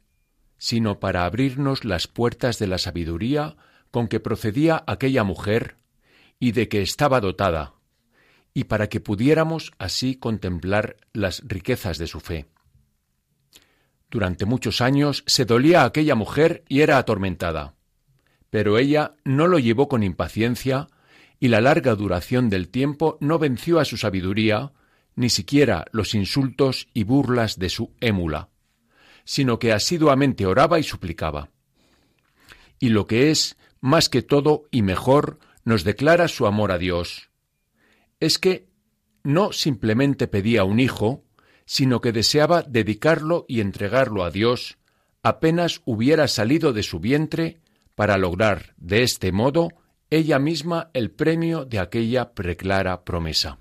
sino 0.57 1.01
para 1.01 1.25
abrirnos 1.25 1.83
las 1.83 2.07
puertas 2.07 2.59
de 2.59 2.67
la 2.67 2.77
sabiduría 2.77 3.57
con 3.91 4.07
que 4.07 4.21
procedía 4.21 4.81
aquella 4.87 5.25
mujer 5.25 5.75
y 6.39 6.53
de 6.53 6.69
que 6.69 6.81
estaba 6.81 7.19
dotada, 7.19 7.73
y 8.53 8.63
para 8.63 8.87
que 8.87 9.01
pudiéramos 9.01 9.73
así 9.79 10.15
contemplar 10.15 10.95
las 11.11 11.43
riquezas 11.45 11.97
de 11.97 12.07
su 12.07 12.21
fe. 12.21 12.45
Durante 14.15 14.45
muchos 14.45 14.79
años 14.79 15.25
se 15.27 15.43
dolía 15.43 15.81
a 15.81 15.87
aquella 15.87 16.15
mujer 16.15 16.63
y 16.69 16.79
era 16.79 16.97
atormentada. 16.97 17.75
Pero 18.49 18.77
ella 18.77 19.15
no 19.25 19.45
lo 19.45 19.59
llevó 19.59 19.89
con 19.89 20.03
impaciencia 20.03 20.87
y 21.37 21.49
la 21.49 21.59
larga 21.59 21.95
duración 21.95 22.49
del 22.49 22.69
tiempo 22.69 23.17
no 23.19 23.39
venció 23.39 23.77
a 23.77 23.83
su 23.83 23.97
sabiduría, 23.97 24.71
ni 25.17 25.29
siquiera 25.29 25.83
los 25.91 26.15
insultos 26.15 26.87
y 26.93 27.03
burlas 27.03 27.59
de 27.59 27.67
su 27.67 27.91
émula, 27.99 28.47
sino 29.25 29.59
que 29.59 29.73
asiduamente 29.73 30.45
oraba 30.45 30.79
y 30.79 30.83
suplicaba. 30.83 31.49
Y 32.79 32.91
lo 32.91 33.07
que 33.07 33.31
es, 33.31 33.57
más 33.81 34.07
que 34.07 34.21
todo 34.21 34.63
y 34.71 34.81
mejor, 34.81 35.39
nos 35.65 35.83
declara 35.83 36.29
su 36.29 36.47
amor 36.47 36.71
a 36.71 36.77
Dios, 36.77 37.31
es 38.21 38.39
que 38.39 38.69
no 39.23 39.51
simplemente 39.51 40.29
pedía 40.29 40.63
un 40.63 40.79
hijo, 40.79 41.25
sino 41.65 42.01
que 42.01 42.11
deseaba 42.11 42.61
dedicarlo 42.61 43.45
y 43.47 43.61
entregarlo 43.61 44.23
a 44.23 44.31
Dios 44.31 44.77
apenas 45.23 45.81
hubiera 45.85 46.27
salido 46.27 46.73
de 46.73 46.83
su 46.83 46.99
vientre 46.99 47.59
para 47.95 48.17
lograr 48.17 48.73
de 48.77 49.03
este 49.03 49.31
modo 49.31 49.69
ella 50.09 50.37
misma 50.39 50.91
el 50.93 51.11
premio 51.11 51.65
de 51.65 51.79
aquella 51.79 52.33
preclara 52.33 53.03
promesa 53.03 53.57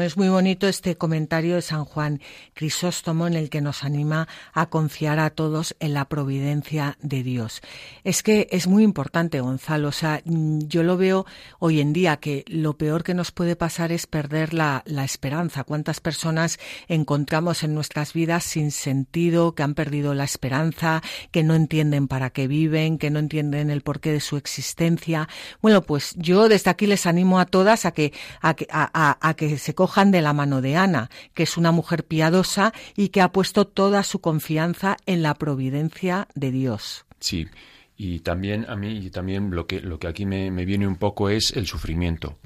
es 0.00 0.16
muy 0.16 0.28
bonito 0.28 0.68
este 0.68 0.96
comentario 0.96 1.56
de 1.56 1.62
San 1.62 1.84
Juan 1.84 2.20
Crisóstomo 2.54 3.26
en 3.26 3.34
el 3.34 3.50
que 3.50 3.60
nos 3.60 3.84
anima 3.84 4.26
a 4.54 4.70
confiar 4.70 5.18
a 5.18 5.30
todos 5.30 5.76
en 5.80 5.92
la 5.92 6.06
providencia 6.06 6.96
de 7.02 7.22
Dios. 7.22 7.60
Es 8.02 8.22
que 8.22 8.48
es 8.50 8.66
muy 8.66 8.84
importante, 8.84 9.40
Gonzalo. 9.40 9.88
O 9.88 9.92
sea, 9.92 10.22
yo 10.24 10.82
lo 10.82 10.96
veo 10.96 11.26
hoy 11.58 11.80
en 11.80 11.92
día 11.92 12.16
que 12.16 12.44
lo 12.46 12.78
peor 12.78 13.02
que 13.02 13.12
nos 13.12 13.32
puede 13.32 13.54
pasar 13.54 13.92
es 13.92 14.06
perder 14.06 14.54
la, 14.54 14.82
esperanza. 15.04 15.64
¿Cuántas 15.64 16.00
personas 16.00 16.58
encontramos 16.88 17.64
en 17.64 17.74
nuestras 17.74 18.12
vidas 18.12 18.44
sin 18.44 18.70
sentido, 18.70 19.54
que 19.54 19.64
han 19.64 19.74
perdido 19.74 20.14
la 20.14 20.24
esperanza, 20.24 21.02
que 21.32 21.42
no 21.42 21.54
entienden 21.54 22.08
para 22.08 22.30
qué 22.30 22.46
viven, 22.46 22.98
que 22.98 23.10
no 23.10 23.18
entienden 23.18 23.68
el 23.68 23.82
porqué 23.82 24.12
de 24.12 24.20
su 24.20 24.36
existencia? 24.36 25.28
Bueno, 25.60 25.82
pues 25.82 26.14
yo 26.16 26.48
desde 26.48 26.70
aquí 26.70 26.86
les 26.86 27.04
animo 27.04 27.40
a 27.40 27.46
todas 27.46 27.84
a 27.84 27.90
que, 27.90 28.12
a, 28.40 28.54
a, 28.70 29.28
a 29.28 29.34
que 29.34 29.58
se 29.58 29.74
cojan 29.82 30.12
de 30.12 30.22
la 30.22 30.32
mano 30.32 30.60
de 30.62 30.76
Ana, 30.76 31.10
que 31.34 31.42
es 31.42 31.56
una 31.56 31.72
mujer 31.72 32.04
piadosa 32.04 32.72
y 32.94 33.08
que 33.08 33.20
ha 33.20 33.32
puesto 33.32 33.66
toda 33.66 34.04
su 34.04 34.20
confianza 34.20 34.96
en 35.06 35.22
la 35.22 35.34
providencia 35.34 36.28
de 36.36 36.52
Dios. 36.52 37.04
Sí, 37.18 37.48
y 37.96 38.20
también 38.20 38.64
a 38.68 38.76
mí 38.76 38.96
y 38.98 39.10
también 39.10 39.50
lo 39.50 39.66
que 39.66 39.80
lo 39.80 39.98
que 39.98 40.06
aquí 40.06 40.24
me, 40.24 40.52
viene 40.64 40.86
un 40.86 40.94
poco 40.94 41.30
es 41.30 41.50
el 41.56 41.66
sufrimiento, 41.66 42.38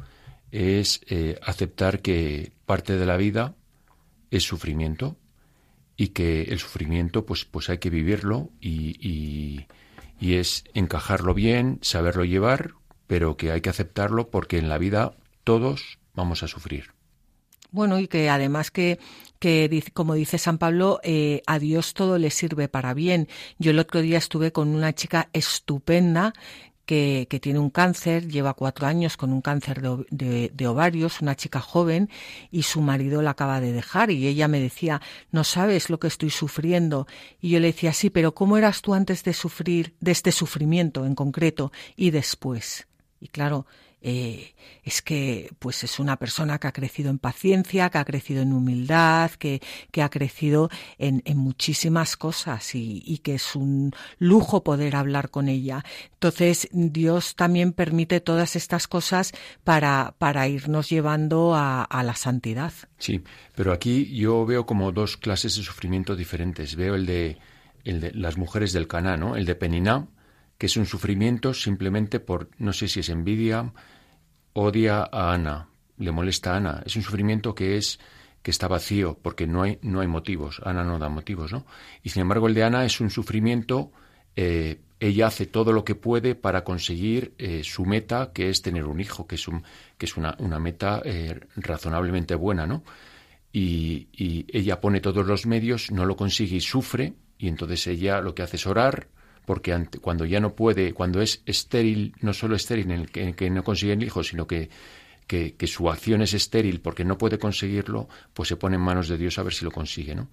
es 0.50 1.02
eh, 1.10 1.38
aceptar 1.42 2.00
que 2.00 2.52
parte 2.64 2.96
de 2.96 3.04
la 3.04 3.18
vida 3.18 3.54
es 4.30 4.44
sufrimiento 4.44 5.18
y 5.94 6.08
que 6.08 6.44
el 6.44 6.58
sufrimiento 6.58 7.26
pues 7.26 7.44
pues 7.44 7.68
hay 7.68 7.76
que 7.76 7.90
vivirlo 7.90 8.48
y, 8.62 8.96
y, 9.06 9.66
y 10.18 10.36
es 10.36 10.64
encajarlo 10.72 11.34
bien, 11.34 11.80
saberlo 11.82 12.24
llevar, 12.24 12.70
pero 13.06 13.36
que 13.36 13.52
hay 13.52 13.60
que 13.60 13.68
aceptarlo 13.68 14.30
porque 14.30 14.56
en 14.56 14.70
la 14.70 14.78
vida 14.78 15.12
todos 15.44 15.98
vamos 16.14 16.42
a 16.42 16.48
sufrir. 16.48 16.95
Bueno, 17.70 17.98
y 17.98 18.08
que 18.08 18.28
además 18.30 18.70
que, 18.70 18.98
que 19.38 19.82
como 19.92 20.14
dice 20.14 20.38
San 20.38 20.58
Pablo, 20.58 21.00
eh, 21.02 21.42
a 21.46 21.58
Dios 21.58 21.94
todo 21.94 22.18
le 22.18 22.30
sirve 22.30 22.68
para 22.68 22.94
bien. 22.94 23.28
Yo 23.58 23.70
el 23.70 23.78
otro 23.78 24.00
día 24.00 24.18
estuve 24.18 24.52
con 24.52 24.68
una 24.68 24.94
chica 24.94 25.28
estupenda 25.32 26.32
que, 26.86 27.26
que, 27.28 27.40
tiene 27.40 27.58
un 27.58 27.70
cáncer, 27.70 28.28
lleva 28.28 28.54
cuatro 28.54 28.86
años 28.86 29.16
con 29.16 29.32
un 29.32 29.42
cáncer 29.42 29.82
de, 29.82 30.50
de, 30.54 30.66
ovarios, 30.68 31.20
una 31.20 31.34
chica 31.34 31.60
joven, 31.60 32.08
y 32.50 32.62
su 32.62 32.80
marido 32.80 33.22
la 33.22 33.30
acaba 33.30 33.60
de 33.60 33.72
dejar. 33.72 34.10
Y 34.12 34.26
ella 34.28 34.46
me 34.48 34.60
decía, 34.60 35.02
no 35.32 35.42
sabes 35.42 35.90
lo 35.90 35.98
que 35.98 36.06
estoy 36.06 36.30
sufriendo. 36.30 37.08
Y 37.40 37.50
yo 37.50 37.60
le 37.60 37.66
decía, 37.66 37.92
sí, 37.92 38.08
pero 38.08 38.34
¿cómo 38.34 38.56
eras 38.56 38.82
tú 38.82 38.94
antes 38.94 39.24
de 39.24 39.34
sufrir, 39.34 39.94
de 40.00 40.12
este 40.12 40.30
sufrimiento 40.30 41.04
en 41.04 41.16
concreto, 41.16 41.72
y 41.96 42.10
después? 42.10 42.86
Y 43.20 43.28
claro, 43.28 43.66
eh, 44.08 44.54
es 44.84 45.02
que 45.02 45.50
pues 45.58 45.82
es 45.82 45.98
una 45.98 46.16
persona 46.16 46.60
que 46.60 46.68
ha 46.68 46.72
crecido 46.72 47.10
en 47.10 47.18
paciencia, 47.18 47.90
que 47.90 47.98
ha 47.98 48.04
crecido 48.04 48.40
en 48.40 48.52
humildad, 48.52 49.32
que, 49.32 49.60
que 49.90 50.00
ha 50.00 50.08
crecido 50.10 50.70
en, 50.96 51.22
en 51.24 51.36
muchísimas 51.38 52.16
cosas 52.16 52.76
y, 52.76 53.02
y, 53.04 53.18
que 53.18 53.34
es 53.34 53.56
un 53.56 53.90
lujo 54.20 54.62
poder 54.62 54.94
hablar 54.94 55.30
con 55.30 55.48
ella. 55.48 55.84
Entonces 56.12 56.68
Dios 56.70 57.34
también 57.34 57.72
permite 57.72 58.20
todas 58.20 58.54
estas 58.54 58.86
cosas 58.86 59.32
para, 59.64 60.14
para 60.18 60.46
irnos 60.46 60.88
llevando 60.88 61.56
a, 61.56 61.82
a 61.82 62.04
la 62.04 62.14
santidad. 62.14 62.72
Sí, 62.98 63.24
pero 63.56 63.72
aquí 63.72 64.14
yo 64.14 64.46
veo 64.46 64.66
como 64.66 64.92
dos 64.92 65.16
clases 65.16 65.56
de 65.56 65.64
sufrimiento 65.64 66.14
diferentes. 66.14 66.76
Veo 66.76 66.94
el 66.94 67.06
de, 67.06 67.38
el 67.82 68.00
de 68.00 68.12
las 68.12 68.36
mujeres 68.36 68.72
del 68.72 68.86
Caná, 68.86 69.16
¿no? 69.16 69.34
El 69.34 69.46
de 69.46 69.56
Peniná, 69.56 70.06
que 70.58 70.66
es 70.66 70.76
un 70.76 70.86
sufrimiento 70.86 71.54
simplemente 71.54 72.20
por, 72.20 72.50
no 72.58 72.72
sé 72.72 72.86
si 72.86 73.00
es 73.00 73.08
envidia, 73.08 73.72
odia 74.56 75.08
a 75.12 75.32
Ana 75.32 75.68
le 75.98 76.12
molesta 76.12 76.52
a 76.52 76.56
Ana. 76.56 76.82
Es 76.84 76.96
un 76.96 77.02
sufrimiento 77.02 77.54
que 77.54 77.76
es 77.76 77.98
que 78.42 78.50
está 78.50 78.68
vacío 78.68 79.18
porque 79.20 79.46
no 79.46 79.62
hay 79.62 79.78
no 79.82 80.00
hay 80.00 80.06
motivos. 80.06 80.60
Ana 80.64 80.84
no 80.84 80.98
da 80.98 81.08
motivos, 81.08 81.52
¿no? 81.52 81.66
Y 82.02 82.10
sin 82.10 82.22
embargo 82.22 82.46
el 82.46 82.54
de 82.54 82.64
Ana 82.64 82.84
es 82.84 83.00
un 83.00 83.10
sufrimiento. 83.10 83.92
Eh, 84.34 84.80
ella 84.98 85.26
hace 85.26 85.46
todo 85.46 85.72
lo 85.72 85.84
que 85.84 85.94
puede 85.94 86.34
para 86.34 86.64
conseguir 86.64 87.34
eh, 87.38 87.62
su 87.64 87.84
meta, 87.84 88.32
que 88.32 88.48
es 88.48 88.62
tener 88.62 88.84
un 88.84 89.00
hijo, 89.00 89.26
que 89.26 89.34
es 89.34 89.48
un 89.48 89.62
que 89.98 90.06
es 90.06 90.16
una, 90.16 90.36
una 90.38 90.58
meta 90.58 91.02
eh, 91.04 91.38
razonablemente 91.56 92.34
buena, 92.34 92.66
¿no? 92.66 92.82
Y, 93.52 94.08
y 94.12 94.46
ella 94.52 94.80
pone 94.80 95.00
todos 95.00 95.26
los 95.26 95.46
medios, 95.46 95.90
no 95.90 96.04
lo 96.04 96.16
consigue 96.16 96.56
y 96.56 96.60
sufre, 96.60 97.14
y 97.38 97.48
entonces 97.48 97.86
ella 97.86 98.20
lo 98.20 98.34
que 98.34 98.42
hace 98.42 98.56
es 98.56 98.66
orar, 98.66 99.08
porque 99.46 99.86
cuando 100.02 100.26
ya 100.26 100.40
no 100.40 100.54
puede, 100.54 100.92
cuando 100.92 101.22
es 101.22 101.40
estéril, 101.46 102.14
no 102.20 102.34
solo 102.34 102.56
estéril 102.56 102.90
en 102.90 103.00
el 103.00 103.36
que, 103.36 103.48
no 103.48 103.64
consigue 103.64 103.94
el 103.94 104.02
hijo, 104.02 104.22
sino 104.22 104.46
que, 104.46 104.68
que, 105.26 105.66
su 105.66 105.88
acción 105.88 106.20
es 106.20 106.34
estéril 106.34 106.80
porque 106.80 107.04
no 107.04 107.16
puede 107.16 107.38
conseguirlo, 107.38 108.08
pues 108.34 108.48
se 108.48 108.56
pone 108.56 108.76
en 108.76 108.82
manos 108.82 109.08
de 109.08 109.16
Dios 109.16 109.38
a 109.38 109.44
ver 109.44 109.54
si 109.54 109.64
lo 109.64 109.70
consigue, 109.70 110.14
¿no? 110.14 110.28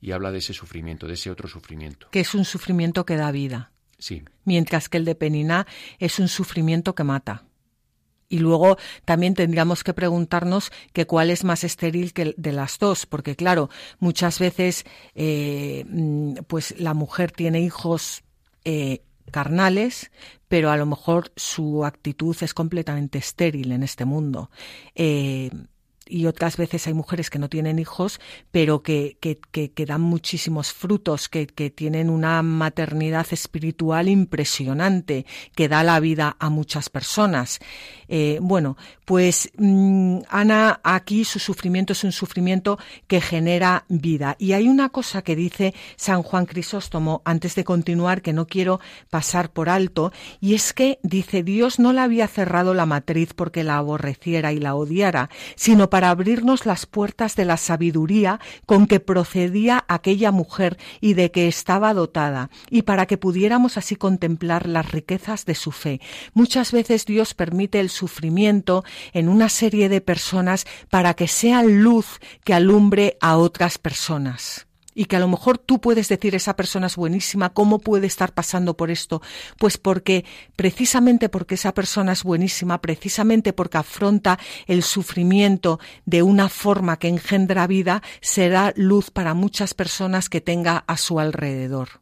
Y 0.00 0.12
habla 0.12 0.32
de 0.32 0.38
ese 0.38 0.54
sufrimiento, 0.54 1.06
de 1.06 1.14
ese 1.14 1.30
otro 1.30 1.46
sufrimiento. 1.46 2.08
Que 2.10 2.20
es 2.20 2.34
un 2.34 2.44
sufrimiento 2.44 3.06
que 3.06 3.16
da 3.16 3.30
vida. 3.30 3.70
Sí. 3.98 4.24
Mientras 4.44 4.88
que 4.88 4.96
el 4.96 5.04
de 5.04 5.14
Penina 5.14 5.66
es 5.98 6.18
un 6.18 6.28
sufrimiento 6.28 6.94
que 6.94 7.04
mata. 7.04 7.44
Y 8.28 8.38
luego 8.38 8.78
también 9.04 9.34
tendríamos 9.34 9.84
que 9.84 9.94
preguntarnos 9.94 10.72
que 10.92 11.06
cuál 11.06 11.30
es 11.30 11.44
más 11.44 11.62
estéril 11.64 12.12
que 12.12 12.34
de 12.36 12.52
las 12.52 12.78
dos, 12.78 13.06
porque 13.06 13.36
claro, 13.36 13.70
muchas 13.98 14.38
veces 14.38 14.84
eh, 15.14 15.84
mm, 15.88 16.38
pues 16.48 16.74
la 16.80 16.94
mujer 16.94 17.30
tiene 17.30 17.60
hijos 17.60 18.23
eh, 18.64 19.02
carnales, 19.30 20.10
pero 20.48 20.70
a 20.70 20.76
lo 20.76 20.86
mejor 20.86 21.32
su 21.36 21.84
actitud 21.84 22.36
es 22.40 22.54
completamente 22.54 23.18
estéril 23.18 23.72
en 23.72 23.82
este 23.82 24.04
mundo. 24.04 24.50
Eh, 24.94 25.50
y 26.06 26.26
otras 26.26 26.56
veces 26.56 26.86
hay 26.86 26.94
mujeres 26.94 27.30
que 27.30 27.38
no 27.38 27.48
tienen 27.48 27.78
hijos, 27.78 28.20
pero 28.50 28.82
que, 28.82 29.16
que, 29.20 29.38
que, 29.70 29.86
dan 29.86 30.00
muchísimos 30.00 30.72
frutos, 30.72 31.28
que, 31.28 31.46
que, 31.46 31.70
tienen 31.70 32.10
una 32.10 32.42
maternidad 32.42 33.26
espiritual 33.30 34.08
impresionante, 34.08 35.26
que 35.54 35.68
da 35.68 35.82
la 35.82 36.00
vida 36.00 36.36
a 36.38 36.50
muchas 36.50 36.88
personas. 36.88 37.60
Eh, 38.08 38.38
bueno, 38.40 38.76
pues 39.04 39.50
mm, 39.56 40.18
Ana, 40.28 40.80
aquí 40.82 41.24
su 41.24 41.38
sufrimiento 41.38 41.92
es 41.92 42.04
un 42.04 42.12
sufrimiento 42.12 42.78
que 43.06 43.20
genera 43.20 43.84
vida. 43.88 44.36
Y 44.38 44.52
hay 44.52 44.68
una 44.68 44.88
cosa 44.90 45.22
que 45.22 45.36
dice 45.36 45.74
San 45.96 46.22
Juan 46.22 46.46
Crisóstomo 46.46 47.22
antes 47.24 47.54
de 47.54 47.64
continuar 47.64 48.22
que 48.22 48.32
no 48.32 48.46
quiero 48.46 48.80
pasar 49.10 49.50
por 49.50 49.68
alto, 49.68 50.12
y 50.40 50.54
es 50.54 50.72
que 50.72 50.98
dice 51.02 51.42
Dios 51.42 51.78
no 51.78 51.92
le 51.92 52.00
había 52.00 52.28
cerrado 52.28 52.74
la 52.74 52.86
matriz 52.86 53.34
porque 53.34 53.64
la 53.64 53.78
aborreciera 53.78 54.52
y 54.52 54.58
la 54.58 54.74
odiara, 54.74 55.30
sino 55.56 55.90
para 55.94 56.10
abrirnos 56.10 56.66
las 56.66 56.86
puertas 56.86 57.36
de 57.36 57.44
la 57.44 57.56
sabiduría 57.56 58.40
con 58.66 58.88
que 58.88 58.98
procedía 58.98 59.84
aquella 59.86 60.32
mujer 60.32 60.76
y 61.00 61.14
de 61.14 61.30
que 61.30 61.46
estaba 61.46 61.94
dotada, 61.94 62.50
y 62.68 62.82
para 62.82 63.06
que 63.06 63.16
pudiéramos 63.16 63.78
así 63.78 63.94
contemplar 63.94 64.66
las 64.66 64.90
riquezas 64.90 65.44
de 65.44 65.54
su 65.54 65.70
fe. 65.70 66.00
Muchas 66.32 66.72
veces 66.72 67.06
Dios 67.06 67.34
permite 67.34 67.78
el 67.78 67.90
sufrimiento 67.90 68.82
en 69.12 69.28
una 69.28 69.48
serie 69.48 69.88
de 69.88 70.00
personas 70.00 70.66
para 70.90 71.14
que 71.14 71.28
sea 71.28 71.62
luz 71.62 72.18
que 72.42 72.54
alumbre 72.54 73.16
a 73.20 73.36
otras 73.36 73.78
personas 73.78 74.66
y 74.94 75.06
que 75.06 75.16
a 75.16 75.20
lo 75.20 75.28
mejor 75.28 75.58
tú 75.58 75.80
puedes 75.80 76.08
decir 76.08 76.34
esa 76.34 76.56
persona 76.56 76.86
es 76.86 76.96
buenísima, 76.96 77.50
¿cómo 77.50 77.78
puede 77.80 78.06
estar 78.06 78.32
pasando 78.32 78.76
por 78.76 78.90
esto? 78.90 79.20
Pues 79.58 79.76
porque 79.76 80.24
precisamente 80.56 81.28
porque 81.28 81.56
esa 81.56 81.74
persona 81.74 82.12
es 82.12 82.22
buenísima, 82.22 82.80
precisamente 82.80 83.52
porque 83.52 83.78
afronta 83.78 84.38
el 84.66 84.82
sufrimiento 84.82 85.80
de 86.06 86.22
una 86.22 86.48
forma 86.48 86.98
que 86.98 87.08
engendra 87.08 87.66
vida, 87.66 88.02
será 88.20 88.72
luz 88.76 89.10
para 89.10 89.34
muchas 89.34 89.74
personas 89.74 90.28
que 90.28 90.40
tenga 90.40 90.84
a 90.86 90.96
su 90.96 91.18
alrededor. 91.18 92.00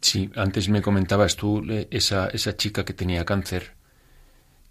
Sí, 0.00 0.30
antes 0.34 0.68
me 0.68 0.80
comentabas 0.80 1.36
tú 1.36 1.62
eh, 1.68 1.88
esa, 1.90 2.28
esa 2.28 2.56
chica 2.56 2.84
que 2.84 2.94
tenía 2.94 3.24
cáncer, 3.24 3.74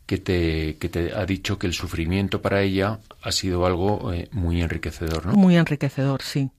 que 0.08 0.18
te, 0.18 0.78
que 0.78 0.90
te 0.90 1.14
ha 1.14 1.24
dicho 1.26 1.60
que 1.60 1.68
el 1.68 1.74
sufrimiento 1.74 2.42
para 2.42 2.64
ella 2.64 3.00
ha 3.22 3.32
sido 3.32 3.68
algo 3.68 4.12
eh, 4.12 4.28
muy 4.32 4.62
enriquecedor, 4.62 5.28
¿no? 5.28 5.34
Muy 5.34 5.56
enriquecedor, 5.56 6.24
sí 6.24 6.50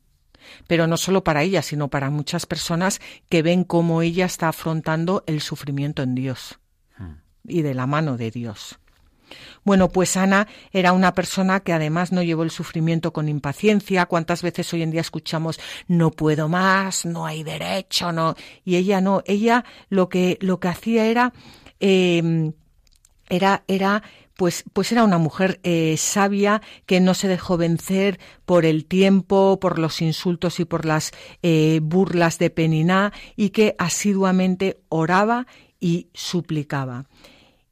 pero 0.67 0.87
no 0.87 0.97
solo 0.97 1.25
para 1.25 1.43
ella, 1.43 1.63
sino 1.63 1.89
para 1.89 2.11
muchas 2.11 2.47
personas 2.47 3.01
que 3.29 3.43
ven 3.43 3.65
cómo 3.65 4.03
ella 4.03 4.27
está 4.27 4.49
afrontando 4.49 5.25
el 5.27 5.41
sufrimiento 5.41 6.03
en 6.03 6.15
Dios 6.15 6.59
hmm. 6.99 7.13
y 7.49 7.63
de 7.63 7.75
la 7.75 7.87
mano 7.87 8.17
de 8.17 8.31
Dios. 8.31 8.79
Bueno, 9.65 9.89
pues 9.89 10.17
Ana 10.17 10.49
era 10.73 10.93
una 10.93 11.15
persona 11.15 11.61
que 11.61 11.73
además 11.73 12.13
no 12.13 12.23
llevó 12.23 12.43
el 12.43 12.51
sufrimiento 12.51 13.13
con 13.13 13.29
impaciencia. 13.29 14.07
¿Cuántas 14.07 14.43
veces 14.43 14.73
hoy 14.73 14.83
en 14.83 14.91
día 14.91 15.01
escuchamos 15.01 15.61
no 15.87 16.11
puedo 16.11 16.49
más, 16.49 17.07
no 17.07 17.27
hay 17.27 17.43
derecho, 17.43 18.13
no? 18.13 18.35
Y 18.65 18.77
ella 18.77 19.01
no, 19.01 19.23
ella 19.27 19.65
lo 19.89 20.09
que 20.09 20.39
lo 20.41 20.59
que 20.61 20.69
hacía 20.69 21.07
era 21.07 21.33
eh, 21.79 22.53
era 23.29 23.63
era 23.69 24.03
pues, 24.41 24.65
pues 24.73 24.91
era 24.91 25.05
una 25.05 25.19
mujer 25.19 25.61
eh, 25.65 25.97
sabia 25.99 26.63
que 26.87 26.99
no 26.99 27.13
se 27.13 27.29
dejó 27.29 27.59
vencer 27.59 28.19
por 28.47 28.65
el 28.65 28.87
tiempo, 28.87 29.61
por 29.61 29.79
los 29.79 30.01
insultos 30.01 30.61
y 30.61 30.65
por 30.65 30.87
las 30.87 31.13
eh, 31.43 31.81
burlas 31.83 32.39
de 32.39 32.49
Peniná 32.49 33.13
y 33.37 33.51
que 33.51 33.75
asiduamente 33.77 34.81
oraba 34.89 35.47
y 35.79 36.09
suplicaba. 36.15 37.05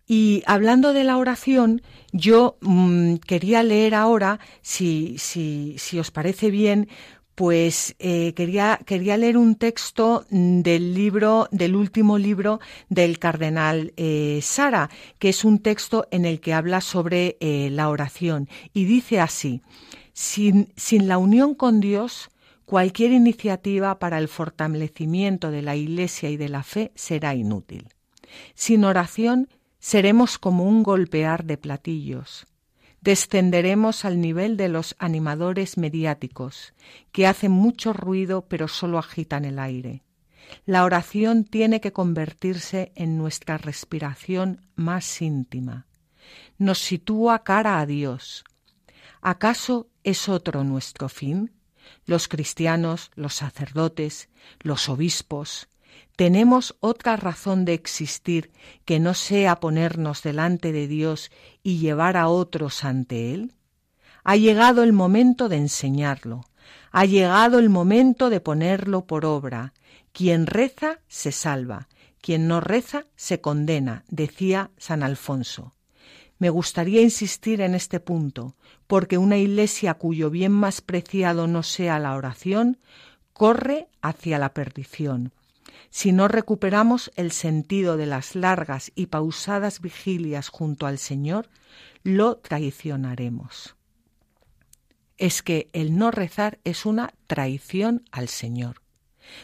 Y 0.06 0.42
hablando 0.44 0.92
de 0.92 1.04
la 1.04 1.16
oración, 1.16 1.80
yo 2.12 2.58
mm, 2.60 3.14
quería 3.14 3.62
leer 3.62 3.94
ahora, 3.94 4.38
si, 4.60 5.16
si, 5.16 5.74
si 5.78 5.98
os 5.98 6.10
parece 6.10 6.50
bien, 6.50 6.90
pues 7.38 7.94
eh, 8.00 8.34
quería, 8.34 8.80
quería 8.84 9.16
leer 9.16 9.38
un 9.38 9.54
texto 9.54 10.26
del 10.28 10.92
libro, 10.92 11.46
del 11.52 11.76
último 11.76 12.18
libro 12.18 12.58
del 12.88 13.20
cardenal 13.20 13.92
eh, 13.96 14.40
Sara, 14.42 14.90
que 15.20 15.28
es 15.28 15.44
un 15.44 15.60
texto 15.60 16.08
en 16.10 16.24
el 16.24 16.40
que 16.40 16.52
habla 16.52 16.80
sobre 16.80 17.36
eh, 17.38 17.68
la 17.70 17.90
oración. 17.90 18.48
Y 18.72 18.86
dice 18.86 19.20
así, 19.20 19.62
sin, 20.12 20.72
sin 20.74 21.06
la 21.06 21.16
unión 21.16 21.54
con 21.54 21.78
Dios, 21.78 22.28
cualquier 22.64 23.12
iniciativa 23.12 24.00
para 24.00 24.18
el 24.18 24.26
fortalecimiento 24.26 25.52
de 25.52 25.62
la 25.62 25.76
Iglesia 25.76 26.30
y 26.30 26.36
de 26.36 26.48
la 26.48 26.64
fe 26.64 26.90
será 26.96 27.36
inútil. 27.36 27.86
Sin 28.56 28.84
oración 28.84 29.48
seremos 29.78 30.38
como 30.38 30.64
un 30.64 30.82
golpear 30.82 31.44
de 31.44 31.56
platillos 31.56 32.48
descenderemos 33.08 34.04
al 34.04 34.20
nivel 34.20 34.58
de 34.58 34.68
los 34.68 34.94
animadores 34.98 35.78
mediáticos, 35.78 36.74
que 37.10 37.26
hacen 37.26 37.50
mucho 37.50 37.94
ruido 37.94 38.44
pero 38.50 38.68
solo 38.68 38.98
agitan 38.98 39.46
el 39.46 39.58
aire. 39.58 40.02
La 40.66 40.84
oración 40.84 41.44
tiene 41.44 41.80
que 41.80 41.94
convertirse 41.94 42.92
en 42.96 43.16
nuestra 43.16 43.56
respiración 43.56 44.60
más 44.74 45.22
íntima. 45.22 45.86
Nos 46.58 46.80
sitúa 46.80 47.44
cara 47.44 47.80
a 47.80 47.86
Dios. 47.86 48.44
¿Acaso 49.22 49.88
es 50.04 50.28
otro 50.28 50.62
nuestro 50.62 51.08
fin? 51.08 51.54
Los 52.04 52.28
cristianos, 52.28 53.10
los 53.14 53.32
sacerdotes, 53.32 54.28
los 54.60 54.90
obispos, 54.90 55.70
¿Tenemos 56.18 56.74
otra 56.80 57.14
razón 57.14 57.64
de 57.64 57.74
existir 57.74 58.50
que 58.84 58.98
no 58.98 59.14
sea 59.14 59.60
ponernos 59.60 60.24
delante 60.24 60.72
de 60.72 60.88
Dios 60.88 61.30
y 61.62 61.78
llevar 61.78 62.16
a 62.16 62.26
otros 62.26 62.82
ante 62.82 63.32
Él? 63.32 63.54
Ha 64.24 64.34
llegado 64.34 64.82
el 64.82 64.92
momento 64.92 65.48
de 65.48 65.58
enseñarlo, 65.58 66.44
ha 66.90 67.04
llegado 67.04 67.60
el 67.60 67.70
momento 67.70 68.30
de 68.30 68.40
ponerlo 68.40 69.06
por 69.06 69.24
obra. 69.24 69.74
Quien 70.10 70.48
reza 70.48 70.98
se 71.06 71.30
salva, 71.30 71.86
quien 72.20 72.48
no 72.48 72.60
reza 72.60 73.06
se 73.14 73.40
condena, 73.40 74.02
decía 74.08 74.72
San 74.76 75.04
Alfonso. 75.04 75.76
Me 76.40 76.50
gustaría 76.50 77.00
insistir 77.00 77.60
en 77.60 77.76
este 77.76 78.00
punto, 78.00 78.56
porque 78.88 79.18
una 79.18 79.36
iglesia 79.36 79.94
cuyo 79.94 80.30
bien 80.30 80.50
más 80.50 80.80
preciado 80.80 81.46
no 81.46 81.62
sea 81.62 82.00
la 82.00 82.16
oración, 82.16 82.80
corre 83.32 83.86
hacia 84.02 84.40
la 84.40 84.52
perdición 84.52 85.32
si 85.90 86.12
no 86.12 86.28
recuperamos 86.28 87.10
el 87.16 87.32
sentido 87.32 87.96
de 87.96 88.06
las 88.06 88.34
largas 88.34 88.92
y 88.94 89.06
pausadas 89.06 89.80
vigilias 89.80 90.48
junto 90.48 90.86
al 90.86 90.98
Señor, 90.98 91.48
lo 92.02 92.36
traicionaremos. 92.38 93.76
Es 95.16 95.42
que 95.42 95.68
el 95.72 95.96
no 95.96 96.10
rezar 96.10 96.58
es 96.64 96.86
una 96.86 97.12
traición 97.26 98.04
al 98.12 98.28
Señor. 98.28 98.82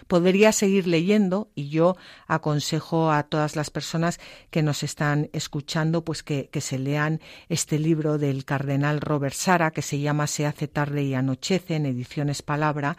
Podría 0.07 0.53
seguir 0.53 0.87
leyendo 0.87 1.51
y 1.55 1.68
yo 1.68 1.97
aconsejo 2.26 3.11
a 3.11 3.24
todas 3.24 3.57
las 3.57 3.70
personas 3.70 4.20
que 4.51 4.62
nos 4.62 4.82
están 4.82 5.30
escuchando 5.32 6.05
pues 6.05 6.22
que, 6.22 6.49
se 6.61 6.78
lean 6.78 7.20
este 7.49 7.78
libro 7.78 8.16
del 8.16 8.45
cardenal 8.45 9.01
Robert 9.01 9.35
Sara 9.35 9.70
que 9.70 9.82
se 9.82 9.99
llama 9.99 10.26
Se 10.26 10.47
hace 10.47 10.68
tarde 10.68 11.03
y 11.03 11.14
anochece 11.14 11.76
en 11.76 11.87
ediciones 11.87 12.43
Palabra 12.43 12.97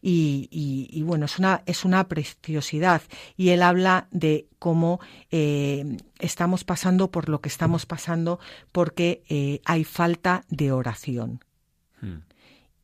y, 0.00 1.02
bueno, 1.04 1.26
es 1.26 1.38
una, 1.38 1.62
es 1.66 1.84
una 1.84 2.06
preciosidad 2.08 3.02
y 3.36 3.50
él 3.50 3.62
habla 3.62 4.08
de 4.10 4.46
cómo 4.58 5.00
eh, 5.30 5.96
estamos 6.18 6.64
pasando 6.64 7.10
por 7.10 7.28
lo 7.28 7.40
que 7.40 7.48
estamos 7.48 7.86
pasando 7.86 8.38
porque 8.72 9.22
eh, 9.28 9.60
hay 9.64 9.84
falta 9.84 10.44
de 10.48 10.72
oración. 10.72 11.44
Hmm. 12.00 12.18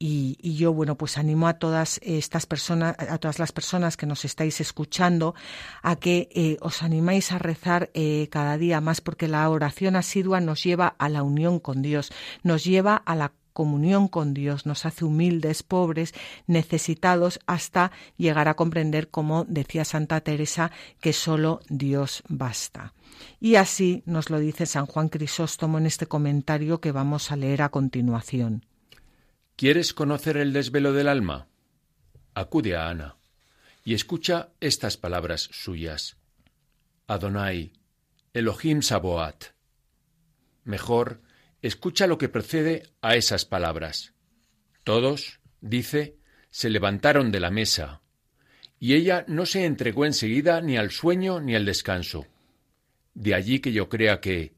Y, 0.07 0.55
yo, 0.57 0.75
bueno, 0.75 0.99
pues 0.99 1.17
animo 1.17 1.49
a 1.49 1.55
todas 1.55 1.99
estas 2.03 2.45
personas, 2.45 2.95
a 2.99 3.17
todas 3.17 3.39
las 3.39 3.53
personas 3.53 3.97
que 3.97 4.05
nos 4.05 4.27
estáis 4.27 4.61
escuchando, 4.61 5.35
a 5.83 5.97
que 5.97 6.29
eh, 6.35 6.59
os 6.61 6.83
animáis 6.83 7.33
a 7.33 7.39
rezar 7.39 7.89
eh, 7.95 8.29
cada 8.31 8.59
día 8.59 8.83
más, 8.83 9.01
porque 9.01 9.29
la 9.29 9.49
oración 9.49 9.97
asidua 9.97 10.43
nos 10.43 10.63
lleva 10.63 10.89
a 10.99 11.09
la 11.09 11.23
unión 11.23 11.59
con 11.59 11.81
Dios, 11.81 12.13
nos 12.43 12.65
lleva 12.65 12.97
a 12.97 13.17
la 13.17 13.33
comunión 13.55 14.09
con 14.09 14.35
Dios, 14.35 14.67
nos 14.67 14.85
hace 14.85 15.07
humildes, 15.07 15.63
pobres, 15.63 16.13
necesitados, 16.47 17.41
hasta 17.47 17.91
llegar 18.19 18.49
a 18.49 18.57
comprender, 18.57 19.09
como 19.09 19.45
decía 19.45 19.87
Santa 19.87 20.21
Teresa, 20.21 20.71
que 21.01 21.15
solo 21.15 21.61
Dios 21.71 22.23
basta. 22.29 22.93
Y 23.41 23.55
así 23.55 24.03
nos 24.05 24.29
lo 24.29 24.39
dice 24.39 24.67
San 24.67 24.85
Juan 24.85 25.09
Crisóstomo 25.09 25.79
en 25.79 25.87
este 25.87 26.05
comentario 26.05 26.83
que 26.83 26.93
vamos 26.93 27.33
a 27.33 27.37
leer 27.37 27.63
a 27.63 27.71
continuación. 27.71 28.67
¿Quieres 29.57 29.95
conocer 29.95 30.37
el 30.37 30.53
desvelo 30.53 30.93
del 30.93 31.07
alma? 31.07 31.47
Acude 32.35 32.75
a 32.75 32.89
Ana 32.89 33.17
y 33.85 33.95
escucha 33.95 34.49
estas 34.59 34.97
palabras 34.97 35.49
suyas. 35.53 36.17
Adonai, 37.07 37.73
Elohim 38.33 38.83
Saboat. 38.83 39.45
Mejor, 40.65 41.21
escucha 41.63 42.09
lo 42.09 42.19
que 42.19 42.29
procede 42.29 42.83
a 43.01 43.15
esas 43.15 43.45
palabras. 43.45 44.15
Todos, 44.83 45.39
dice, 45.61 46.17
se 46.51 46.69
levantaron 46.69 47.31
de 47.31 47.39
la 47.39 47.51
mesa, 47.51 48.03
y 48.81 48.95
ella 48.95 49.25
no 49.29 49.47
se 49.47 49.67
entregó 49.67 50.05
enseguida 50.05 50.61
ni 50.63 50.77
al 50.77 50.91
sueño 50.91 51.41
ni 51.41 51.55
al 51.55 51.65
descanso. 51.65 52.27
De 53.15 53.35
allí 53.35 53.61
que 53.61 53.73
yo 53.73 53.89
crea 53.89 54.21
que, 54.21 54.55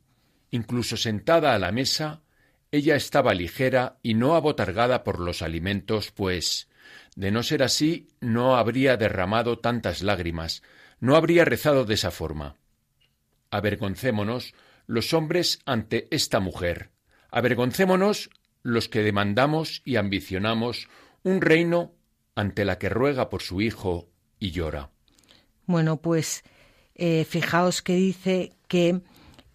incluso 0.51 0.97
sentada 0.97 1.55
a 1.55 1.59
la 1.59 1.71
mesa, 1.71 2.23
ella 2.71 2.97
estaba 2.97 3.35
ligera 3.35 3.99
y 4.03 4.15
no 4.15 4.35
abotargada 4.35 5.05
por 5.05 5.21
los 5.21 5.43
alimentos, 5.43 6.11
pues, 6.11 6.69
de 7.15 7.31
no 7.31 7.43
ser 7.43 7.63
así, 7.63 8.09
no 8.21 8.57
habría 8.57 8.97
derramado 8.97 9.59
tantas 9.59 10.03
lágrimas, 10.03 10.63
no 11.01 11.17
habría 11.17 11.45
rezado 11.45 11.85
de 11.85 11.95
esa 11.95 12.11
forma. 12.11 12.57
Avergoncémonos 13.51 14.55
los 14.87 15.15
hombres 15.15 15.61
ante 15.65 16.09
esta 16.11 16.41
mujer, 16.41 16.91
avergoncémonos 17.31 18.31
los 18.63 18.89
que 18.89 19.03
demandamos 19.03 19.83
y 19.85 19.97
ambicionamos 19.97 20.89
un 21.23 21.41
reino 21.41 21.95
ante 22.35 22.65
la 22.65 22.79
que 22.79 22.89
ruega 22.89 23.31
por 23.31 23.43
su 23.43 23.61
hijo 23.61 24.09
y 24.39 24.51
llora. 24.51 24.91
Bueno, 25.67 25.97
pues 25.97 26.45
eh, 26.95 27.25
fijaos 27.25 27.83
que 27.83 27.95
dice 27.95 28.53
que 28.69 29.01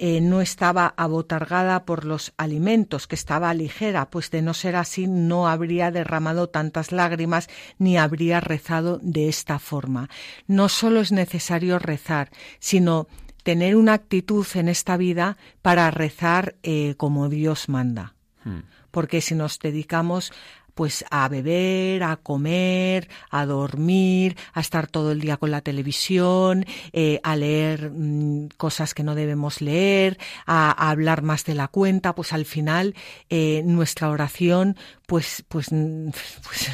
eh, 0.03 0.19
no 0.19 0.41
estaba 0.41 0.95
abotargada 0.97 1.85
por 1.85 2.05
los 2.05 2.33
alimentos, 2.35 3.05
que 3.05 3.13
estaba 3.13 3.53
ligera, 3.53 4.09
pues 4.09 4.31
de 4.31 4.41
no 4.41 4.55
ser 4.55 4.75
así 4.75 5.05
no 5.05 5.47
habría 5.47 5.91
derramado 5.91 6.49
tantas 6.49 6.91
lágrimas 6.91 7.49
ni 7.77 7.99
habría 7.99 8.39
rezado 8.39 8.97
de 9.03 9.29
esta 9.29 9.59
forma. 9.59 10.09
No 10.47 10.69
solo 10.69 11.01
es 11.01 11.11
necesario 11.11 11.77
rezar, 11.77 12.31
sino 12.57 13.05
tener 13.43 13.75
una 13.75 13.93
actitud 13.93 14.47
en 14.55 14.69
esta 14.69 14.97
vida 14.97 15.37
para 15.61 15.91
rezar 15.91 16.55
eh, 16.63 16.95
como 16.97 17.29
Dios 17.29 17.69
manda. 17.69 18.15
Hmm. 18.43 18.61
Porque 18.89 19.21
si 19.21 19.35
nos 19.35 19.59
dedicamos 19.59 20.33
pues 20.81 21.05
a 21.11 21.29
beber, 21.29 22.01
a 22.01 22.15
comer, 22.15 23.07
a 23.29 23.45
dormir, 23.45 24.35
a 24.51 24.61
estar 24.61 24.87
todo 24.87 25.11
el 25.11 25.21
día 25.21 25.37
con 25.37 25.51
la 25.51 25.61
televisión, 25.61 26.65
eh, 26.91 27.19
a 27.21 27.35
leer 27.35 27.91
mm, 27.91 28.47
cosas 28.57 28.95
que 28.95 29.03
no 29.03 29.13
debemos 29.13 29.61
leer, 29.61 30.17
a, 30.47 30.71
hablar 30.89 31.21
más 31.21 31.45
de 31.45 31.53
la 31.53 31.67
cuenta, 31.67 32.15
pues 32.15 32.33
al 32.33 32.45
final 32.45 32.95
eh, 33.29 33.61
nuestra 33.63 34.09
oración 34.09 34.75
pues, 35.05 35.43
pues, 35.49 35.67
pues, 35.71 36.71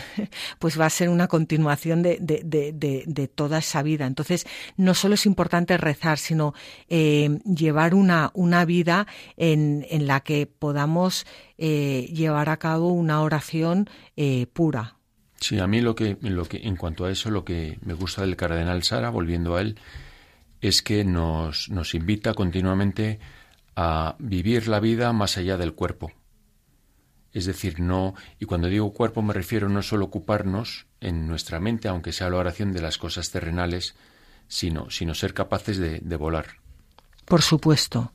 pues, 0.57 0.79
va 0.79 0.85
a 0.85 0.89
ser 0.91 1.09
una 1.09 1.27
continuación 1.27 2.01
de, 2.03 2.17
de, 2.21 3.27
toda 3.33 3.57
esa 3.57 3.81
vida. 3.81 4.05
Entonces, 4.05 4.45
no 4.77 4.93
solo 4.93 5.15
es 5.15 5.25
importante 5.25 5.75
rezar, 5.75 6.19
sino 6.19 6.53
eh, 6.87 7.39
llevar 7.43 7.95
una, 7.95 8.29
una 8.35 8.63
vida 8.63 9.07
en, 9.37 9.87
en 9.89 10.05
la 10.05 10.19
que 10.19 10.45
podamos 10.45 11.25
eh, 11.57 12.09
llevar 12.13 12.49
a 12.49 12.57
cabo 12.57 12.91
una 12.91 13.21
oración 13.21 13.89
eh, 14.15 14.47
pura. 14.53 14.97
Sí, 15.39 15.59
a 15.59 15.67
mí 15.67 15.81
lo 15.81 15.95
que, 15.95 16.17
lo 16.21 16.45
que, 16.45 16.57
en 16.67 16.75
cuanto 16.75 17.05
a 17.05 17.11
eso, 17.11 17.29
lo 17.29 17.45
que 17.45 17.77
me 17.83 17.93
gusta 17.93 18.21
del 18.21 18.35
cardenal 18.35 18.83
Sara, 18.83 19.09
volviendo 19.09 19.55
a 19.55 19.61
él, 19.61 19.77
es 20.61 20.81
que 20.81 21.03
nos, 21.03 21.69
nos 21.69 21.93
invita 21.93 22.33
continuamente 22.33 23.19
a 23.75 24.15
vivir 24.17 24.67
la 24.67 24.79
vida 24.79 25.13
más 25.13 25.37
allá 25.37 25.57
del 25.57 25.73
cuerpo 25.73 26.11
es 27.37 27.45
decir, 27.45 27.79
no, 27.79 28.15
y 28.39 28.45
cuando 28.45 28.67
digo 28.67 28.93
cuerpo 28.93 29.21
me 29.21 29.33
refiero 29.33 29.69
no 29.69 29.83
solo 29.83 30.05
ocuparnos 30.05 30.87
en 31.01 31.27
nuestra 31.27 31.59
mente, 31.59 31.87
aunque 31.87 32.11
sea 32.11 32.31
la 32.31 32.37
oración 32.37 32.73
de 32.73 32.81
las 32.81 32.97
cosas 32.97 33.29
terrenales, 33.29 33.95
sino, 34.47 34.89
sino 34.89 35.13
ser 35.13 35.35
capaces 35.35 35.77
de, 35.77 35.99
de 35.99 36.15
volar. 36.15 36.47
Por 37.25 37.43
supuesto. 37.43 38.11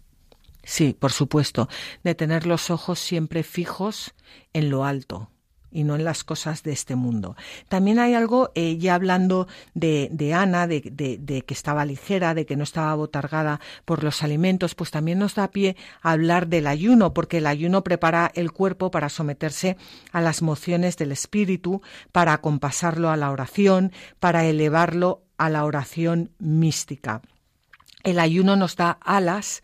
Sí, 0.63 0.97
por 0.99 1.13
supuesto, 1.13 1.69
de 2.05 2.15
tener 2.15 2.47
los 2.47 2.71
ojos 2.71 2.99
siempre 2.99 3.43
fijos 3.43 4.15
en 4.53 4.71
lo 4.71 4.85
alto, 4.85 5.33
y 5.73 5.85
no 5.85 5.97
en 5.97 6.05
las 6.05 6.23
cosas 6.23 6.63
de 6.63 6.73
este 6.73 6.95
mundo. 6.95 7.35
También 7.69 7.99
hay 7.99 8.15
algo, 8.15 8.53
eh, 8.55 8.77
ya 8.79 8.95
hablando 8.95 9.49
de, 9.75 10.35
Ana, 10.35 10.67
de, 10.67 10.83
que 10.83 11.55
estaba 11.55 11.85
ligera, 11.85 12.35
de 12.35 12.47
que 12.47 12.57
no 12.57 12.65
estaba 12.65 12.95
botargada 12.95 13.61
por 13.85 14.05
los 14.05 14.23
alimentos, 14.23 14.75
pues 14.75 14.91
también 14.91 15.19
nos 15.19 15.35
da 15.35 15.51
pie 15.51 15.77
a 16.03 16.13
hablar 16.13 16.47
del 16.47 16.67
ayuno, 16.67 17.15
porque 17.15 17.39
el 17.39 17.47
ayuno 17.47 17.83
prepara 17.83 18.31
el 18.35 18.53
cuerpo 18.53 18.91
para 18.91 19.09
someterse 19.09 19.77
a 20.13 20.21
las 20.21 20.43
mociones 20.43 20.97
del 20.97 21.11
espíritu, 21.11 21.81
para 22.13 22.39
compasarlo 22.39 23.11
a 23.11 23.17
la 23.17 23.31
oración, 23.31 23.93
para 24.21 24.45
elevarlo 24.45 25.25
a 25.39 25.49
la 25.49 25.65
oración 25.65 26.31
mística. 26.39 27.23
El 28.05 28.19
ayuno 28.19 28.57
nos 28.57 28.77
da 28.77 28.99
alas 29.01 29.63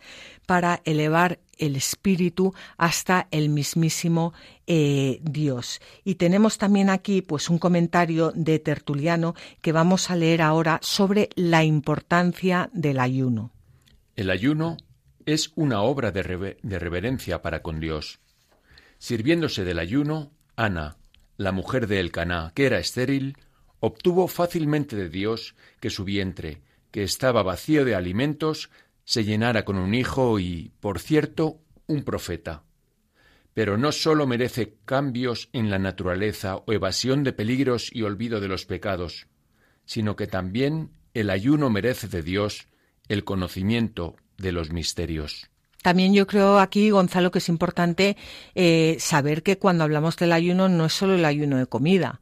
para 0.49 0.80
elevar 0.86 1.40
el 1.59 1.76
espíritu 1.76 2.55
hasta 2.78 3.28
el 3.30 3.51
mismísimo 3.51 4.32
eh, 4.66 5.20
Dios. 5.20 5.78
Y 6.05 6.14
tenemos 6.14 6.57
también 6.57 6.88
aquí 6.88 7.20
pues 7.20 7.51
un 7.51 7.59
comentario 7.59 8.32
de 8.34 8.59
Tertuliano 8.59 9.34
que 9.61 9.72
vamos 9.72 10.11
a 10.11 10.16
leer 10.16 10.40
ahora 10.40 10.78
sobre 10.80 11.28
la 11.34 11.64
importancia 11.64 12.70
del 12.72 12.99
ayuno. 12.99 13.53
El 14.16 14.30
ayuno 14.30 14.78
es 15.26 15.53
una 15.55 15.82
obra 15.82 16.12
de, 16.12 16.57
de 16.62 16.78
reverencia 16.78 17.42
para 17.42 17.61
con 17.61 17.78
Dios. 17.78 18.20
Sirviéndose 18.96 19.66
del 19.66 19.78
ayuno, 19.78 20.32
Ana, 20.57 20.96
la 21.36 21.53
mujer 21.53 21.88
de 21.88 22.01
Elcaná, 22.01 22.53
que 22.55 22.64
era 22.64 22.78
estéril, 22.78 23.36
obtuvo 23.80 24.28
fácilmente 24.28 24.96
de 24.96 25.11
Dios 25.11 25.55
que 25.78 25.90
su 25.90 26.05
vientre, 26.05 26.62
que 26.90 27.03
estaba 27.03 27.42
vacío 27.42 27.84
de 27.84 27.94
alimentos, 27.94 28.70
se 29.09 29.24
llenara 29.24 29.64
con 29.64 29.78
un 29.78 29.94
hijo 29.94 30.38
y, 30.38 30.70
por 30.80 30.98
cierto, 30.98 31.62
un 31.86 32.02
profeta. 32.02 32.64
Pero 33.54 33.78
no 33.78 33.90
sólo 33.90 34.26
merece 34.26 34.74
cambios 34.84 35.48
en 35.54 35.70
la 35.70 35.78
naturaleza 35.78 36.56
o 36.56 36.72
evasión 36.74 37.24
de 37.24 37.32
peligros 37.32 37.88
y 37.90 38.02
olvido 38.02 38.38
de 38.38 38.48
los 38.48 38.66
pecados, 38.66 39.26
sino 39.86 40.14
que 40.14 40.26
también 40.26 40.90
el 41.14 41.30
ayuno 41.30 41.70
merece 41.70 42.06
de 42.06 42.22
Dios 42.22 42.68
el 43.09 43.24
conocimiento 43.24 44.16
de 44.36 44.52
los 44.52 44.72
misterios. 44.72 45.48
También 45.80 46.12
yo 46.12 46.26
creo 46.26 46.59
aquí, 46.59 46.90
Gonzalo, 46.90 47.30
que 47.30 47.38
es 47.38 47.48
importante 47.48 48.18
eh, 48.54 48.98
saber 49.00 49.42
que 49.42 49.56
cuando 49.56 49.84
hablamos 49.84 50.18
del 50.18 50.32
ayuno 50.32 50.68
no 50.68 50.84
es 50.84 50.92
solo 50.92 51.14
el 51.14 51.24
ayuno 51.24 51.56
de 51.56 51.64
comida. 51.64 52.20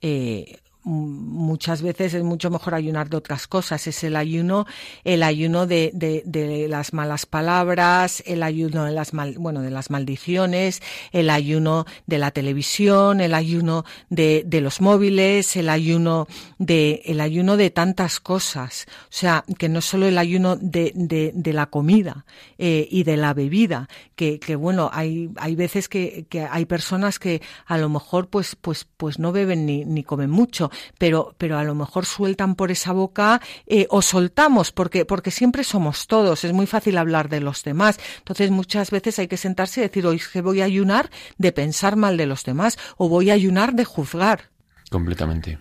Eh, 0.00 0.60
muchas 0.88 1.82
veces 1.82 2.14
es 2.14 2.22
mucho 2.22 2.50
mejor 2.50 2.74
ayunar 2.74 3.10
de 3.10 3.18
otras 3.18 3.46
cosas. 3.46 3.86
Es 3.86 4.02
el 4.04 4.16
ayuno, 4.16 4.66
el 5.04 5.22
ayuno 5.22 5.66
de, 5.66 5.90
de, 5.92 6.66
las 6.68 6.92
malas 6.92 7.26
palabras, 7.26 8.22
el 8.26 8.42
ayuno 8.42 8.84
de 8.84 8.92
las 8.92 9.12
mal, 9.12 9.36
bueno, 9.38 9.60
de 9.60 9.70
las 9.70 9.90
maldiciones, 9.90 10.82
el 11.12 11.28
ayuno 11.30 11.84
de 12.06 12.18
la 12.18 12.30
televisión, 12.30 13.20
el 13.20 13.34
ayuno 13.34 13.84
de, 14.08 14.42
de 14.46 14.60
los 14.60 14.80
móviles, 14.80 15.56
el 15.56 15.68
ayuno 15.68 16.26
de, 16.58 17.02
el 17.04 17.20
ayuno 17.20 17.56
de 17.56 17.70
tantas 17.70 18.18
cosas. 18.18 18.86
O 19.04 19.10
sea, 19.10 19.44
que 19.58 19.68
no 19.68 19.82
solo 19.82 20.06
el 20.06 20.16
ayuno 20.16 20.56
de, 20.56 20.92
de, 20.94 21.52
la 21.52 21.66
comida 21.66 22.24
eh, 22.58 22.88
y 22.90 23.04
de 23.04 23.16
la 23.16 23.34
bebida, 23.34 23.88
que, 24.16 24.38
que 24.38 24.56
bueno, 24.56 24.90
hay, 24.92 25.30
hay 25.36 25.54
veces 25.54 25.88
que, 25.88 26.26
que 26.28 26.42
hay 26.42 26.64
personas 26.64 27.18
que 27.18 27.42
a 27.66 27.76
lo 27.78 27.88
mejor 27.88 28.28
pues, 28.28 28.56
pues, 28.56 28.86
pues 28.96 29.18
no 29.18 29.32
beben 29.32 29.66
ni, 29.66 29.84
ni 29.84 30.02
comen 30.02 30.30
mucho 30.30 30.70
pero, 30.98 31.34
pero 31.38 31.58
a 31.58 31.64
lo 31.64 31.74
mejor 31.74 32.06
sueltan 32.06 32.54
por 32.54 32.70
esa 32.70 32.92
boca 32.92 33.40
eh, 33.66 33.86
o 33.90 34.02
soltamos, 34.02 34.72
porque, 34.72 35.04
porque 35.04 35.30
siempre 35.30 35.64
somos 35.64 36.06
todos, 36.06 36.44
es 36.44 36.52
muy 36.52 36.66
fácil 36.66 36.98
hablar 36.98 37.28
de 37.28 37.40
los 37.40 37.62
demás. 37.62 37.98
Entonces 38.18 38.50
muchas 38.50 38.90
veces 38.90 39.18
hay 39.18 39.28
que 39.28 39.36
sentarse 39.36 39.80
y 39.80 39.84
decir, 39.84 40.06
hoy 40.06 40.20
que 40.32 40.40
voy 40.40 40.60
a 40.60 40.64
ayunar 40.64 41.10
de 41.38 41.52
pensar 41.52 41.96
mal 41.96 42.16
de 42.16 42.26
los 42.26 42.44
demás 42.44 42.78
o 42.96 43.08
voy 43.08 43.30
a 43.30 43.34
ayunar 43.34 43.74
de 43.74 43.84
juzgar. 43.84 44.50
Completamente. 44.90 45.58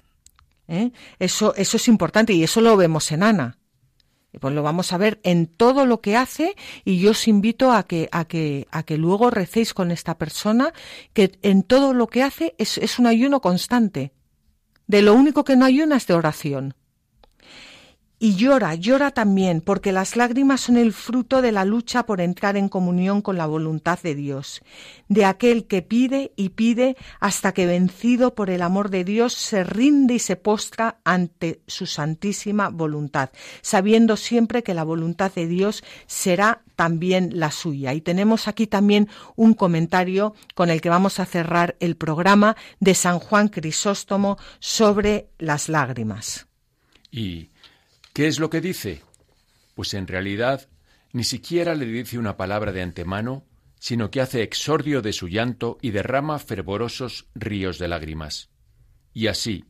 ¿Eh? 0.68 0.92
Eso, 1.20 1.56
eso 1.56 1.78
es 1.78 1.88
importante 1.88 2.34
y 2.34 2.44
eso 2.44 2.62
lo 2.62 2.76
vemos 2.76 3.12
en 3.12 3.24
Ana. 3.24 3.58
Pues 4.40 4.54
lo 4.54 4.62
vamos 4.62 4.94
a 4.94 4.98
ver 4.98 5.20
en 5.24 5.48
todo 5.48 5.86
lo 5.86 6.02
que 6.02 6.16
hace 6.16 6.56
y 6.86 7.00
yo 7.00 7.12
os 7.12 7.28
invito 7.28 7.72
a 7.72 7.84
que, 7.84 8.10
a 8.12 8.26
que, 8.26 8.68
a 8.72 8.84
que 8.84 8.98
luego 8.98 9.32
recéis 9.32 9.74
con 9.74 9.90
esta 9.90 10.18
persona 10.18 10.74
que 11.14 11.40
en 11.42 11.64
todo 11.64 11.94
lo 11.94 12.08
que 12.08 12.24
hace 12.24 12.54
es, 12.58 12.78
es 12.78 13.00
un 13.00 13.08
ayuno 13.08 13.42
constante. 13.42 14.12
De 14.88 15.02
lo 15.02 15.14
único 15.14 15.44
que 15.44 15.58
no 15.58 15.66
ayuna 15.66 15.98
es 15.98 16.08
de 16.08 16.14
oración. 16.14 16.74
Y 18.20 18.36
llora, 18.36 18.74
llora 18.74 19.12
también, 19.12 19.62
porque 19.62 19.92
las 19.92 20.16
lágrimas 20.16 20.62
son 20.62 20.78
el 20.78 20.92
fruto 20.92 21.44
de 21.44 21.52
la 21.52 21.66
lucha 21.66 22.08
por 22.08 22.20
entrar 22.20 22.58
en 22.58 22.68
comunión 22.68 23.22
con 23.22 23.38
la 23.38 23.46
voluntad 23.46 24.00
de 24.02 24.16
Dios, 24.16 24.64
de 25.08 25.24
aquel 25.24 25.68
que 25.68 25.84
pide 25.84 26.32
y 26.36 26.50
pide 26.50 26.98
hasta 27.20 27.52
que 27.52 27.68
vencido 27.68 28.34
por 28.34 28.50
el 28.50 28.64
amor 28.64 28.90
de 28.90 29.04
Dios 29.04 29.34
se 29.34 29.64
rinde 29.64 30.16
y 30.16 30.20
se 30.20 30.36
postra 30.36 30.98
ante 31.04 31.62
su 31.68 31.86
santísima 31.86 32.70
voluntad, 32.70 33.30
sabiendo 33.62 34.18
siempre 34.18 34.64
que 34.64 34.74
la 34.74 34.84
voluntad 34.84 35.32
de 35.32 35.46
Dios 35.46 35.84
será 36.08 36.64
también 36.76 37.40
la 37.40 37.52
suya. 37.52 37.94
Y 37.94 38.02
tenemos 38.02 38.48
aquí 38.48 38.66
también 38.66 39.10
un 39.36 39.54
comentario 39.54 40.34
con 40.56 40.72
el 40.72 40.82
que 40.82 40.90
vamos 40.90 41.20
a 41.20 41.26
cerrar 41.28 41.76
el 41.80 41.96
programa 41.98 42.58
de 42.80 42.96
San 42.96 43.20
Juan 43.20 43.48
Crisóstomo 43.48 44.40
sobre 44.58 45.30
las 45.38 45.70
lágrimas. 45.70 46.48
¿Qué 48.18 48.26
es 48.26 48.40
lo 48.40 48.50
que 48.50 48.62
dice? 48.62 49.04
Pues 49.76 49.94
en 49.94 50.08
realidad 50.08 50.68
ni 51.14 51.24
siquiera 51.24 51.76
le 51.76 51.86
dice 51.86 52.18
una 52.18 52.36
palabra 52.36 52.72
de 52.72 52.82
antemano, 52.82 53.46
sino 53.78 54.10
que 54.10 54.22
hace 54.22 54.42
exordio 54.42 55.04
de 55.04 55.14
su 55.14 55.28
llanto 55.28 55.78
y 55.84 55.92
derrama 55.92 56.40
fervorosos 56.40 57.28
ríos 57.36 57.78
de 57.78 57.88
lágrimas. 57.88 58.50
Y 59.14 59.28
así, 59.28 59.66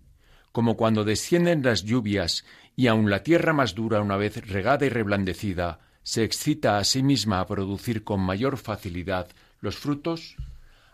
como 0.54 0.78
cuando 0.78 1.04
descienden 1.04 1.62
las 1.62 1.84
lluvias 1.84 2.46
y 2.78 2.88
aun 2.88 3.10
la 3.10 3.22
tierra 3.22 3.52
más 3.52 3.76
dura 3.76 4.00
una 4.00 4.16
vez 4.16 4.38
regada 4.48 4.86
y 4.86 4.90
reblandecida, 4.90 5.82
se 6.02 6.24
excita 6.24 6.78
a 6.78 6.86
sí 6.86 7.04
misma 7.04 7.42
a 7.42 7.48
producir 7.48 8.06
con 8.06 8.22
mayor 8.22 8.56
facilidad 8.56 9.28
los 9.60 9.76
frutos, 9.76 10.38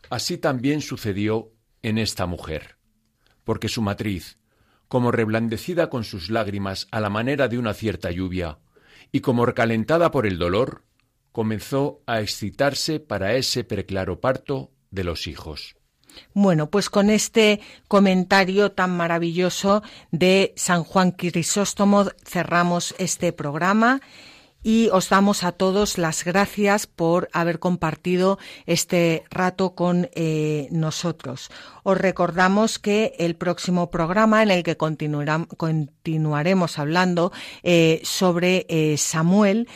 así 0.09 0.39
también 0.39 0.81
sucedió 0.81 1.51
en 1.83 1.99
esta 1.99 2.25
mujer, 2.25 2.77
porque 3.43 3.69
su 3.69 3.83
matriz, 3.83 4.39
como 4.93 5.11
reblandecida 5.11 5.89
con 5.89 6.03
sus 6.03 6.29
lágrimas 6.29 6.87
a 6.91 6.99
la 6.99 7.09
manera 7.09 7.47
de 7.47 7.57
una 7.57 7.73
cierta 7.73 8.11
lluvia, 8.11 8.59
y 9.11 9.21
como 9.21 9.43
recalentada 9.43 10.11
por 10.11 10.27
el 10.27 10.37
dolor, 10.37 10.83
comenzó 11.31 12.03
a 12.05 12.21
excitarse 12.21 12.99
para 12.99 13.33
ese 13.33 13.63
preclaro 13.63 14.21
parto 14.21 14.69
de 14.91 15.03
los 15.03 15.25
hijos. 15.25 15.77
Bueno, 16.35 16.69
pues 16.69 16.91
con 16.91 17.09
este 17.09 17.59
comentario 17.87 18.71
tan 18.73 18.95
maravilloso 18.95 19.81
de 20.11 20.53
San 20.57 20.83
Juan 20.83 21.09
Crisóstomo 21.09 22.05
cerramos 22.23 22.93
este 22.99 23.33
programa 23.33 23.99
y 24.63 24.89
os 24.91 25.09
damos 25.09 25.43
a 25.43 25.51
todos 25.51 25.97
las 25.97 26.23
gracias 26.23 26.87
por 26.87 27.29
haber 27.33 27.59
compartido 27.59 28.39
este 28.65 29.25
rato 29.29 29.75
con 29.75 30.09
eh, 30.13 30.69
nosotros. 30.71 31.51
Os 31.83 31.97
recordamos 31.97 32.79
que 32.79 33.13
el 33.19 33.35
próximo 33.35 33.91
programa 33.91 34.41
en 34.41 34.51
el 34.51 34.63
que 34.63 34.77
continuaremos 34.77 36.79
hablando 36.79 37.33
eh, 37.61 37.99
sobre 38.03 38.65
eh, 38.69 38.95
Samuel 38.97 39.67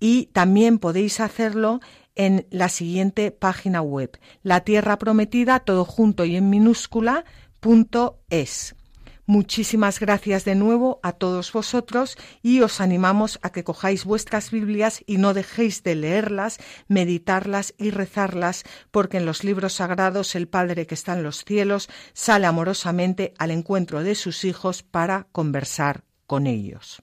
Y 0.00 0.26
también 0.26 0.78
podéis 0.78 1.20
hacerlo 1.20 1.80
en 2.14 2.46
la 2.50 2.68
siguiente 2.68 3.30
página 3.30 3.82
web, 3.82 4.18
la 4.42 4.60
tierra 4.60 4.98
prometida, 4.98 5.60
todo 5.60 5.84
junto 5.84 6.24
y 6.24 6.36
en 6.36 6.50
minúscula, 6.50 7.24
punto 7.60 8.20
es. 8.30 8.74
Muchísimas 9.26 10.00
gracias 10.00 10.44
de 10.44 10.54
nuevo 10.54 11.00
a 11.02 11.12
todos 11.12 11.50
vosotros 11.50 12.18
y 12.42 12.60
os 12.60 12.82
animamos 12.82 13.38
a 13.40 13.50
que 13.50 13.64
cojáis 13.64 14.04
vuestras 14.04 14.50
Biblias 14.50 15.02
y 15.06 15.16
no 15.16 15.32
dejéis 15.32 15.82
de 15.82 15.94
leerlas, 15.94 16.58
meditarlas 16.88 17.72
y 17.78 17.90
rezarlas, 17.90 18.64
porque 18.90 19.16
en 19.16 19.24
los 19.24 19.42
libros 19.42 19.74
sagrados 19.74 20.34
el 20.34 20.46
Padre 20.46 20.86
que 20.86 20.94
está 20.94 21.14
en 21.14 21.22
los 21.22 21.42
cielos 21.44 21.88
sale 22.12 22.46
amorosamente 22.46 23.32
al 23.38 23.50
encuentro 23.50 24.02
de 24.02 24.14
sus 24.14 24.44
hijos 24.44 24.82
para 24.82 25.26
conversar 25.32 26.04
con 26.26 26.46
ellos. 26.46 27.02